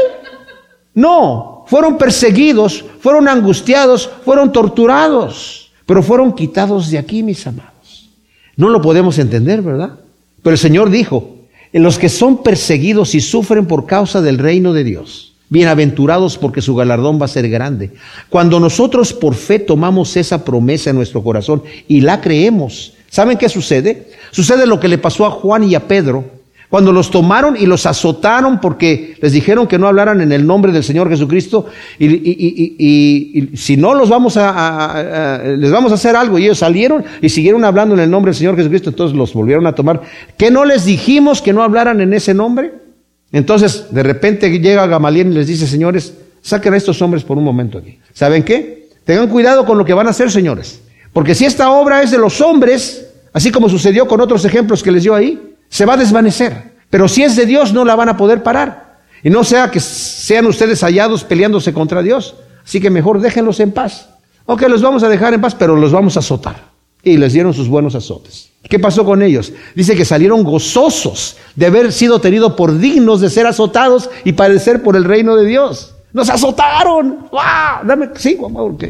No, 0.94 1.64
fueron 1.68 1.96
perseguidos, 1.96 2.84
fueron 2.98 3.28
angustiados, 3.28 4.10
fueron 4.24 4.50
torturados, 4.50 5.70
pero 5.86 6.02
fueron 6.02 6.32
quitados 6.32 6.90
de 6.90 6.98
aquí, 6.98 7.22
mis 7.22 7.46
amados. 7.46 8.10
No 8.56 8.68
lo 8.68 8.82
podemos 8.82 9.20
entender, 9.20 9.62
¿verdad? 9.62 10.00
Pero 10.42 10.54
el 10.54 10.58
Señor 10.58 10.90
dijo, 10.90 11.36
en 11.72 11.84
los 11.84 12.00
que 12.00 12.08
son 12.08 12.42
perseguidos 12.42 13.14
y 13.14 13.20
sufren 13.20 13.66
por 13.66 13.86
causa 13.86 14.20
del 14.20 14.38
reino 14.38 14.72
de 14.72 14.82
Dios, 14.82 15.35
bienaventurados 15.48 16.38
porque 16.38 16.62
su 16.62 16.74
galardón 16.74 17.20
va 17.20 17.26
a 17.26 17.28
ser 17.28 17.48
grande. 17.48 17.92
Cuando 18.28 18.60
nosotros 18.60 19.12
por 19.12 19.34
fe 19.34 19.58
tomamos 19.58 20.16
esa 20.16 20.44
promesa 20.44 20.90
en 20.90 20.96
nuestro 20.96 21.22
corazón 21.22 21.62
y 21.88 22.00
la 22.00 22.20
creemos, 22.20 22.94
¿saben 23.08 23.38
qué 23.38 23.48
sucede? 23.48 24.10
Sucede 24.30 24.66
lo 24.66 24.80
que 24.80 24.88
le 24.88 24.98
pasó 24.98 25.26
a 25.26 25.30
Juan 25.30 25.64
y 25.64 25.74
a 25.74 25.86
Pedro 25.86 26.36
cuando 26.68 26.92
los 26.92 27.10
tomaron 27.10 27.56
y 27.56 27.66
los 27.66 27.86
azotaron 27.86 28.60
porque 28.60 29.16
les 29.20 29.32
dijeron 29.32 29.66
que 29.66 29.78
no 29.78 29.86
hablaran 29.86 30.20
en 30.20 30.32
el 30.32 30.46
nombre 30.46 30.72
del 30.72 30.82
Señor 30.82 31.08
Jesucristo 31.08 31.66
y, 31.98 33.50
si 33.54 33.76
no 33.76 33.94
los 33.94 34.08
vamos 34.08 34.36
a, 34.36 35.42
les 35.56 35.70
vamos 35.70 35.92
a 35.92 35.94
hacer 35.94 36.16
algo 36.16 36.38
y 36.38 36.44
ellos 36.44 36.58
salieron 36.58 37.04
y 37.22 37.28
siguieron 37.28 37.64
hablando 37.64 37.94
en 37.94 38.00
el 38.00 38.10
nombre 38.10 38.30
del 38.30 38.38
Señor 38.38 38.56
Jesucristo, 38.56 38.90
entonces 38.90 39.16
los 39.16 39.32
volvieron 39.32 39.66
a 39.66 39.74
tomar. 39.74 40.02
¿Qué 40.36 40.50
no 40.50 40.64
les 40.64 40.84
dijimos 40.84 41.40
que 41.40 41.52
no 41.52 41.62
hablaran 41.62 42.00
en 42.00 42.12
ese 42.12 42.34
nombre? 42.34 42.85
Entonces 43.32 43.86
de 43.90 44.02
repente 44.02 44.50
llega 44.58 44.86
Gamaliel 44.86 45.28
y 45.28 45.34
les 45.34 45.46
dice, 45.46 45.66
señores, 45.66 46.14
saquen 46.42 46.74
a 46.74 46.76
estos 46.76 47.00
hombres 47.02 47.24
por 47.24 47.36
un 47.36 47.44
momento 47.44 47.78
aquí. 47.78 47.98
¿Saben 48.12 48.42
qué? 48.42 48.90
Tengan 49.04 49.28
cuidado 49.28 49.64
con 49.64 49.78
lo 49.78 49.84
que 49.84 49.94
van 49.94 50.06
a 50.06 50.10
hacer, 50.10 50.30
señores. 50.30 50.80
Porque 51.12 51.34
si 51.34 51.44
esta 51.44 51.70
obra 51.70 52.02
es 52.02 52.10
de 52.10 52.18
los 52.18 52.40
hombres, 52.40 53.06
así 53.32 53.50
como 53.50 53.68
sucedió 53.68 54.06
con 54.06 54.20
otros 54.20 54.44
ejemplos 54.44 54.82
que 54.82 54.92
les 54.92 55.02
dio 55.02 55.14
ahí, 55.14 55.54
se 55.68 55.84
va 55.84 55.94
a 55.94 55.96
desvanecer. 55.96 56.76
Pero 56.90 57.08
si 57.08 57.22
es 57.22 57.36
de 57.36 57.46
Dios, 57.46 57.72
no 57.72 57.84
la 57.84 57.94
van 57.94 58.08
a 58.08 58.16
poder 58.16 58.42
parar. 58.42 58.98
Y 59.22 59.30
no 59.30 59.44
sea 59.44 59.70
que 59.70 59.80
sean 59.80 60.46
ustedes 60.46 60.82
hallados 60.82 61.24
peleándose 61.24 61.72
contra 61.72 62.02
Dios. 62.02 62.36
Así 62.64 62.80
que 62.80 62.90
mejor 62.90 63.20
déjenlos 63.20 63.60
en 63.60 63.72
paz. 63.72 64.08
Ok, 64.44 64.62
los 64.62 64.82
vamos 64.82 65.02
a 65.02 65.08
dejar 65.08 65.34
en 65.34 65.40
paz, 65.40 65.54
pero 65.54 65.76
los 65.76 65.92
vamos 65.92 66.16
a 66.16 66.20
azotar. 66.20 66.70
Y 67.02 67.16
les 67.16 67.32
dieron 67.32 67.54
sus 67.54 67.68
buenos 67.68 67.94
azotes. 67.94 68.50
¿Qué 68.68 68.78
pasó 68.78 69.04
con 69.04 69.22
ellos? 69.22 69.52
Dice 69.74 69.94
que 69.94 70.04
salieron 70.04 70.42
gozosos 70.42 71.36
de 71.54 71.66
haber 71.66 71.92
sido 71.92 72.20
tenidos 72.20 72.52
por 72.54 72.78
dignos 72.78 73.20
de 73.20 73.30
ser 73.30 73.46
azotados 73.46 74.10
y 74.24 74.32
padecer 74.32 74.82
por 74.82 74.96
el 74.96 75.04
reino 75.04 75.36
de 75.36 75.46
Dios. 75.46 75.94
Nos 76.12 76.30
azotaron. 76.30 77.28
¡Wow! 77.30 77.86
Dame, 77.86 78.10
sí, 78.16 78.36
ok. 78.40 78.84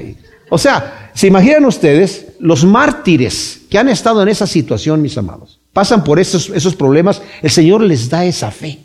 O 0.48 0.58
sea, 0.58 1.10
¿se 1.14 1.26
imaginan 1.26 1.64
ustedes 1.64 2.26
los 2.38 2.64
mártires 2.64 3.62
que 3.68 3.78
han 3.78 3.88
estado 3.88 4.22
en 4.22 4.28
esa 4.28 4.46
situación, 4.46 5.02
mis 5.02 5.18
amados? 5.18 5.60
Pasan 5.72 6.04
por 6.04 6.18
esos, 6.18 6.50
esos 6.50 6.74
problemas, 6.74 7.20
el 7.42 7.50
Señor 7.50 7.82
les 7.82 8.08
da 8.08 8.24
esa 8.24 8.50
fe. 8.50 8.78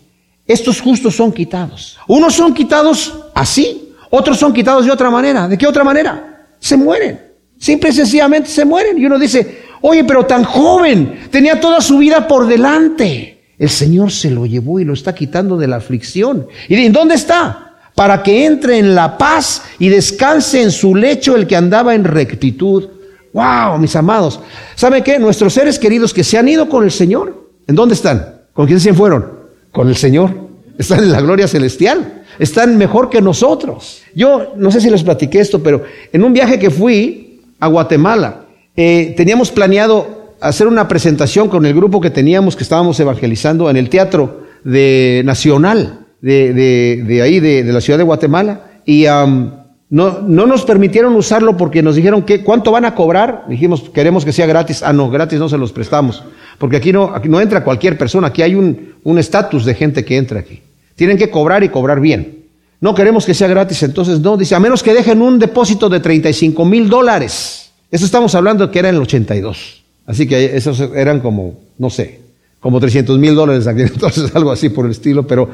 Estos 0.46 0.82
justos 0.82 1.16
son 1.16 1.32
quitados. 1.32 1.98
Unos 2.08 2.34
son 2.34 2.54
quitados 2.54 3.14
así, 3.34 3.94
otros 4.10 4.38
son 4.38 4.54
quitados 4.54 4.86
de 4.86 4.92
otra 4.92 5.10
manera. 5.10 5.48
¿De 5.48 5.58
qué 5.58 5.68
otra 5.68 5.84
manera? 5.84 6.48
Se 6.60 6.76
mueren. 6.76 7.32
Simple 7.58 7.92
y 7.92 7.94
sencillamente 7.94 8.50
se 8.50 8.66
mueren. 8.66 8.98
Y 8.98 9.06
uno 9.06 9.20
dice, 9.20 9.62
oye, 9.82 10.04
pero 10.04 10.26
tan 10.26 10.44
joven, 10.44 11.28
tenía 11.30 11.60
toda 11.60 11.82
su 11.82 11.98
vida 11.98 12.28
por 12.28 12.48
delante. 12.48 13.42
El 13.58 13.70
Señor 13.70 14.12
se 14.12 14.32
lo 14.32 14.46
llevó 14.46 14.80
y 14.80 14.86
lo 14.86 14.94
está 14.94 15.14
quitando 15.14 15.58
de 15.58 15.68
la 15.68 15.76
aflicción. 15.78 16.48
¿Y 16.68 16.90
dónde 16.90 17.16
está? 17.16 17.72
para 17.96 18.24
que 18.24 18.46
entre 18.46 18.78
en 18.78 18.96
la 18.96 19.18
paz 19.18 19.64
y 19.80 19.90
descanse 19.90 20.62
en 20.62 20.72
su 20.72 20.96
lecho 20.96 21.36
el 21.36 21.48
que 21.48 21.56
andaba 21.56 21.94
en 21.94 22.04
rectitud. 22.04 22.90
Wow, 23.34 23.78
mis 23.78 23.96
amados. 23.96 24.40
¿Saben 24.76 25.04
qué? 25.04 25.20
Nuestros 25.20 25.54
seres 25.54 25.80
queridos 25.80 26.14
que 26.14 26.24
se 26.24 26.38
han 26.38 26.48
ido 26.48 26.68
con 26.68 26.84
el 26.84 26.92
Señor, 26.92 27.50
¿en 27.68 27.76
dónde 27.76 27.96
están? 27.96 28.42
¿Con 28.54 28.68
quién 28.68 28.80
se 28.80 28.94
fueron? 28.94 29.26
Con 29.72 29.88
el 29.88 29.96
Señor. 29.96 30.32
Están 30.78 31.00
en 31.00 31.12
la 31.12 31.22
gloria 31.22 31.48
celestial. 31.48 32.24
Están 32.40 32.78
mejor 32.78 33.10
que 33.10 33.22
nosotros. 33.22 34.02
Yo 34.16 34.54
no 34.58 34.72
sé 34.72 34.82
si 34.82 34.90
les 34.90 35.04
platiqué 35.04 35.40
esto, 35.40 35.62
pero 35.62 35.84
en 36.12 36.24
un 36.24 36.34
viaje 36.34 36.58
que 36.58 36.72
fui 36.72 37.42
a 37.60 37.68
Guatemala, 37.68 38.41
eh, 38.76 39.14
teníamos 39.18 39.52
planeado 39.52 40.36
hacer 40.40 40.68
una 40.68 40.88
presentación 40.88 41.50
con 41.50 41.66
el 41.66 41.74
grupo 41.74 42.02
que 42.02 42.10
teníamos, 42.10 42.56
que 42.56 42.64
estábamos 42.64 43.00
evangelizando 43.00 43.70
en 43.70 43.78
el 43.78 43.90
Teatro 43.90 44.42
de 44.64 45.22
Nacional 45.26 46.08
de, 46.22 46.54
de, 46.54 47.22
ahí, 47.22 47.40
de, 47.40 47.64
la 47.64 47.82
ciudad 47.82 47.98
de 47.98 48.04
Guatemala, 48.04 48.82
y 48.86 49.06
no, 49.06 50.20
no 50.22 50.46
nos 50.48 50.64
permitieron 50.64 51.16
usarlo 51.16 51.58
porque 51.58 51.84
nos 51.84 51.96
dijeron 51.96 52.24
que 52.24 52.44
cuánto 52.44 52.72
van 52.72 52.86
a 52.86 52.96
cobrar. 52.96 53.46
Dijimos, 53.50 53.90
queremos 53.90 54.24
que 54.24 54.32
sea 54.32 54.46
gratis. 54.46 54.84
Ah, 54.84 54.94
no, 54.94 55.10
gratis 55.10 55.40
no 55.40 55.50
se 55.50 55.58
los 55.58 55.72
prestamos. 55.74 56.24
Porque 56.58 56.78
aquí 56.78 56.92
no, 56.92 57.14
aquí 57.14 57.28
no 57.28 57.42
entra 57.42 57.64
cualquier 57.64 57.98
persona, 57.98 58.28
aquí 58.28 58.42
hay 58.42 58.56
un 58.56 59.18
estatus 59.18 59.66
de 59.66 59.74
gente 59.74 60.06
que 60.06 60.18
entra 60.18 60.40
aquí. 60.40 60.62
Tienen 60.96 61.18
que 61.18 61.30
cobrar 61.30 61.64
y 61.64 61.70
cobrar 61.70 62.00
bien. 62.00 62.42
No 62.80 62.96
queremos 62.96 63.26
que 63.26 63.36
sea 63.36 63.48
gratis, 63.48 63.84
entonces 63.84 64.20
no, 64.22 64.38
dice, 64.38 64.56
a 64.56 64.60
menos 64.60 64.82
que 64.82 64.94
dejen 64.94 65.22
un 65.22 65.38
depósito 65.38 65.88
de 65.88 66.00
35 66.00 66.66
mil 66.66 66.90
dólares. 66.90 67.71
Eso 67.92 68.06
estamos 68.06 68.34
hablando 68.36 68.72
que 68.72 68.80
era 68.80 68.90
en 68.90 68.96
el 68.96 69.02
82. 69.02 69.84
Así 70.06 70.28
que 70.28 70.56
esos 70.56 70.80
eran 70.96 71.20
como, 71.20 71.60
no 71.78 71.90
sé, 71.90 72.22
como 72.60 72.80
300 72.80 73.20
mil 73.20 73.36
dólares 73.36 73.68
entonces, 73.76 74.34
algo 74.36 74.52
así 74.52 74.70
por 74.70 74.86
el 74.86 74.92
estilo, 74.92 75.28
pero 75.28 75.50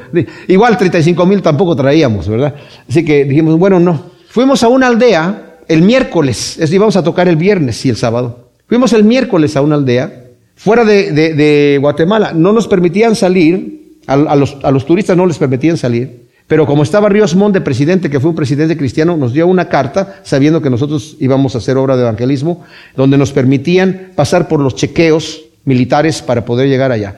igual 0.46 0.78
35 0.78 1.26
mil 1.26 1.42
tampoco 1.42 1.74
traíamos, 1.74 2.28
¿verdad? 2.28 2.54
Así 2.88 3.04
que 3.04 3.24
dijimos, 3.24 3.58
bueno, 3.58 3.80
no. 3.80 4.18
Fuimos 4.28 4.62
a 4.62 4.68
una 4.68 4.86
aldea 4.86 5.58
el 5.66 5.82
miércoles, 5.82 6.58
es 6.58 6.72
íbamos 6.72 6.96
a 6.96 7.02
tocar 7.02 7.28
el 7.28 7.36
viernes 7.36 7.84
y 7.84 7.90
el 7.90 7.96
sábado. 7.96 8.50
Fuimos 8.66 8.92
el 8.92 9.04
miércoles 9.04 9.56
a 9.56 9.62
una 9.62 9.76
aldea, 9.76 10.26
fuera 10.54 10.84
de, 10.84 11.78
Guatemala, 11.80 12.32
no 12.34 12.52
nos 12.52 12.68
permitían 12.68 13.16
salir, 13.16 13.96
a, 14.06 14.36
los, 14.36 14.86
turistas 14.86 15.16
no 15.16 15.26
les 15.26 15.38
permitían 15.38 15.76
salir, 15.76 16.27
pero 16.48 16.66
como 16.66 16.82
estaba 16.82 17.10
Ríos 17.10 17.36
Montt 17.36 17.54
de 17.54 17.60
presidente, 17.60 18.08
que 18.08 18.18
fue 18.18 18.30
un 18.30 18.36
presidente 18.36 18.76
cristiano, 18.76 19.18
nos 19.18 19.34
dio 19.34 19.46
una 19.46 19.68
carta, 19.68 20.20
sabiendo 20.22 20.62
que 20.62 20.70
nosotros 20.70 21.16
íbamos 21.20 21.54
a 21.54 21.58
hacer 21.58 21.76
obra 21.76 21.94
de 21.94 22.02
evangelismo, 22.02 22.64
donde 22.96 23.18
nos 23.18 23.32
permitían 23.32 24.12
pasar 24.16 24.48
por 24.48 24.58
los 24.58 24.74
chequeos 24.74 25.42
militares 25.66 26.22
para 26.22 26.46
poder 26.46 26.66
llegar 26.66 26.90
allá. 26.90 27.16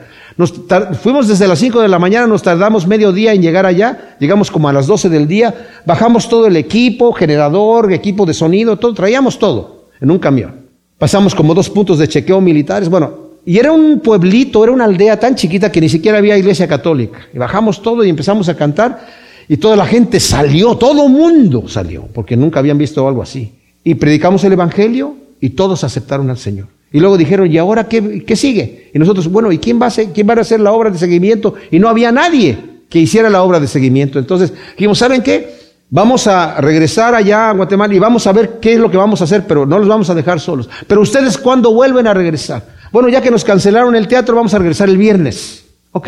Fuimos 1.01 1.29
desde 1.29 1.47
las 1.47 1.59
5 1.59 1.81
de 1.81 1.87
la 1.87 1.97
mañana, 1.97 2.27
nos 2.27 2.43
tardamos 2.43 2.85
medio 2.85 3.13
día 3.13 3.31
en 3.31 3.41
llegar 3.41 3.65
allá, 3.65 4.15
llegamos 4.19 4.51
como 4.51 4.67
a 4.67 4.73
las 4.73 4.85
12 4.85 5.07
del 5.07 5.27
día, 5.27 5.53
bajamos 5.85 6.27
todo 6.27 6.47
el 6.47 6.57
equipo, 6.57 7.13
generador, 7.13 7.93
equipo 7.93 8.25
de 8.25 8.33
sonido, 8.33 8.77
todo, 8.77 8.93
traíamos 8.93 9.39
todo 9.39 9.87
en 10.01 10.11
un 10.11 10.19
camión. 10.19 10.67
Pasamos 10.97 11.33
como 11.33 11.53
dos 11.53 11.69
puntos 11.69 11.99
de 11.99 12.07
chequeo 12.07 12.41
militares, 12.41 12.89
bueno, 12.89 13.31
y 13.45 13.57
era 13.57 13.71
un 13.71 14.01
pueblito, 14.01 14.63
era 14.63 14.73
una 14.73 14.85
aldea 14.85 15.17
tan 15.19 15.35
chiquita 15.35 15.71
que 15.71 15.81
ni 15.81 15.89
siquiera 15.89 16.17
había 16.17 16.37
iglesia 16.37 16.67
católica. 16.67 17.19
Y 17.33 17.37
bajamos 17.37 17.81
todo 17.81 18.03
y 18.03 18.09
empezamos 18.09 18.49
a 18.49 18.55
cantar 18.55 19.20
y 19.51 19.57
toda 19.57 19.75
la 19.75 19.85
gente 19.85 20.21
salió, 20.21 20.77
todo 20.77 21.09
mundo 21.09 21.65
salió, 21.67 22.07
porque 22.13 22.37
nunca 22.37 22.59
habían 22.59 22.77
visto 22.77 23.05
algo 23.05 23.21
así. 23.21 23.51
Y 23.83 23.95
predicamos 23.95 24.41
el 24.45 24.53
Evangelio 24.53 25.13
y 25.41 25.49
todos 25.49 25.83
aceptaron 25.83 26.29
al 26.29 26.37
Señor. 26.37 26.67
Y 26.89 27.01
luego 27.01 27.17
dijeron, 27.17 27.51
¿y 27.51 27.57
ahora 27.57 27.89
qué, 27.89 28.33
sigue? 28.37 28.89
Y 28.93 28.97
nosotros, 28.97 29.27
bueno, 29.27 29.51
¿y 29.51 29.57
quién 29.57 29.77
va, 29.77 29.87
a 29.87 29.87
hacer, 29.89 30.13
quién 30.13 30.25
va 30.29 30.35
a 30.35 30.39
hacer 30.39 30.61
la 30.61 30.71
obra 30.71 30.89
de 30.89 30.97
seguimiento? 30.97 31.55
Y 31.69 31.79
no 31.79 31.89
había 31.89 32.13
nadie 32.13 32.57
que 32.87 32.99
hiciera 32.99 33.29
la 33.29 33.43
obra 33.43 33.59
de 33.59 33.67
seguimiento. 33.67 34.19
Entonces 34.19 34.53
dijimos, 34.77 34.97
¿saben 34.97 35.21
qué? 35.21 35.53
Vamos 35.89 36.27
a 36.27 36.61
regresar 36.61 37.13
allá 37.13 37.49
a 37.49 37.53
Guatemala 37.53 37.93
y 37.93 37.99
vamos 37.99 38.25
a 38.27 38.31
ver 38.31 38.59
qué 38.61 38.75
es 38.75 38.79
lo 38.79 38.89
que 38.89 38.95
vamos 38.95 39.19
a 39.19 39.25
hacer, 39.25 39.45
pero 39.47 39.65
no 39.65 39.79
los 39.79 39.87
vamos 39.89 40.09
a 40.09 40.15
dejar 40.15 40.39
solos. 40.39 40.69
Pero 40.87 41.01
ustedes, 41.01 41.37
¿cuándo 41.37 41.73
vuelven 41.73 42.07
a 42.07 42.13
regresar? 42.13 42.63
Bueno, 42.93 43.09
ya 43.09 43.21
que 43.21 43.29
nos 43.29 43.43
cancelaron 43.43 43.97
el 43.97 44.07
teatro, 44.07 44.33
vamos 44.33 44.53
a 44.53 44.59
regresar 44.59 44.87
el 44.87 44.97
viernes. 44.97 45.65
Ok. 45.91 46.07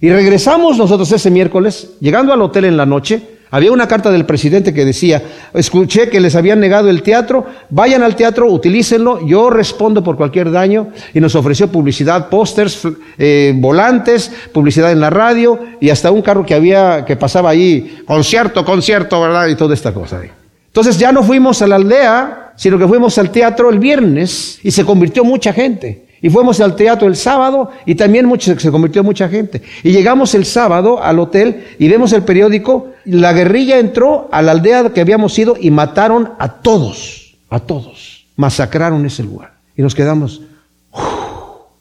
Y 0.00 0.10
regresamos 0.10 0.76
nosotros 0.76 1.10
ese 1.12 1.30
miércoles, 1.30 1.92
llegando 2.00 2.32
al 2.32 2.42
hotel 2.42 2.64
en 2.64 2.76
la 2.76 2.86
noche, 2.86 3.22
había 3.54 3.70
una 3.70 3.86
carta 3.86 4.10
del 4.10 4.26
presidente 4.26 4.74
que 4.74 4.84
decía, 4.84 5.22
escuché 5.54 6.08
que 6.10 6.18
les 6.18 6.34
habían 6.34 6.58
negado 6.58 6.90
el 6.90 7.02
teatro, 7.02 7.46
vayan 7.70 8.02
al 8.02 8.16
teatro, 8.16 8.50
utilícenlo, 8.50 9.24
yo 9.24 9.48
respondo 9.48 10.02
por 10.02 10.16
cualquier 10.16 10.50
daño. 10.50 10.88
Y 11.12 11.20
nos 11.20 11.36
ofreció 11.36 11.68
publicidad, 11.68 12.28
pósters, 12.28 12.82
eh, 13.16 13.52
volantes, 13.54 14.32
publicidad 14.52 14.90
en 14.90 14.98
la 14.98 15.08
radio 15.08 15.60
y 15.80 15.90
hasta 15.90 16.10
un 16.10 16.22
carro 16.22 16.44
que 16.44 16.54
había, 16.54 17.04
que 17.04 17.14
pasaba 17.14 17.50
ahí, 17.50 18.02
concierto, 18.04 18.64
concierto, 18.64 19.20
¿verdad? 19.20 19.46
Y 19.46 19.54
toda 19.54 19.74
esta 19.74 19.94
cosa. 19.94 20.20
Entonces 20.66 20.98
ya 20.98 21.12
no 21.12 21.22
fuimos 21.22 21.62
a 21.62 21.68
la 21.68 21.76
aldea, 21.76 22.54
sino 22.56 22.76
que 22.76 22.88
fuimos 22.88 23.16
al 23.18 23.30
teatro 23.30 23.70
el 23.70 23.78
viernes 23.78 24.58
y 24.64 24.72
se 24.72 24.84
convirtió 24.84 25.22
mucha 25.22 25.52
gente. 25.52 26.03
Y 26.24 26.30
fuimos 26.30 26.58
al 26.62 26.74
teatro 26.74 27.06
el 27.06 27.16
sábado 27.16 27.70
y 27.84 27.96
también 27.96 28.24
mucho, 28.24 28.58
se 28.58 28.70
convirtió 28.70 29.04
mucha 29.04 29.28
gente. 29.28 29.60
Y 29.82 29.92
llegamos 29.92 30.34
el 30.34 30.46
sábado 30.46 31.02
al 31.02 31.18
hotel 31.18 31.66
y 31.78 31.86
vemos 31.86 32.14
el 32.14 32.22
periódico. 32.22 32.92
La 33.04 33.34
guerrilla 33.34 33.78
entró 33.78 34.30
a 34.32 34.40
la 34.40 34.52
aldea 34.52 34.88
que 34.94 35.02
habíamos 35.02 35.38
ido 35.38 35.54
y 35.60 35.70
mataron 35.70 36.30
a 36.38 36.62
todos, 36.62 37.36
a 37.50 37.60
todos. 37.60 38.24
Masacraron 38.36 39.04
ese 39.04 39.22
lugar. 39.22 39.52
Y 39.76 39.82
nos 39.82 39.94
quedamos, 39.94 40.40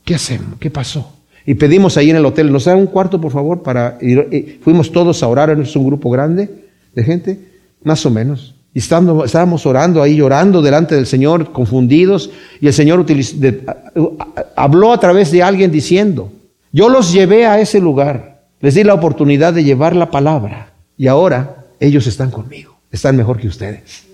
¿qué 0.03 0.15
hacemos? 0.15 0.59
¿Qué 0.59 0.69
pasó? 0.69 1.13
Y 1.45 1.53
pedimos 1.53 1.95
ahí 1.95 2.09
en 2.09 2.17
el 2.17 2.25
hotel, 2.25 2.51
nos 2.51 2.65
dan 2.65 2.79
un 2.79 2.87
cuarto 2.87 3.21
por 3.21 3.31
favor 3.31 3.63
para 3.63 3.97
ir. 4.01 4.59
Fuimos 4.61 4.91
todos 4.91 5.23
a 5.23 5.27
orar, 5.29 5.57
es 5.57 5.73
un 5.77 5.85
grupo 5.85 6.09
grande 6.09 6.67
de 6.93 7.03
gente, 7.05 7.39
más 7.81 8.05
o 8.05 8.09
menos. 8.09 8.55
Y 8.73 8.79
estábamos 8.79 9.65
orando 9.65 10.01
ahí, 10.01 10.15
llorando 10.15 10.61
delante 10.61 10.95
del 10.95 11.05
Señor, 11.05 11.51
confundidos, 11.51 12.31
y 12.59 12.67
el 12.67 12.73
Señor 12.73 13.05
habló 14.55 14.93
a 14.93 14.99
través 14.99 15.31
de 15.31 15.43
alguien 15.43 15.71
diciendo, 15.71 16.31
yo 16.71 16.89
los 16.89 17.13
llevé 17.13 17.45
a 17.45 17.59
ese 17.59 17.79
lugar, 17.79 18.45
les 18.61 18.73
di 18.73 18.83
la 18.83 18.95
oportunidad 18.95 19.53
de 19.53 19.63
llevar 19.63 19.95
la 19.95 20.09
palabra, 20.09 20.73
y 20.97 21.05
ahora 21.05 21.65
ellos 21.79 22.07
están 22.07 22.31
conmigo, 22.31 22.75
están 22.91 23.15
mejor 23.15 23.37
que 23.37 23.47
ustedes. 23.47 24.05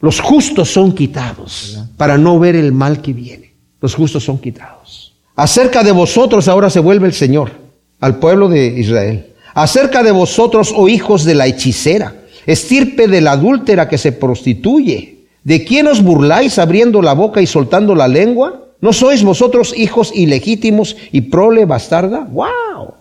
Los 0.00 0.20
justos 0.20 0.72
son 0.72 0.92
quitados 0.92 1.78
para 1.96 2.16
no 2.16 2.38
ver 2.38 2.56
el 2.56 2.72
mal 2.72 3.02
que 3.02 3.12
viene. 3.12 3.54
Los 3.80 3.94
justos 3.94 4.24
son 4.24 4.38
quitados. 4.38 5.14
Acerca 5.36 5.82
de 5.82 5.92
vosotros 5.92 6.48
ahora 6.48 6.70
se 6.70 6.80
vuelve 6.80 7.06
el 7.06 7.12
Señor 7.12 7.50
al 7.98 8.18
pueblo 8.18 8.48
de 8.48 8.66
Israel. 8.66 9.26
Acerca 9.52 10.02
de 10.02 10.12
vosotros, 10.12 10.72
oh 10.74 10.88
hijos 10.88 11.24
de 11.24 11.34
la 11.34 11.46
hechicera 11.46 12.14
estirpe 12.46 13.08
de 13.08 13.20
la 13.20 13.32
adúltera 13.32 13.88
que 13.88 13.98
se 13.98 14.12
prostituye. 14.12 15.26
¿De 15.44 15.64
quién 15.64 15.86
os 15.86 16.02
burláis 16.02 16.58
abriendo 16.58 17.00
la 17.00 17.14
boca 17.14 17.40
y 17.40 17.46
soltando 17.46 17.94
la 17.94 18.08
lengua? 18.08 18.66
¿No 18.80 18.92
sois 18.92 19.22
vosotros 19.22 19.74
hijos 19.76 20.12
ilegítimos 20.14 20.96
y 21.12 21.22
prole 21.22 21.64
bastarda? 21.64 22.20
¡Wow! 22.30 22.94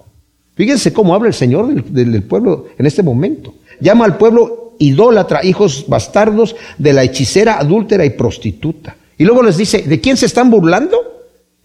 Fíjense 0.56 0.92
cómo 0.92 1.16
habla 1.16 1.30
el 1.30 1.34
Señor 1.34 1.84
del, 1.86 2.24
pueblo 2.24 2.68
en 2.78 2.86
este 2.86 3.02
momento. 3.02 3.54
Llama 3.80 4.04
al 4.06 4.18
pueblo 4.18 4.74
idólatra, 4.78 5.44
hijos 5.44 5.86
bastardos 5.88 6.56
de 6.78 6.92
la 6.92 7.04
hechicera, 7.04 7.60
adúltera 7.60 8.06
y 8.06 8.10
prostituta. 8.10 8.98
Y 9.18 9.24
luego 9.24 9.42
les 9.42 9.56
dice, 9.56 9.84
¿de 9.84 10.02
quién 10.02 10.18
se 10.18 10.26
están 10.26 10.50
burlando? 10.50 10.98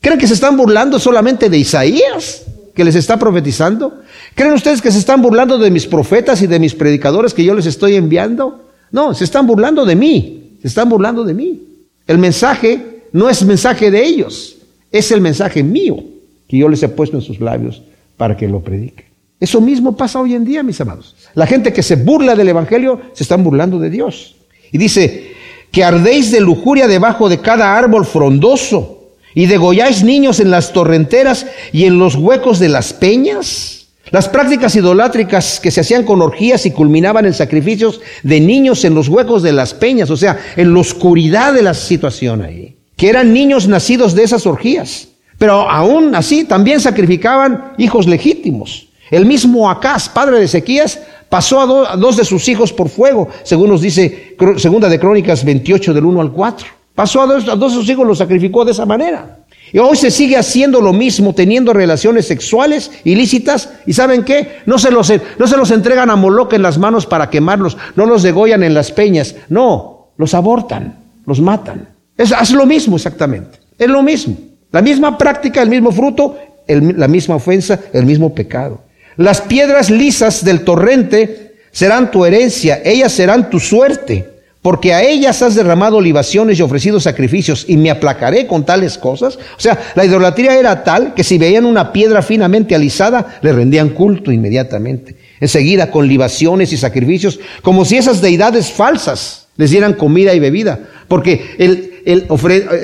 ¿Creen 0.01 0.19
que 0.19 0.29
se 0.29 0.35
están 0.35 0.57
burlando 0.57 0.99
solamente 1.01 1.49
de 1.49 1.59
Isaías? 1.59 2.44
Que 2.75 2.85
les 2.85 2.95
está 2.95 3.19
profetizando? 3.19 4.01
¿Creen 4.35 4.55
ustedes 4.55 4.83
que 4.83 4.91
se 4.91 4.99
están 4.99 5.23
burlando 5.23 5.59
de 5.59 5.71
mis 5.71 5.87
profetas 5.87 6.43
y 6.43 6.47
de 6.47 6.59
mis 6.59 6.75
predicadores 6.75 7.33
que 7.33 7.45
yo 7.45 7.55
les 7.55 7.67
estoy 7.67 7.95
enviando? 7.95 8.69
No, 8.91 9.15
se 9.15 9.25
están 9.25 9.47
burlando 9.47 9.85
de 9.85 9.97
mí, 9.97 10.59
se 10.61 10.69
están 10.69 10.89
burlando 10.89 11.25
de 11.25 11.35
mí. 11.35 11.63
El 12.07 12.19
mensaje 12.19 13.05
no 13.13 13.31
es 13.31 13.45
mensaje 13.45 13.91
de 13.91 14.05
ellos, 14.05 14.57
es 14.91 15.11
el 15.11 15.21
mensaje 15.21 15.63
mío 15.63 16.03
que 16.49 16.59
yo 16.59 16.69
les 16.69 16.83
he 16.83 16.89
puesto 16.89 17.17
en 17.17 17.23
sus 17.23 17.41
labios 17.41 17.83
para 18.17 18.37
que 18.37 18.49
lo 18.49 18.61
prediquen. 18.61 19.07
Eso 19.41 19.61
mismo 19.61 19.97
pasa 19.97 20.21
hoy 20.21 20.35
en 20.35 20.45
día, 20.45 20.63
mis 20.63 20.81
amados. 20.81 21.17
La 21.35 21.47
gente 21.47 21.73
que 21.73 21.83
se 21.83 21.97
burla 21.97 22.35
del 22.35 22.49
Evangelio 22.49 23.01
se 23.13 23.25
están 23.25 23.43
burlando 23.43 23.79
de 23.79 23.91
Dios. 23.91 24.37
Y 24.73 24.79
dice, 24.79 25.35
que 25.75 25.83
ardéis 25.83 26.31
de 26.31 26.41
lujuria 26.41 26.87
debajo 26.87 27.29
de 27.29 27.41
cada 27.41 27.77
árbol 27.77 28.07
frondoso 28.07 28.94
y 29.35 29.47
degolláis 29.47 30.05
niños 30.05 30.41
en 30.41 30.51
las 30.51 30.73
torrenteras 30.73 31.47
y 31.73 31.85
en 31.85 31.99
los 31.99 32.15
huecos 32.15 32.59
de 32.59 32.69
las 32.69 32.93
peñas. 32.93 33.87
Las 34.11 34.29
prácticas 34.29 34.77
idolátricas 34.77 35.59
que 35.61 35.71
se 35.71 35.81
hacían 35.81 36.05
con 36.05 36.23
orgías 36.23 36.67
y 36.67 36.71
culminaban 36.71 37.27
en 37.27 37.35
sacrificios 37.35 38.01
de 38.23 38.41
niños 38.41 38.85
en 38.85 38.95
los 38.95 39.09
huecos 39.09 39.43
de 39.43 39.53
las 39.53 39.75
peñas, 39.75 40.11
o 40.11 40.17
sea, 40.17 40.39
en 40.57 40.73
la 40.73 40.81
oscuridad 40.81 41.53
de 41.53 41.63
la 41.63 41.75
situación 41.75 42.43
ahí, 42.43 42.77
que 42.97 43.09
eran 43.09 43.33
niños 43.33 43.67
nacidos 43.67 44.15
de 44.15 44.23
esas 44.23 44.47
orgías. 44.47 45.09
Pero 45.39 45.69
aún 45.69 46.15
así 46.15 46.45
también 46.45 46.81
sacrificaban 46.81 47.73
hijos 47.77 48.07
legítimos. 48.07 48.89
El 49.11 49.27
mismo 49.27 49.69
Acaz, 49.69 50.09
padre 50.09 50.39
de 50.39 50.45
Ezequías, 50.45 51.01
pasó 51.29 51.61
a, 51.61 51.97
dos 51.97 52.17
de 52.17 52.25
sus 52.25 52.49
hijos 52.49 52.73
por 52.73 52.89
fuego, 52.89 53.29
según 53.43 53.71
nos 53.71 53.81
dice 53.81 54.37
Segunda 54.57 54.89
de 54.89 55.01
Crónicas 55.01 55.45
28 55.45 55.93
del 55.93 56.05
1 56.05 56.21
al 56.21 56.33
4. 56.33 56.67
Pasó 56.95 57.23
a 57.23 57.27
dos, 57.27 57.49
a 57.49 57.57
dos 57.57 57.73
sus 57.73 57.89
hijos, 57.89 58.07
los 58.07 58.19
sacrificó 58.19 58.65
de 58.65 58.73
esa 58.73 58.87
manera. 58.87 59.39
Y 59.73 59.79
hoy 59.79 59.97
se 59.97 60.11
sigue 60.11 60.37
haciendo 60.37 60.81
lo 60.81 60.93
mismo, 60.93 61.35
teniendo 61.35 61.73
relaciones 61.73 62.27
sexuales 62.27 62.93
ilícitas. 63.03 63.71
¿Y 63.87 63.93
saben 63.93 64.23
qué? 64.23 64.61
No 64.67 64.79
se 64.79 64.91
los, 64.91 65.13
no 65.39 65.47
se 65.47 65.57
los 65.57 65.71
entregan 65.73 66.11
a 66.11 66.17
Moloch 66.17 66.53
en 66.53 66.63
las 66.63 66.79
manos 66.79 67.07
para 67.07 67.31
quemarlos, 67.31 67.77
no 67.97 68.07
los 68.07 68.23
degollan 68.23 68.63
en 68.63 68.75
las 68.75 68.93
peñas. 68.93 69.35
No, 69.49 70.13
los 70.17 70.35
abortan, 70.35 70.99
los 71.27 71.41
matan. 71.41 71.89
Es, 72.17 72.31
es 72.31 72.51
lo 72.53 72.67
mismo 72.67 72.97
exactamente. 72.97 73.59
Es 73.77 73.89
lo 73.89 74.03
mismo. 74.03 74.37
La 74.71 74.83
misma 74.83 75.19
práctica, 75.19 75.63
el 75.63 75.71
mismo 75.71 75.91
fruto, 75.91 76.37
la 76.69 77.09
misma 77.09 77.37
ofensa, 77.37 77.81
el 77.93 78.07
mismo 78.07 78.35
pecado. 78.35 78.83
Las 79.17 79.41
piedras 79.41 79.91
lisas 79.91 80.45
del 80.45 80.65
torrente 80.65 81.57
serán 81.71 82.11
tu 82.11 82.25
herencia, 82.25 82.81
ellas 82.85 83.13
serán 83.13 83.51
tu 83.51 83.61
suerte, 83.61 84.34
porque 84.65 84.95
a 84.95 85.03
ellas 85.03 85.43
has 85.43 85.55
derramado 85.55 86.01
libaciones 86.01 86.59
y 86.59 86.63
ofrecido 86.63 86.99
sacrificios, 86.99 87.67
y 87.69 87.77
me 87.77 87.91
aplacaré 87.91 88.47
con 88.47 88.65
tales 88.65 88.97
cosas. 88.97 89.37
O 89.37 89.61
sea, 89.61 89.79
la 89.95 90.07
idolatría 90.07 90.59
era 90.59 90.83
tal 90.83 91.13
que 91.13 91.23
si 91.23 91.37
veían 91.37 91.67
una 91.67 91.93
piedra 91.93 92.23
finamente 92.23 92.75
alisada, 92.75 93.39
le 93.43 93.53
rendían 93.53 93.91
culto 93.91 94.33
inmediatamente. 94.33 95.17
Enseguida 95.39 95.91
con 95.91 96.09
libaciones 96.09 96.73
y 96.73 96.79
sacrificios, 96.79 97.39
como 97.61 97.85
si 97.85 97.99
esas 97.99 98.23
deidades 98.23 98.73
falsas 98.73 99.49
les 99.59 99.71
dieran 99.71 99.93
comida 99.93 100.33
y 100.33 100.41
bebida. 100.41 100.79
Porque 101.09 101.45
el, 101.59 102.01
el 102.07 102.27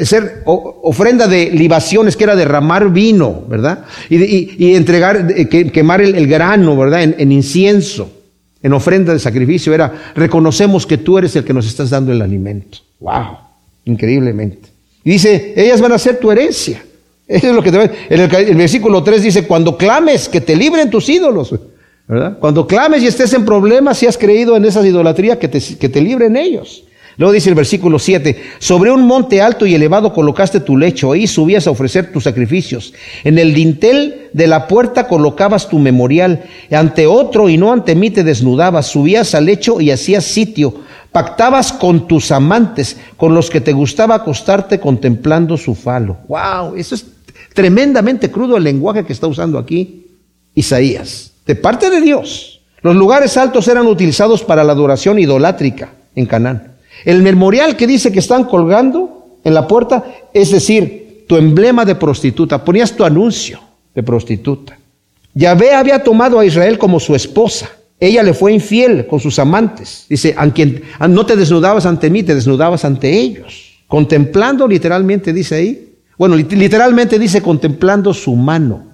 ser 0.05 0.43
ofrenda 0.45 1.29
de 1.29 1.51
libaciones, 1.51 2.15
que 2.15 2.25
era 2.25 2.37
derramar 2.37 2.91
vino, 2.93 3.43
¿verdad? 3.49 3.87
Y, 4.11 4.75
entregar, 4.75 5.35
quemar 5.49 6.03
el, 6.03 6.27
grano, 6.27 6.77
¿verdad? 6.77 7.05
En, 7.05 7.33
incienso, 7.33 8.20
en 8.63 8.73
ofrenda 8.73 9.13
de 9.13 9.19
sacrificio, 9.19 9.73
era, 9.73 10.13
reconocemos 10.15 10.87
que 10.87 10.99
tú 10.99 11.19
eres 11.19 11.35
el 11.37 11.45
que 11.45 11.55
nos 11.55 11.67
estás 11.67 11.91
dando 11.91 12.13
el 12.13 12.21
alimento. 12.21 12.79
¡Wow! 13.01 13.39
Increíblemente. 13.85 14.69
Y 15.05 15.13
dice, 15.13 15.55
ellas 15.57 15.81
van 15.81 15.93
a 15.93 15.99
ser 15.99 16.19
tu 16.19 16.31
herencia. 16.31 16.83
Eso 17.27 17.49
es 17.49 17.55
lo 17.55 17.63
que 17.63 17.71
te 17.71 17.91
En 18.11 18.21
el, 18.21 18.57
versículo 18.57 19.03
3 19.03 19.23
dice, 19.23 19.47
cuando 19.47 19.77
clames, 19.77 20.29
que 20.29 20.41
te 20.41 20.57
libren 20.57 20.91
tus 20.91 21.09
ídolos. 21.09 21.55
¿verdad? 22.07 22.39
Cuando 22.39 22.67
clames 22.67 23.03
y 23.03 23.07
estés 23.07 23.33
en 23.35 23.45
problemas, 23.45 23.99
si 23.99 24.07
has 24.07 24.19
creído 24.19 24.57
en 24.57 24.65
esas 24.65 24.85
idolatrías, 24.85 25.39
que 25.39 25.49
te, 25.49 25.61
que 25.61 25.89
te 25.89 26.01
libren 26.01 26.37
ellos. 26.37 26.85
Luego 27.21 27.35
dice 27.35 27.51
el 27.51 27.55
versículo 27.55 27.99
7, 27.99 28.43
sobre 28.61 28.91
un 28.91 29.03
monte 29.07 29.43
alto 29.43 29.67
y 29.67 29.75
elevado 29.75 30.15
colocaste 30.15 30.59
tu 30.59 30.79
lecho, 30.79 31.13
ahí 31.13 31.27
subías 31.27 31.67
a 31.67 31.71
ofrecer 31.71 32.11
tus 32.11 32.25
sacrificios. 32.25 32.95
En 33.25 33.39
el 33.39 33.53
dintel 33.53 34.31
de 34.33 34.47
la 34.47 34.67
puerta 34.67 35.07
colocabas 35.07 35.69
tu 35.69 35.79
memorial, 35.79 36.45
ante 36.71 37.07
otro 37.07 37.51
y 37.51 37.59
no 37.59 37.75
ante 37.75 37.95
mí 37.95 38.09
te 38.09 38.25
desnudabas, 38.25 38.87
subías 38.87 39.35
al 39.35 39.45
lecho 39.45 39.83
y 39.83 39.91
hacías 39.91 40.25
sitio, 40.25 40.77
pactabas 41.13 41.75
con 41.75 42.09
tus 42.09 42.33
amantes, 42.33 42.97
con 43.19 43.35
los 43.35 43.51
que 43.51 43.61
te 43.61 43.75
gustaba 43.75 44.15
acostarte 44.15 44.81
contemplando 44.81 45.59
su 45.59 45.75
falo. 45.75 46.17
Wow, 46.27 46.75
eso 46.77 46.95
es 46.95 47.05
tremendamente 47.53 48.31
crudo 48.31 48.57
el 48.57 48.65
lenguaje 48.65 49.05
que 49.05 49.13
está 49.13 49.27
usando 49.27 49.59
aquí 49.59 50.07
Isaías, 50.55 51.33
de 51.45 51.55
parte 51.55 51.91
de 51.91 52.01
Dios. 52.01 52.63
Los 52.81 52.97
lugares 52.97 53.37
altos 53.37 53.69
eran 53.69 53.87
utilizados 53.89 54.43
para 54.43 54.65
la 54.65 54.73
adoración 54.73 55.19
idolátrica 55.19 55.91
en 56.15 56.25
Canaán. 56.25 56.70
El 57.05 57.23
memorial 57.23 57.77
que 57.77 57.87
dice 57.87 58.13
que 58.13 58.19
están 58.19 58.45
colgando 58.45 59.39
en 59.45 59.55
la 59.55 59.67
puerta, 59.67 60.05
es 60.33 60.51
decir, 60.51 61.25
tu 61.29 61.37
emblema 61.37 61.85
de 61.85 61.95
prostituta, 61.95 62.65
ponías 62.65 62.93
tu 62.93 63.05
anuncio 63.05 63.61
de 63.95 64.03
prostituta. 64.03 64.79
Yahvé 65.35 65.73
había 65.75 66.03
tomado 66.03 66.39
a 66.39 66.45
Israel 66.45 66.79
como 66.79 66.99
su 67.01 67.15
esposa. 67.15 67.71
Ella 67.99 68.23
le 68.23 68.35
fue 68.35 68.53
infiel 68.53 69.07
con 69.07 69.21
sus 69.21 69.39
amantes. 69.39 70.07
Dice, 70.09 70.35
no 71.09 71.27
te 71.27 71.37
desnudabas 71.37 71.87
ante 71.87 72.11
mí, 72.11 72.23
te 72.23 72.35
desnudabas 72.35 72.85
ante 72.85 73.11
ellos. 73.19 73.79
Contemplando 73.87 74.67
literalmente, 74.67 75.33
dice 75.33 75.55
ahí. 75.55 75.95
Bueno, 76.17 76.37
literalmente 76.37 77.19
dice 77.19 77.43
contemplando 77.43 78.13
su 78.13 78.35
mano. 78.35 78.87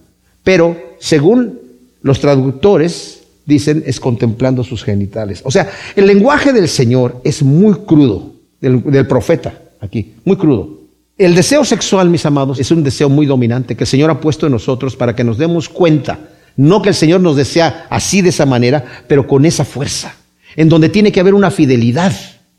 Pero 0.42 0.76
según 0.98 1.58
los 2.02 2.20
traductores, 2.20 3.15
dicen, 3.46 3.82
es 3.86 4.00
contemplando 4.00 4.64
sus 4.64 4.84
genitales. 4.84 5.40
O 5.44 5.50
sea, 5.50 5.70
el 5.94 6.06
lenguaje 6.06 6.52
del 6.52 6.68
Señor 6.68 7.20
es 7.24 7.42
muy 7.42 7.74
crudo, 7.74 8.32
del, 8.60 9.06
profeta 9.06 9.58
aquí, 9.80 10.14
muy 10.24 10.36
crudo. 10.36 10.80
El 11.16 11.34
deseo 11.34 11.64
sexual, 11.64 12.10
mis 12.10 12.26
amados, 12.26 12.58
es 12.58 12.70
un 12.70 12.82
deseo 12.82 13.08
muy 13.08 13.24
dominante 13.24 13.74
que 13.74 13.84
el 13.84 13.88
Señor 13.88 14.10
ha 14.10 14.20
puesto 14.20 14.46
en 14.46 14.52
nosotros 14.52 14.96
para 14.96 15.16
que 15.16 15.24
nos 15.24 15.38
demos 15.38 15.68
cuenta. 15.68 16.18
No 16.56 16.82
que 16.82 16.90
el 16.90 16.94
Señor 16.94 17.20
nos 17.20 17.36
desea 17.36 17.86
así 17.88 18.20
de 18.20 18.30
esa 18.30 18.44
manera, 18.44 18.84
pero 19.06 19.26
con 19.26 19.44
esa 19.46 19.64
fuerza, 19.64 20.16
en 20.56 20.68
donde 20.68 20.88
tiene 20.88 21.12
que 21.12 21.20
haber 21.20 21.34
una 21.34 21.50
fidelidad. 21.50 22.12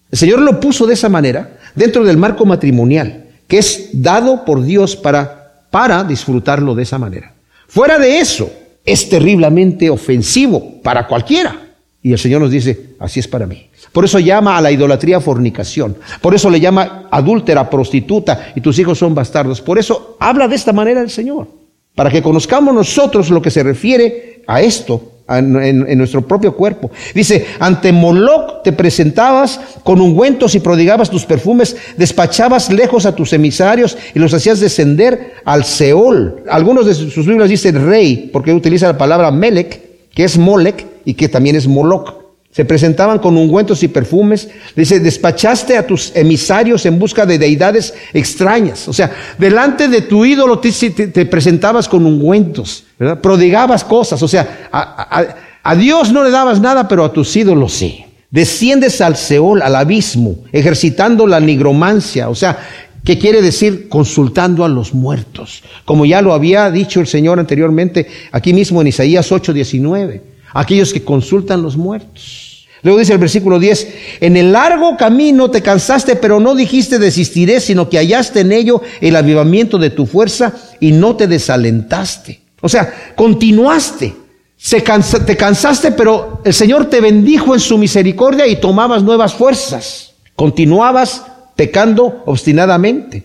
El 0.09 0.17
Señor 0.17 0.39
lo 0.39 0.59
puso 0.59 0.87
de 0.87 0.93
esa 0.93 1.09
manera 1.09 1.57
dentro 1.75 2.03
del 2.03 2.17
marco 2.17 2.45
matrimonial, 2.45 3.25
que 3.47 3.57
es 3.57 3.89
dado 3.93 4.45
por 4.45 4.63
Dios 4.63 4.95
para, 4.95 5.65
para 5.69 6.03
disfrutarlo 6.03 6.73
de 6.75 6.83
esa 6.83 6.97
manera. 6.97 7.33
Fuera 7.67 7.99
de 7.99 8.19
eso, 8.19 8.49
es 8.87 9.09
terriblemente 9.09 9.89
ofensivo 9.89 10.81
para 10.81 11.05
cualquiera. 11.05 11.61
Y 12.01 12.13
el 12.13 12.17
Señor 12.17 12.39
nos 12.39 12.51
dice, 12.51 12.91
así 12.99 13.19
es 13.19 13.27
para 13.27 13.45
mí. 13.45 13.69
Por 13.91 14.05
eso 14.05 14.17
llama 14.17 14.57
a 14.57 14.61
la 14.61 14.71
idolatría 14.71 15.19
fornicación. 15.19 15.97
Por 16.21 16.33
eso 16.33 16.49
le 16.49 16.61
llama 16.61 17.09
adúltera, 17.11 17.69
prostituta, 17.69 18.53
y 18.55 18.61
tus 18.61 18.79
hijos 18.79 18.97
son 18.97 19.13
bastardos. 19.13 19.59
Por 19.59 19.77
eso 19.77 20.15
habla 20.21 20.47
de 20.47 20.55
esta 20.55 20.71
manera 20.71 21.01
el 21.01 21.09
Señor. 21.09 21.49
Para 21.95 22.09
que 22.09 22.21
conozcamos 22.21 22.73
nosotros 22.73 23.29
lo 23.29 23.41
que 23.41 23.51
se 23.51 23.61
refiere 23.61 24.43
a 24.47 24.61
esto 24.61 25.16
en, 25.29 25.97
nuestro 25.97 26.21
propio 26.21 26.55
cuerpo. 26.55 26.91
Dice, 27.13 27.45
ante 27.59 27.91
Moloch 27.91 28.63
te 28.63 28.71
presentabas 28.71 29.59
con 29.83 29.99
ungüentos 29.99 30.55
y 30.55 30.59
prodigabas 30.59 31.09
tus 31.09 31.25
perfumes, 31.25 31.75
despachabas 31.97 32.71
lejos 32.71 33.05
a 33.05 33.15
tus 33.15 33.33
emisarios 33.33 33.97
y 34.13 34.19
los 34.19 34.33
hacías 34.33 34.59
descender 34.59 35.33
al 35.45 35.63
Seol. 35.63 36.43
Algunos 36.49 36.85
de 36.85 36.93
sus 36.93 37.25
Biblias 37.25 37.49
dicen 37.49 37.87
rey, 37.87 38.29
porque 38.31 38.53
utiliza 38.53 38.87
la 38.87 38.97
palabra 38.97 39.31
Melech, 39.31 39.81
que 40.13 40.23
es 40.23 40.37
Molech 40.37 40.85
y 41.05 41.13
que 41.13 41.29
también 41.29 41.55
es 41.55 41.67
Moloch. 41.67 42.16
Se 42.57 42.65
presentaban 42.65 43.19
con 43.19 43.37
ungüentos 43.37 43.83
y 43.83 43.87
perfumes. 43.87 44.49
Dice, 44.75 44.99
despachaste 44.99 45.77
a 45.77 45.85
tus 45.85 46.11
emisarios 46.15 46.87
en 46.87 46.97
busca 46.97 47.23
de 47.23 47.37
deidades 47.37 47.93
extrañas. 48.13 48.87
O 48.87 48.93
sea, 48.93 49.11
delante 49.37 49.87
de 49.87 50.01
tu 50.01 50.25
ídolo 50.25 50.57
te, 50.57 51.25
presentabas 51.27 51.87
con 51.87 52.03
ungüentos, 52.03 52.85
prodigabas 53.21 53.83
cosas. 53.83 54.23
O 54.23 54.27
sea, 54.27 54.69
a, 54.71 55.75
Dios 55.75 56.11
no 56.11 56.23
le 56.23 56.31
dabas 56.31 56.59
nada, 56.59 56.87
pero 56.87 57.05
a 57.05 57.13
tus 57.13 57.35
ídolos 57.35 57.73
sí. 57.73 58.03
Desciendes 58.31 59.01
al 59.01 59.17
Seol, 59.17 59.61
al 59.61 59.75
abismo, 59.75 60.39
ejercitando 60.51 61.27
la 61.27 61.39
nigromancia. 61.39 62.27
O 62.27 62.33
sea, 62.33 62.57
¿Qué 63.03 63.19
quiere 63.19 63.43
decir 63.43 63.87
consultando 63.87 64.65
a 64.65 64.67
los 64.67 64.95
muertos? 64.95 65.61
Como 65.85 66.05
ya 66.05 66.23
lo 66.23 66.33
había 66.33 66.71
dicho 66.71 66.99
el 66.99 67.07
Señor 67.07 67.39
anteriormente, 67.39 68.07
aquí 68.31 68.51
mismo 68.51 68.81
en 68.81 68.87
Isaías 68.87 69.31
8:19, 69.31 70.21
aquellos 70.53 70.91
que 70.91 71.03
consultan 71.03 71.61
los 71.61 71.77
muertos. 71.77 72.46
Luego 72.83 72.99
dice 72.99 73.13
el 73.13 73.19
versículo 73.19 73.59
10, 73.59 73.87
en 74.21 74.37
el 74.37 74.51
largo 74.51 74.97
camino 74.97 75.49
te 75.49 75.61
cansaste, 75.61 76.15
pero 76.15 76.39
no 76.39 76.55
dijiste 76.55 76.99
desistiré, 76.99 77.59
sino 77.59 77.89
que 77.89 77.97
hallaste 77.97 78.41
en 78.41 78.51
ello 78.51 78.81
el 79.01 79.15
avivamiento 79.15 79.77
de 79.77 79.89
tu 79.89 80.05
fuerza 80.05 80.53
y 80.79 80.91
no 80.91 81.15
te 81.15 81.27
desalentaste. 81.27 82.41
O 82.61 82.69
sea, 82.69 83.13
continuaste. 83.15 84.15
Se 84.57 84.81
te 84.81 85.37
cansaste, 85.37 85.91
pero 85.91 86.41
el 86.43 86.53
Señor 86.53 86.85
te 86.85 86.99
bendijo 86.99 87.53
en 87.53 87.59
su 87.59 87.77
misericordia 87.77 88.47
y 88.47 88.55
tomabas 88.55 89.03
nuevas 89.03 89.33
fuerzas. 89.35 90.13
Continuabas 90.35 91.23
pecando 91.55 92.23
obstinadamente. 92.25 93.23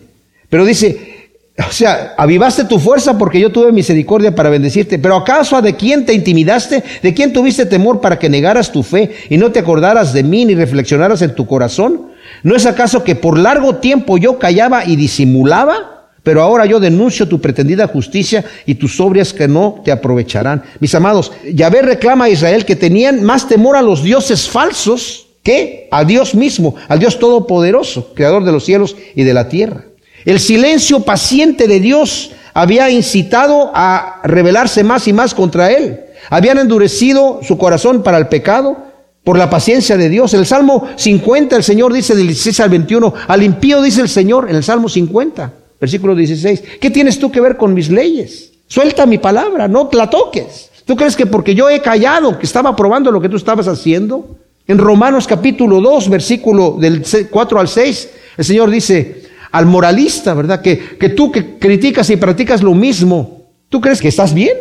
Pero 0.49 0.65
dice, 0.65 1.12
o 1.57 1.71
sea, 1.71 2.15
avivaste 2.17 2.65
tu 2.65 2.79
fuerza 2.79 3.17
porque 3.17 3.39
yo 3.39 3.51
tuve 3.51 3.71
misericordia 3.71 4.33
para 4.33 4.49
bendecirte. 4.49 4.97
Pero 4.97 5.15
acaso 5.15 5.61
de 5.61 5.75
quién 5.75 6.05
te 6.05 6.13
intimidaste? 6.13 6.83
¿De 7.01 7.13
quién 7.13 7.31
tuviste 7.31 7.65
temor 7.65 8.01
para 8.01 8.17
que 8.17 8.27
negaras 8.27 8.71
tu 8.71 8.81
fe 8.81 9.11
y 9.29 9.37
no 9.37 9.51
te 9.51 9.59
acordaras 9.59 10.13
de 10.13 10.23
mí 10.23 10.45
ni 10.45 10.55
reflexionaras 10.55 11.21
en 11.21 11.35
tu 11.35 11.45
corazón? 11.45 12.13
¿No 12.41 12.55
es 12.55 12.65
acaso 12.65 13.03
que 13.03 13.15
por 13.15 13.37
largo 13.37 13.75
tiempo 13.75 14.17
yo 14.17 14.39
callaba 14.39 14.85
y 14.85 14.95
disimulaba? 14.95 16.09
Pero 16.23 16.41
ahora 16.41 16.65
yo 16.65 16.79
denuncio 16.79 17.27
tu 17.27 17.39
pretendida 17.39 17.87
justicia 17.87 18.43
y 18.65 18.75
tus 18.75 18.95
sobrias 18.95 19.33
que 19.33 19.47
no 19.47 19.81
te 19.83 19.91
aprovecharán. 19.91 20.63
Mis 20.79 20.95
amados, 20.95 21.33
Yahvé 21.53 21.81
reclama 21.81 22.25
a 22.25 22.29
Israel 22.29 22.65
que 22.65 22.75
tenían 22.75 23.23
más 23.23 23.47
temor 23.47 23.75
a 23.75 23.81
los 23.81 24.01
dioses 24.01 24.49
falsos 24.49 25.27
¿Qué? 25.43 25.89
A 25.91 26.05
Dios 26.05 26.33
mismo, 26.35 26.75
al 26.87 26.99
Dios 26.99 27.19
Todopoderoso, 27.19 28.13
Creador 28.13 28.45
de 28.45 28.53
los 28.53 28.63
cielos 28.63 28.95
y 29.13 29.23
de 29.23 29.33
la 29.33 29.49
tierra. 29.49 29.83
El 30.25 30.39
silencio 30.39 31.01
paciente 31.01 31.67
de 31.67 31.79
Dios 31.79 32.31
había 32.53 32.89
incitado 32.89 33.71
a 33.73 34.21
rebelarse 34.23 34.83
más 34.83 35.07
y 35.07 35.13
más 35.13 35.33
contra 35.33 35.71
él. 35.71 35.99
Habían 36.29 36.57
endurecido 36.57 37.39
su 37.43 37.57
corazón 37.57 38.03
para 38.03 38.17
el 38.17 38.27
pecado 38.27 38.77
por 39.23 39.37
la 39.37 39.49
paciencia 39.49 39.97
de 39.97 40.09
Dios. 40.09 40.33
El 40.33 40.45
Salmo 40.45 40.87
50, 40.95 41.55
el 41.55 41.63
Señor 41.63 41.93
dice 41.93 42.15
del 42.15 42.27
16 42.27 42.59
al 42.59 42.69
21, 42.69 43.13
al 43.27 43.43
impío 43.43 43.81
dice 43.81 44.01
el 44.01 44.09
Señor 44.09 44.49
en 44.49 44.55
el 44.55 44.63
Salmo 44.63 44.89
50, 44.89 45.51
versículo 45.79 46.15
16, 46.15 46.63
¿qué 46.79 46.89
tienes 46.89 47.19
tú 47.19 47.31
que 47.31 47.41
ver 47.41 47.57
con 47.57 47.73
mis 47.73 47.89
leyes? 47.89 48.51
Suelta 48.67 49.05
mi 49.05 49.17
palabra, 49.17 49.67
no 49.67 49.89
la 49.91 50.09
toques. 50.09 50.69
¿Tú 50.85 50.95
crees 50.95 51.15
que 51.15 51.25
porque 51.25 51.55
yo 51.55 51.69
he 51.69 51.81
callado, 51.81 52.37
que 52.37 52.45
estaba 52.45 52.75
probando 52.75 53.11
lo 53.11 53.21
que 53.21 53.29
tú 53.29 53.37
estabas 53.37 53.67
haciendo? 53.67 54.37
En 54.67 54.77
Romanos 54.77 55.27
capítulo 55.27 55.81
2, 55.81 56.09
versículo 56.09 56.77
del 56.79 57.03
4 57.29 57.59
al 57.59 57.67
6, 57.67 58.09
el 58.37 58.45
Señor 58.45 58.69
dice 58.69 59.22
al 59.53 59.67
moralista, 59.67 60.33
¿verdad? 60.33 60.61
Que, 60.61 60.97
que 60.97 61.09
tú 61.09 61.31
que 61.31 61.59
criticas 61.59 62.09
y 62.09 62.17
practicas 62.17 62.63
lo 62.63 62.73
mismo, 62.73 63.43
¿tú 63.69 63.79
crees 63.79 64.01
que 64.01 64.07
estás 64.07 64.33
bien? 64.33 64.57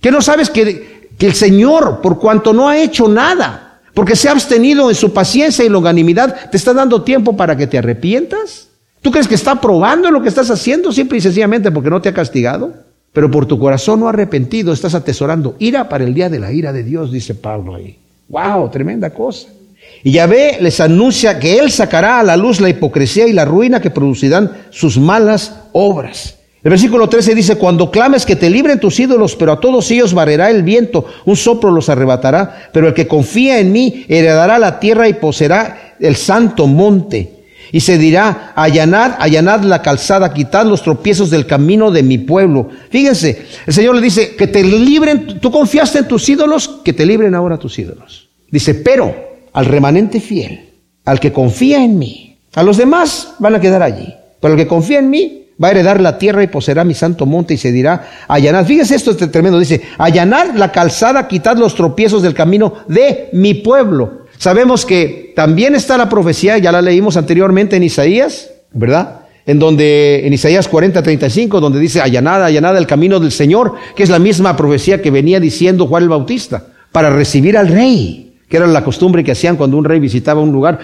¿Que 0.00 0.10
no 0.10 0.20
sabes 0.20 0.50
que, 0.50 1.08
el 1.18 1.34
Señor, 1.34 2.02
por 2.02 2.18
cuanto 2.18 2.52
no 2.52 2.68
ha 2.68 2.76
hecho 2.76 3.08
nada, 3.08 3.80
porque 3.94 4.14
se 4.14 4.28
ha 4.28 4.32
abstenido 4.32 4.90
en 4.90 4.96
su 4.96 5.14
paciencia 5.14 5.64
y 5.64 5.70
longanimidad, 5.70 6.50
te 6.50 6.58
está 6.58 6.74
dando 6.74 7.02
tiempo 7.02 7.34
para 7.34 7.56
que 7.56 7.66
te 7.66 7.78
arrepientas? 7.78 8.68
¿Tú 9.00 9.10
crees 9.10 9.26
que 9.26 9.34
está 9.34 9.58
probando 9.58 10.10
lo 10.10 10.20
que 10.20 10.28
estás 10.28 10.50
haciendo 10.50 10.92
simple 10.92 11.16
y 11.16 11.22
sencillamente 11.22 11.70
porque 11.70 11.88
no 11.88 12.02
te 12.02 12.10
ha 12.10 12.14
castigado? 12.14 12.74
Pero 13.14 13.30
por 13.30 13.46
tu 13.46 13.58
corazón 13.58 14.00
no 14.00 14.08
arrepentido 14.08 14.74
estás 14.74 14.94
atesorando 14.94 15.56
ira 15.58 15.88
para 15.88 16.04
el 16.04 16.12
día 16.12 16.28
de 16.28 16.38
la 16.38 16.52
ira 16.52 16.70
de 16.74 16.82
Dios, 16.82 17.10
dice 17.10 17.34
Pablo 17.34 17.76
ahí. 17.76 17.98
¡Wow! 18.28 18.70
Tremenda 18.70 19.08
cosa. 19.08 19.48
Y 20.04 20.12
Yahvé 20.12 20.58
les 20.60 20.80
anuncia 20.80 21.38
que 21.38 21.58
Él 21.58 21.70
sacará 21.70 22.20
a 22.20 22.22
la 22.22 22.36
luz 22.36 22.60
la 22.60 22.68
hipocresía 22.68 23.26
y 23.26 23.32
la 23.32 23.46
ruina 23.46 23.80
que 23.80 23.88
producirán 23.88 24.52
sus 24.68 24.98
malas 24.98 25.62
obras. 25.72 26.36
El 26.62 26.70
versículo 26.70 27.08
13 27.08 27.34
dice, 27.34 27.56
cuando 27.56 27.90
clames 27.90 28.26
que 28.26 28.36
te 28.36 28.50
libren 28.50 28.78
tus 28.78 29.00
ídolos, 29.00 29.34
pero 29.34 29.52
a 29.52 29.60
todos 29.60 29.90
ellos 29.90 30.12
barrerá 30.12 30.50
el 30.50 30.62
viento, 30.62 31.06
un 31.24 31.36
soplo 31.36 31.70
los 31.70 31.88
arrebatará, 31.88 32.68
pero 32.72 32.88
el 32.88 32.94
que 32.94 33.06
confía 33.06 33.58
en 33.58 33.72
mí 33.72 34.04
heredará 34.06 34.58
la 34.58 34.78
tierra 34.78 35.08
y 35.08 35.14
poseerá 35.14 35.94
el 35.98 36.16
santo 36.16 36.66
monte. 36.66 37.46
Y 37.72 37.80
se 37.80 37.96
dirá, 37.96 38.52
allanad, 38.54 39.12
allanad 39.18 39.62
la 39.62 39.80
calzada, 39.80 40.34
quitad 40.34 40.66
los 40.66 40.82
tropiezos 40.82 41.30
del 41.30 41.46
camino 41.46 41.90
de 41.90 42.02
mi 42.02 42.18
pueblo. 42.18 42.68
Fíjense, 42.90 43.46
el 43.66 43.72
Señor 43.72 43.94
le 43.94 44.02
dice, 44.02 44.36
que 44.36 44.48
te 44.48 44.62
libren, 44.62 45.40
tú 45.40 45.50
confiaste 45.50 46.00
en 46.00 46.08
tus 46.08 46.28
ídolos, 46.28 46.82
que 46.84 46.92
te 46.92 47.06
libren 47.06 47.34
ahora 47.34 47.56
tus 47.56 47.78
ídolos. 47.78 48.28
Dice, 48.50 48.74
pero 48.74 49.23
al 49.54 49.64
remanente 49.64 50.20
fiel, 50.20 50.74
al 51.06 51.20
que 51.20 51.32
confía 51.32 51.82
en 51.82 51.98
mí, 51.98 52.38
a 52.54 52.62
los 52.62 52.76
demás 52.76 53.34
van 53.38 53.54
a 53.54 53.60
quedar 53.60 53.82
allí, 53.82 54.14
pero 54.40 54.54
el 54.54 54.60
que 54.60 54.66
confía 54.66 54.98
en 54.98 55.08
mí 55.08 55.44
va 55.62 55.68
a 55.68 55.70
heredar 55.70 56.00
la 56.00 56.18
tierra 56.18 56.42
y 56.42 56.48
poseerá 56.48 56.84
mi 56.84 56.94
santo 56.94 57.26
monte 57.26 57.54
y 57.54 57.56
se 57.56 57.72
dirá, 57.72 58.10
allanad, 58.28 58.66
fíjense 58.66 58.94
esto 58.94 59.12
es 59.12 59.30
tremendo, 59.30 59.58
dice, 59.58 59.80
allanad 59.98 60.54
la 60.54 60.72
calzada, 60.72 61.28
quitad 61.28 61.56
los 61.56 61.74
tropiezos 61.74 62.22
del 62.22 62.34
camino 62.34 62.74
de 62.88 63.28
mi 63.32 63.54
pueblo. 63.54 64.24
Sabemos 64.38 64.84
que 64.84 65.32
también 65.36 65.74
está 65.74 65.96
la 65.96 66.08
profecía, 66.08 66.58
ya 66.58 66.72
la 66.72 66.82
leímos 66.82 67.16
anteriormente 67.16 67.76
en 67.76 67.84
Isaías, 67.84 68.50
¿verdad? 68.72 69.20
En 69.46 69.58
donde, 69.58 70.26
en 70.26 70.32
Isaías 70.32 70.66
40, 70.66 71.02
35, 71.02 71.60
donde 71.60 71.78
dice, 71.78 72.00
allanada, 72.00 72.46
allanada 72.46 72.78
el 72.78 72.86
camino 72.86 73.20
del 73.20 73.30
Señor, 73.30 73.74
que 73.94 74.02
es 74.02 74.10
la 74.10 74.18
misma 74.18 74.56
profecía 74.56 75.00
que 75.00 75.10
venía 75.10 75.38
diciendo 75.38 75.86
Juan 75.86 76.02
el 76.02 76.08
Bautista, 76.08 76.66
para 76.90 77.10
recibir 77.10 77.56
al 77.56 77.68
rey, 77.68 78.23
que 78.48 78.56
era 78.56 78.66
la 78.66 78.84
costumbre 78.84 79.24
que 79.24 79.32
hacían 79.32 79.56
cuando 79.56 79.76
un 79.76 79.84
rey 79.84 80.00
visitaba 80.00 80.40
un 80.40 80.52
lugar, 80.52 80.78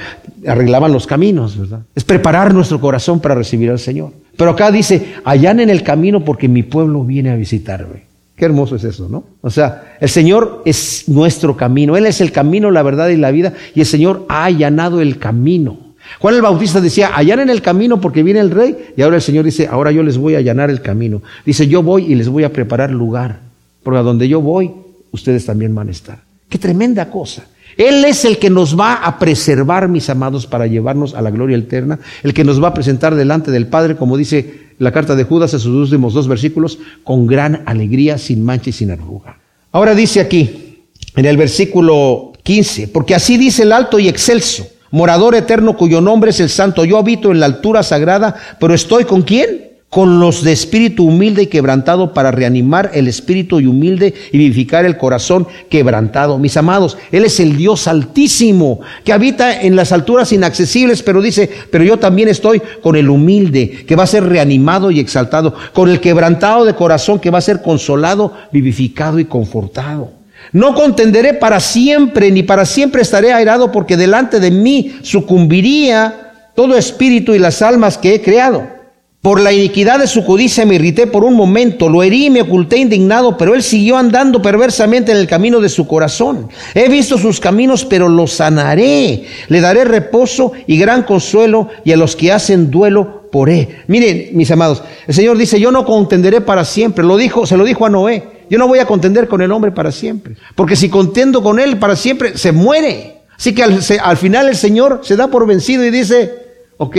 arreglaban 0.46 0.92
los 0.92 1.06
caminos, 1.06 1.58
¿verdad? 1.58 1.80
Es 1.94 2.04
preparar 2.04 2.54
nuestro 2.54 2.80
corazón 2.80 3.20
para 3.20 3.34
recibir 3.34 3.70
al 3.70 3.78
Señor. 3.78 4.12
Pero 4.36 4.52
acá 4.52 4.70
dice, 4.70 5.16
en 5.26 5.70
el 5.70 5.82
camino 5.82 6.24
porque 6.24 6.48
mi 6.48 6.62
pueblo 6.62 7.04
viene 7.04 7.30
a 7.30 7.36
visitarme. 7.36 8.11
Qué 8.36 8.46
hermoso 8.46 8.76
es 8.76 8.84
eso, 8.84 9.06
¿no? 9.11 9.24
O 9.42 9.50
sea, 9.50 9.96
el 10.00 10.08
Señor 10.08 10.62
es 10.64 11.04
nuestro 11.08 11.58
camino. 11.58 11.94
Él 11.98 12.06
es 12.06 12.22
el 12.22 12.32
camino, 12.32 12.70
la 12.70 12.82
verdad 12.82 13.11
y 13.11 13.16
la 13.16 13.30
vida. 13.30 13.52
Y 13.74 13.80
el 13.80 13.86
Señor 13.86 14.24
ha 14.30 14.44
allanado 14.44 15.02
el 15.02 15.18
camino. 15.18 15.90
Juan 16.20 16.34
el 16.34 16.40
Bautista 16.40 16.80
decía, 16.80 17.11
en 17.18 17.50
el 17.50 17.61
camino 17.61 18.00
porque 18.00 18.22
viene 18.22 18.40
el 18.40 18.50
rey. 18.50 18.94
Y 18.96 19.02
ahora 19.02 19.16
el 19.16 19.22
Señor 19.22 19.44
dice, 19.44 19.68
ahora 19.70 19.92
yo 19.92 20.02
les 20.02 20.16
voy 20.16 20.36
a 20.36 20.38
allanar 20.38 20.70
el 20.70 20.80
camino. 20.80 21.20
Dice, 21.44 21.68
yo 21.68 21.82
voy 21.82 22.11
y 22.11 22.14
les 22.14 22.30
voy 22.30 22.44
a 22.44 22.50
preparar 22.50 22.90
lugar. 22.90 23.40
Porque 23.82 23.98
a 23.98 24.02
donde 24.02 24.26
yo 24.26 24.40
voy, 24.40 24.70
ustedes 25.12 25.44
también 25.44 25.74
van 25.74 25.88
a 25.88 25.90
estar. 25.90 26.30
Qué 26.51 26.59
tremenda 26.59 27.09
cosa. 27.09 27.44
Él 27.76 28.05
es 28.05 28.24
el 28.26 28.38
que 28.38 28.51
nos 28.51 28.78
va 28.78 28.94
a 28.94 29.18
preservar, 29.18 29.88
mis 29.88 30.11
amados, 30.11 30.46
para 30.46 30.66
llevarnos 30.66 31.14
a 31.14 31.22
la 31.22 31.30
gloria 31.30 31.57
eterna. 31.57 31.98
El 32.22 32.34
que 32.34 32.44
nos 32.44 32.62
va 32.62 32.68
a 32.68 32.74
presentar 32.74 33.14
delante 33.14 33.51
del 33.51 33.68
Padre, 33.68 33.96
como 33.96 34.18
dice 34.18 34.70
la 34.78 34.92
carta 34.92 35.14
de 35.14 35.24
Judas 35.24 35.55
en 35.55 35.61
sus 35.61 35.74
últimos 35.74 36.12
dos 36.12 36.28
versículos, 36.28 36.78
con 37.05 37.26
gran 37.26 37.62
alegría, 37.66 38.18
sin 38.18 38.44
mancha 38.44 38.70
y 38.70 38.72
sin 38.72 38.90
arruga. 38.90 39.38
Ahora 39.72 39.94
dice 39.94 40.20
aquí, 40.20 40.84
en 41.14 41.24
el 41.24 41.36
versículo 41.36 42.32
15, 42.42 42.88
porque 42.88 43.14
así 43.14 43.38
dice 43.38 43.62
el 43.62 43.72
alto 43.72 43.98
y 43.98 44.09
excelso, 44.09 44.66
morador 44.90 45.36
eterno 45.36 45.76
cuyo 45.76 46.01
nombre 46.01 46.30
es 46.30 46.40
el 46.40 46.48
santo. 46.48 46.84
Yo 46.84 46.98
habito 46.98 47.30
en 47.30 47.38
la 47.38 47.46
altura 47.46 47.82
sagrada, 47.84 48.34
pero 48.59 48.74
estoy 48.74 49.05
con 49.05 49.22
quién? 49.22 49.69
Con 49.91 50.20
los 50.20 50.45
de 50.45 50.53
espíritu 50.53 51.05
humilde 51.05 51.43
y 51.43 51.47
quebrantado 51.49 52.14
para 52.14 52.30
reanimar 52.30 52.93
el 52.95 53.09
espíritu 53.09 53.59
y 53.59 53.66
humilde 53.66 54.14
y 54.30 54.38
vivificar 54.38 54.84
el 54.84 54.97
corazón 54.97 55.49
quebrantado. 55.68 56.38
Mis 56.38 56.57
amados, 56.57 56.97
Él 57.11 57.24
es 57.24 57.41
el 57.41 57.57
Dios 57.57 57.88
altísimo 57.88 58.80
que 59.05 59.12
habita 59.12 59.61
en 59.61 59.74
las 59.74 59.91
alturas 59.91 60.32
inaccesibles, 60.32 61.03
pero 61.03 61.20
dice, 61.20 61.51
pero 61.72 61.82
yo 61.82 61.99
también 61.99 62.28
estoy 62.28 62.62
con 62.80 62.95
el 62.95 63.11
humilde 63.11 63.84
que 63.84 63.97
va 63.97 64.05
a 64.05 64.07
ser 64.07 64.22
reanimado 64.24 64.93
y 64.93 65.01
exaltado, 65.01 65.55
con 65.72 65.91
el 65.91 65.99
quebrantado 65.99 66.64
de 66.64 66.74
corazón 66.74 67.18
que 67.18 67.30
va 67.30 67.38
a 67.38 67.43
ser 67.43 67.61
consolado, 67.61 68.32
vivificado 68.53 69.18
y 69.18 69.24
confortado. 69.24 70.12
No 70.53 70.72
contenderé 70.72 71.34
para 71.34 71.59
siempre, 71.59 72.30
ni 72.30 72.45
para 72.45 72.64
siempre 72.64 73.03
estaré 73.03 73.32
airado, 73.32 73.72
porque 73.72 73.97
delante 73.97 74.38
de 74.38 74.53
mí 74.53 74.99
sucumbiría 75.03 76.32
todo 76.55 76.76
espíritu 76.76 77.34
y 77.34 77.41
las 77.41 77.61
almas 77.61 77.99
que 77.99 78.14
he 78.14 78.22
creado. 78.22 78.80
Por 79.22 79.38
la 79.38 79.52
iniquidad 79.52 79.98
de 79.98 80.06
su 80.06 80.24
codicia 80.24 80.64
me 80.64 80.76
irrité 80.76 81.06
por 81.06 81.24
un 81.24 81.34
momento, 81.34 81.90
lo 81.90 82.02
herí 82.02 82.26
y 82.26 82.30
me 82.30 82.40
oculté 82.40 82.78
indignado, 82.78 83.36
pero 83.36 83.54
él 83.54 83.62
siguió 83.62 83.98
andando 83.98 84.40
perversamente 84.40 85.12
en 85.12 85.18
el 85.18 85.26
camino 85.26 85.60
de 85.60 85.68
su 85.68 85.86
corazón. 85.86 86.48
He 86.74 86.88
visto 86.88 87.18
sus 87.18 87.38
caminos, 87.38 87.84
pero 87.84 88.08
los 88.08 88.32
sanaré. 88.32 89.26
Le 89.48 89.60
daré 89.60 89.84
reposo 89.84 90.52
y 90.66 90.78
gran 90.78 91.02
consuelo 91.02 91.68
y 91.84 91.92
a 91.92 91.98
los 91.98 92.16
que 92.16 92.32
hacen 92.32 92.70
duelo 92.70 93.28
por 93.30 93.50
él. 93.50 93.68
Miren, 93.88 94.30
mis 94.32 94.50
amados, 94.52 94.82
el 95.06 95.14
Señor 95.14 95.36
dice, 95.36 95.60
yo 95.60 95.70
no 95.70 95.84
contenderé 95.84 96.40
para 96.40 96.64
siempre. 96.64 97.04
Lo 97.04 97.18
dijo, 97.18 97.44
se 97.44 97.58
lo 97.58 97.64
dijo 97.64 97.84
a 97.84 97.90
Noé. 97.90 98.26
Yo 98.48 98.56
no 98.58 98.68
voy 98.68 98.78
a 98.78 98.86
contender 98.86 99.28
con 99.28 99.42
el 99.42 99.52
hombre 99.52 99.70
para 99.70 99.92
siempre. 99.92 100.36
Porque 100.54 100.76
si 100.76 100.88
contendo 100.88 101.42
con 101.42 101.60
él 101.60 101.78
para 101.78 101.94
siempre, 101.94 102.38
se 102.38 102.52
muere. 102.52 103.18
Así 103.36 103.54
que 103.54 103.64
al, 103.64 103.80
al 104.02 104.16
final 104.16 104.48
el 104.48 104.56
Señor 104.56 105.00
se 105.02 105.16
da 105.16 105.28
por 105.28 105.46
vencido 105.46 105.84
y 105.84 105.90
dice, 105.90 106.32
ok, 106.78 106.96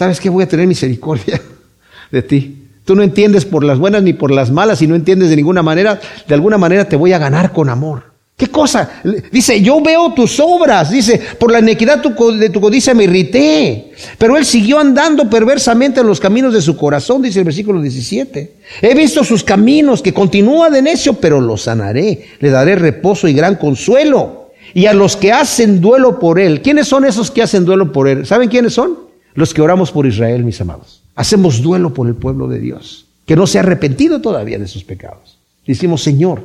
¿Sabes 0.00 0.18
qué? 0.18 0.30
Voy 0.30 0.44
a 0.44 0.48
tener 0.48 0.66
misericordia 0.66 1.38
de 2.10 2.22
ti. 2.22 2.68
Tú 2.86 2.96
no 2.96 3.02
entiendes 3.02 3.44
por 3.44 3.62
las 3.62 3.78
buenas 3.78 4.02
ni 4.02 4.14
por 4.14 4.30
las 4.30 4.50
malas 4.50 4.80
y 4.80 4.86
no 4.86 4.94
entiendes 4.94 5.28
de 5.28 5.36
ninguna 5.36 5.62
manera. 5.62 6.00
De 6.26 6.32
alguna 6.32 6.56
manera 6.56 6.88
te 6.88 6.96
voy 6.96 7.12
a 7.12 7.18
ganar 7.18 7.52
con 7.52 7.68
amor. 7.68 8.04
¿Qué 8.34 8.46
cosa? 8.46 9.02
Dice, 9.30 9.60
yo 9.60 9.82
veo 9.82 10.14
tus 10.14 10.40
obras. 10.40 10.90
Dice, 10.90 11.20
por 11.38 11.52
la 11.52 11.58
iniquidad 11.58 11.98
de 11.98 12.48
tu 12.48 12.60
codicia 12.62 12.94
me 12.94 13.04
irrité. 13.04 13.92
Pero 14.16 14.38
él 14.38 14.46
siguió 14.46 14.78
andando 14.78 15.28
perversamente 15.28 16.00
en 16.00 16.06
los 16.06 16.18
caminos 16.18 16.54
de 16.54 16.62
su 16.62 16.78
corazón, 16.78 17.20
dice 17.20 17.40
el 17.40 17.44
versículo 17.44 17.82
17. 17.82 18.54
He 18.80 18.94
visto 18.94 19.22
sus 19.22 19.44
caminos, 19.44 20.00
que 20.00 20.14
continúa 20.14 20.70
de 20.70 20.80
necio, 20.80 21.12
pero 21.12 21.42
lo 21.42 21.58
sanaré. 21.58 22.26
Le 22.38 22.48
daré 22.48 22.74
reposo 22.74 23.28
y 23.28 23.34
gran 23.34 23.56
consuelo. 23.56 24.52
Y 24.72 24.86
a 24.86 24.94
los 24.94 25.14
que 25.18 25.30
hacen 25.30 25.82
duelo 25.82 26.18
por 26.18 26.40
él. 26.40 26.62
¿Quiénes 26.62 26.88
son 26.88 27.04
esos 27.04 27.30
que 27.30 27.42
hacen 27.42 27.66
duelo 27.66 27.92
por 27.92 28.08
él? 28.08 28.24
¿Saben 28.24 28.48
quiénes 28.48 28.72
son? 28.72 29.09
Los 29.34 29.54
que 29.54 29.62
oramos 29.62 29.92
por 29.92 30.06
Israel, 30.06 30.44
mis 30.44 30.60
amados. 30.60 31.02
Hacemos 31.14 31.62
duelo 31.62 31.92
por 31.94 32.06
el 32.08 32.14
pueblo 32.14 32.48
de 32.48 32.58
Dios, 32.58 33.06
que 33.26 33.36
no 33.36 33.46
se 33.46 33.58
ha 33.58 33.62
arrepentido 33.62 34.20
todavía 34.20 34.58
de 34.58 34.66
sus 34.66 34.84
pecados. 34.84 35.38
Decimos, 35.66 36.02
Señor, 36.02 36.42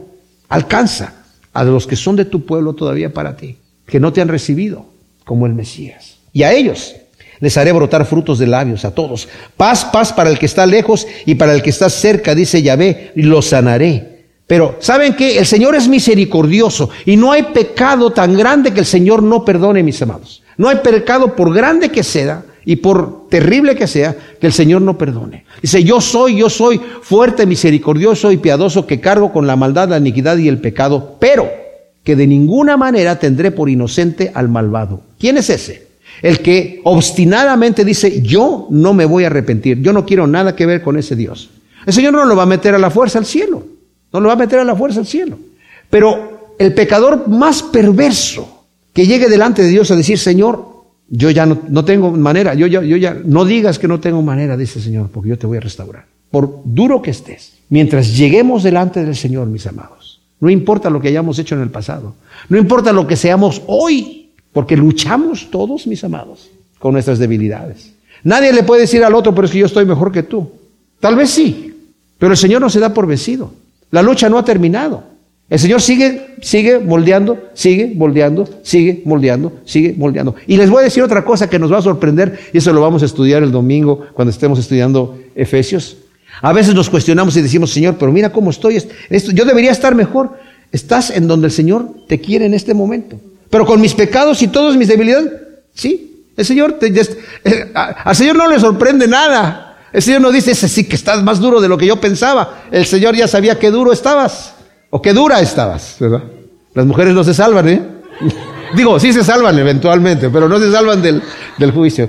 alcanza 0.49 1.13
a 1.53 1.63
los 1.63 1.87
que 1.87 1.95
son 1.95 2.15
de 2.15 2.25
tu 2.25 2.45
pueblo 2.45 2.73
todavía 2.73 3.13
para 3.13 3.37
ti, 3.37 3.57
que 3.85 3.99
no 3.99 4.13
te 4.13 4.21
han 4.21 4.27
recibido 4.27 4.85
como 5.23 5.45
el 5.45 5.53
Mesías. 5.53 6.17
Y 6.33 6.43
a 6.43 6.53
ellos 6.53 6.95
les 7.39 7.57
haré 7.57 7.71
brotar 7.71 8.05
frutos 8.05 8.39
de 8.39 8.47
labios, 8.47 8.85
a 8.85 8.91
todos. 8.91 9.27
Paz, 9.57 9.85
paz 9.85 10.13
para 10.13 10.29
el 10.29 10.39
que 10.39 10.45
está 10.45 10.65
lejos 10.65 11.07
y 11.25 11.35
para 11.35 11.53
el 11.53 11.61
que 11.61 11.69
está 11.69 11.89
cerca, 11.89 12.35
dice 12.35 12.61
Yahvé, 12.61 13.11
y 13.15 13.23
los 13.23 13.47
sanaré. 13.47 14.15
Pero, 14.47 14.77
¿saben 14.79 15.15
qué? 15.15 15.39
El 15.39 15.45
Señor 15.45 15.75
es 15.75 15.87
misericordioso 15.87 16.89
y 17.05 17.17
no 17.17 17.31
hay 17.31 17.43
pecado 17.43 18.11
tan 18.11 18.35
grande 18.35 18.73
que 18.73 18.81
el 18.81 18.85
Señor 18.85 19.23
no 19.23 19.43
perdone, 19.43 19.81
mis 19.81 20.01
amados. 20.01 20.43
No 20.57 20.69
hay 20.69 20.77
pecado 20.77 21.35
por 21.35 21.53
grande 21.53 21.89
que 21.89 22.03
sea 22.03 22.43
y 22.65 22.77
por 22.77 23.29
terrible 23.29 23.75
que 23.75 23.87
sea, 23.87 24.15
que 24.39 24.47
el 24.47 24.53
Señor 24.53 24.81
no 24.81 24.97
perdone. 24.97 25.45
Dice, 25.61 25.83
yo 25.83 26.01
soy, 26.01 26.37
yo 26.37 26.49
soy 26.49 26.81
fuerte, 27.01 27.45
misericordioso 27.45 28.31
y 28.31 28.37
piadoso 28.37 28.87
que 28.87 28.99
cargo 28.99 29.31
con 29.31 29.45
la 29.45 29.55
maldad, 29.55 29.89
la 29.89 29.99
iniquidad 29.99 30.37
y 30.37 30.47
el 30.47 30.57
pecado, 30.57 31.17
pero 31.19 31.47
que 32.03 32.15
de 32.15 32.27
ninguna 32.27 32.75
manera 32.77 33.19
tendré 33.19 33.51
por 33.51 33.69
inocente 33.69 34.31
al 34.33 34.49
malvado. 34.49 35.01
¿Quién 35.19 35.37
es 35.37 35.49
ese? 35.49 35.87
El 36.21 36.39
que 36.39 36.81
obstinadamente 36.83 37.85
dice, 37.85 38.21
yo 38.21 38.67
no 38.69 38.93
me 38.93 39.05
voy 39.05 39.25
a 39.25 39.27
arrepentir, 39.27 39.81
yo 39.81 39.93
no 39.93 40.05
quiero 40.05 40.25
nada 40.25 40.55
que 40.55 40.65
ver 40.65 40.81
con 40.81 40.97
ese 40.97 41.15
Dios. 41.15 41.49
El 41.85 41.93
Señor 41.93 42.13
no 42.13 42.25
lo 42.25 42.35
va 42.35 42.43
a 42.43 42.47
meter 42.47 42.73
a 42.73 42.79
la 42.79 42.89
fuerza 42.89 43.19
al 43.19 43.25
cielo, 43.25 43.63
no 44.11 44.19
lo 44.19 44.27
va 44.27 44.33
a 44.33 44.37
meter 44.37 44.59
a 44.59 44.63
la 44.63 44.75
fuerza 44.75 44.99
al 44.99 45.05
cielo. 45.05 45.37
Pero 45.89 46.53
el 46.57 46.73
pecador 46.73 47.27
más 47.27 47.61
perverso 47.61 48.65
que 48.93 49.05
llegue 49.05 49.27
delante 49.27 49.61
de 49.61 49.69
Dios 49.69 49.91
a 49.91 49.95
decir, 49.95 50.17
Señor, 50.17 50.74
yo 51.09 51.29
ya 51.29 51.45
no, 51.45 51.85
tengo 51.85 52.11
manera, 52.11 52.53
yo 52.53 52.67
ya, 52.67 52.81
yo 52.81 52.97
ya, 52.97 53.15
no 53.25 53.45
digas 53.45 53.79
que 53.79 53.87
no 53.87 53.99
tengo 53.99 54.21
manera, 54.21 54.57
dice 54.57 54.79
el 54.79 54.85
Señor, 54.85 55.09
porque 55.09 55.29
yo 55.29 55.37
te 55.37 55.47
voy 55.47 55.57
a 55.57 55.61
restaurar. 55.61 56.05
Por 56.31 56.61
duro 56.65 57.01
que 57.01 57.11
estés, 57.11 57.53
mientras 57.69 58.17
lleguemos 58.17 58.63
delante 58.63 59.05
del 59.05 59.15
Señor, 59.15 59.47
mis 59.47 59.67
amados, 59.67 60.21
no 60.39 60.49
importa 60.49 60.89
lo 60.89 60.99
que 60.99 61.09
hayamos 61.09 61.39
hecho 61.39 61.55
en 61.55 61.61
el 61.61 61.69
pasado, 61.69 62.15
no 62.49 62.57
importa 62.57 62.91
lo 62.91 63.07
que 63.07 63.15
seamos 63.15 63.61
hoy, 63.67 64.31
porque 64.51 64.75
luchamos 64.75 65.49
todos, 65.51 65.85
mis 65.87 66.03
amados, 66.03 66.49
con 66.79 66.93
nuestras 66.93 67.19
debilidades. 67.19 67.93
Nadie 68.23 68.51
le 68.51 68.63
puede 68.63 68.81
decir 68.81 69.03
al 69.03 69.13
otro, 69.13 69.35
pero 69.35 69.45
es 69.45 69.51
que 69.51 69.59
yo 69.59 69.65
estoy 69.67 69.85
mejor 69.85 70.11
que 70.11 70.23
tú. 70.23 70.49
Tal 70.99 71.15
vez 71.15 71.29
sí, 71.29 71.73
pero 72.17 72.31
el 72.31 72.37
Señor 72.37 72.61
no 72.61 72.69
se 72.69 72.79
da 72.79 72.93
por 72.93 73.05
vencido. 73.05 73.53
La 73.91 74.01
lucha 74.01 74.29
no 74.29 74.37
ha 74.37 74.45
terminado. 74.45 75.03
El 75.47 75.59
Señor 75.59 75.79
sigue, 75.81 76.35
sigue 76.41 76.79
moldeando, 76.79 77.49
sigue 77.53 77.93
moldeando, 77.95 78.49
sigue 78.63 79.03
moldeando, 79.05 79.53
sigue 79.63 79.93
moldeando. 79.95 80.35
Y 80.47 80.57
les 80.57 80.71
voy 80.71 80.81
a 80.81 80.85
decir 80.85 81.03
otra 81.03 81.23
cosa 81.23 81.47
que 81.47 81.59
nos 81.59 81.71
va 81.71 81.77
a 81.77 81.81
sorprender, 81.83 82.39
y 82.51 82.57
eso 82.57 82.73
lo 82.73 82.81
vamos 82.81 83.03
a 83.03 83.05
estudiar 83.05 83.43
el 83.43 83.51
domingo 83.51 84.07
cuando 84.13 84.31
estemos 84.31 84.57
estudiando 84.57 85.19
Efesios. 85.35 85.97
A 86.41 86.51
veces 86.51 86.73
nos 86.73 86.89
cuestionamos 86.89 87.37
y 87.37 87.41
decimos, 87.41 87.71
Señor, 87.71 87.97
pero 87.99 88.11
mira 88.11 88.31
cómo 88.31 88.49
estoy, 88.49 88.75
esto, 88.75 89.31
yo 89.31 89.45
debería 89.45 89.71
estar 89.71 89.93
mejor. 89.93 90.31
Estás 90.71 91.11
en 91.11 91.27
donde 91.27 91.47
el 91.47 91.53
Señor 91.53 91.89
te 92.07 92.19
quiere 92.19 92.45
en 92.45 92.55
este 92.55 92.73
momento. 92.73 93.19
Pero 93.49 93.65
con 93.67 93.79
mis 93.79 93.93
pecados 93.93 94.41
y 94.41 94.47
todas 94.47 94.75
mis 94.75 94.87
debilidades, 94.87 95.31
sí, 95.73 96.25
el 96.35 96.43
Señor, 96.43 96.73
te, 96.73 96.87
eh, 96.87 97.71
al 97.73 98.15
Señor 98.15 98.35
no 98.35 98.49
le 98.49 98.59
sorprende 98.59 99.07
nada. 99.07 99.77
El 99.93 100.01
Señor 100.01 100.21
no 100.21 100.31
dice, 100.31 100.51
ese 100.51 100.67
sí 100.67 100.85
que 100.85 100.95
estás 100.95 101.23
más 101.23 101.39
duro 101.39 101.61
de 101.61 101.69
lo 101.69 101.77
que 101.77 101.85
yo 101.85 102.01
pensaba. 102.01 102.63
El 102.71 102.85
Señor 102.85 103.15
ya 103.15 103.27
sabía 103.27 103.59
qué 103.59 103.69
duro 103.71 103.93
estabas. 103.93 104.54
O 104.95 105.01
qué 105.01 105.11
dura 105.11 105.41
estabas, 105.41 105.97
¿verdad? 105.99 106.23
Las 106.73 106.85
mujeres 106.85 107.13
no 107.13 107.21
se 107.25 107.33
salvan, 107.33 107.67
¿eh? 107.67 107.81
Digo, 108.77 108.97
sí 108.97 109.11
se 109.11 109.25
salvan 109.25 109.59
eventualmente, 109.59 110.29
pero 110.29 110.47
no 110.47 110.57
se 110.57 110.71
salvan 110.71 111.01
del, 111.01 111.21
del 111.57 111.71
juicio. 111.71 112.07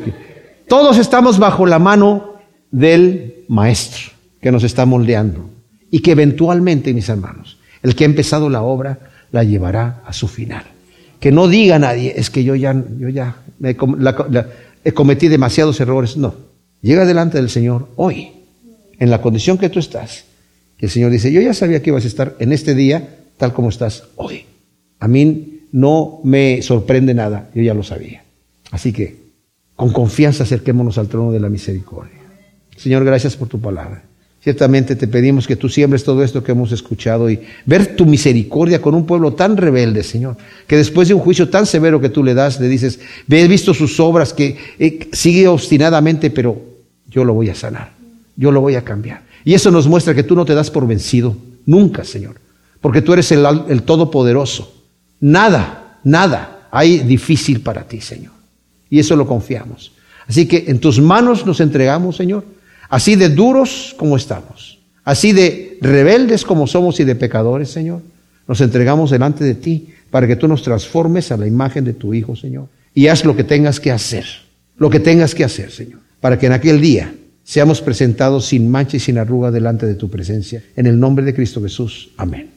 Todos 0.69 0.97
estamos 0.97 1.41
bajo 1.41 1.67
la 1.67 1.81
mano 1.81 2.35
del 2.71 3.43
Maestro 3.49 4.13
que 4.41 4.53
nos 4.53 4.63
está 4.63 4.87
moldeando 4.87 5.51
y 5.91 5.99
que 5.99 6.13
eventualmente, 6.13 6.95
mis 6.95 7.09
hermanos, 7.09 7.59
el 7.83 7.97
que 7.97 8.05
ha 8.05 8.07
empezado 8.07 8.49
la 8.49 8.63
obra 8.63 9.01
la 9.33 9.43
llevará 9.43 10.03
a 10.07 10.13
su 10.13 10.29
final. 10.29 10.63
Que 11.19 11.33
no 11.33 11.49
diga 11.49 11.81
nadie, 11.81 12.15
es 12.17 12.31
que 12.31 12.45
yo 12.45 12.55
ya, 12.55 12.73
yo 13.01 13.09
ya 13.09 13.35
me, 13.59 13.77
he 14.85 14.93
cometí 14.93 15.27
demasiados 15.27 15.81
errores. 15.81 16.17
No, 16.17 16.37
llega 16.83 17.05
delante 17.05 17.39
del 17.39 17.51
Señor 17.51 17.89
hoy, 17.97 18.31
en 19.01 19.11
la 19.11 19.21
condición 19.21 19.59
que 19.59 19.71
tú 19.71 19.81
estás, 19.81 20.26
el 20.79 20.91
Señor 20.91 21.11
dice, 21.11 21.33
yo 21.33 21.41
ya 21.41 21.55
sabía 21.55 21.83
que 21.83 21.91
ibas 21.91 22.05
a 22.05 22.09
estar 22.09 22.37
en 22.39 22.53
este 22.53 22.75
día 22.75 23.17
tal 23.39 23.53
como 23.53 23.69
estás 23.69 24.05
hoy. 24.17 24.45
A 25.01 25.09
mí 25.09 25.61
no 25.73 26.21
me 26.25 26.63
sorprende 26.63 27.15
nada, 27.15 27.51
yo 27.55 27.63
ya 27.63 27.75
lo 27.75 27.83
sabía. 27.83 28.25
Así 28.71 28.93
que, 28.93 29.17
con 29.75 29.93
confianza 29.93 30.45
acerquémonos 30.45 30.99
al 30.99 31.09
trono 31.09 31.33
de 31.33 31.41
la 31.41 31.49
misericordia. 31.49 32.17
Señor, 32.77 33.05
gracias 33.05 33.37
por 33.37 33.49
tu 33.49 33.61
palabra. 33.61 34.03
Ciertamente 34.47 34.95
te 34.95 35.09
pedimos 35.09 35.47
que 35.47 35.57
tú 35.57 35.69
siembres 35.69 36.05
todo 36.05 36.23
esto 36.23 36.45
que 36.45 36.53
hemos 36.53 36.71
escuchado 36.71 37.29
y 37.29 37.41
ver 37.65 37.97
tu 37.97 38.07
misericordia 38.07 38.81
con 38.81 38.95
un 38.95 39.05
pueblo 39.05 39.33
tan 39.33 39.57
rebelde, 39.57 40.05
Señor, 40.05 40.37
que 40.69 40.77
después 40.77 41.09
de 41.09 41.15
un 41.15 41.21
juicio 41.21 41.49
tan 41.49 41.67
severo 41.67 42.01
que 42.01 42.11
tú 42.11 42.23
le 42.23 42.33
das, 42.33 42.61
le 42.61 42.69
dices, 42.69 43.01
he 43.29 43.49
visto 43.49 43.75
sus 43.75 43.99
obras, 43.99 44.33
que 44.33 44.57
eh, 44.79 45.09
sigue 45.13 45.49
obstinadamente, 45.49 46.31
pero 46.31 46.63
yo 47.09 47.25
lo 47.25 47.35
voy 47.35 47.49
a 47.49 47.57
sanar, 47.57 47.95
yo 48.37 48.53
lo 48.53 48.61
voy 48.61 48.77
a 48.77 48.85
cambiar. 48.85 49.26
Y 49.47 49.55
eso 49.55 49.71
nos 49.71 49.87
muestra 49.87 50.13
que 50.13 50.25
tú 50.25 50.35
no 50.35 50.45
te 50.45 50.57
das 50.57 50.73
por 50.73 50.89
vencido, 50.89 51.37
nunca, 51.67 52.03
Señor, 52.03 52.35
porque 52.81 53.01
tú 53.01 53.13
eres 53.13 53.31
el, 53.31 53.47
el 53.69 53.85
Todopoderoso. 53.85 54.75
Nada, 55.21 56.01
nada 56.03 56.67
hay 56.73 56.99
difícil 56.99 57.61
para 57.61 57.85
ti, 57.85 58.01
Señor. 58.01 58.33
Y 58.91 58.99
eso 58.99 59.15
lo 59.15 59.25
confiamos. 59.25 59.93
Así 60.27 60.47
que 60.47 60.65
en 60.67 60.81
tus 60.81 61.01
manos 61.01 61.47
nos 61.47 61.61
entregamos, 61.61 62.17
Señor, 62.17 62.45
así 62.89 63.15
de 63.15 63.29
duros 63.29 63.95
como 63.97 64.17
estamos, 64.17 64.81
así 65.05 65.33
de 65.33 65.79
rebeldes 65.81 66.45
como 66.45 66.67
somos 66.67 66.99
y 66.99 67.05
de 67.05 67.15
pecadores, 67.15 67.71
Señor. 67.71 68.03
Nos 68.49 68.61
entregamos 68.61 69.13
delante 69.13 69.45
de 69.45 69.55
ti 69.55 69.91
para 70.11 70.27
que 70.27 70.35
tú 70.35 70.49
nos 70.49 70.65
transformes 70.65 71.31
a 71.31 71.37
la 71.37 71.47
imagen 71.47 71.85
de 71.85 71.93
tu 71.93 72.13
Hijo, 72.13 72.35
Señor. 72.35 72.67
Y 72.93 73.07
haz 73.07 73.25
lo 73.25 73.37
que 73.37 73.45
tengas 73.45 73.79
que 73.79 73.93
hacer, 73.93 74.27
lo 74.77 74.91
que 74.91 74.99
tengas 74.99 75.37
que 75.37 75.45
hacer, 75.45 75.71
Señor, 75.71 76.01
para 76.21 76.37
que 76.37 76.47
en 76.47 76.53
aquel 76.53 76.81
día 76.81 77.15
seamos 77.47 77.81
presentados 77.81 78.47
sin 78.47 78.69
mancha 78.69 78.97
y 78.97 79.01
sin 79.01 79.19
arruga 79.19 79.51
delante 79.51 79.87
de 79.87 79.95
tu 79.95 80.11
presencia. 80.11 80.63
En 80.75 80.87
el 80.87 80.99
nombre 80.99 81.25
de 81.25 81.33
Cristo 81.33 81.63
Jesús. 81.63 82.11
Amén. 82.17 82.56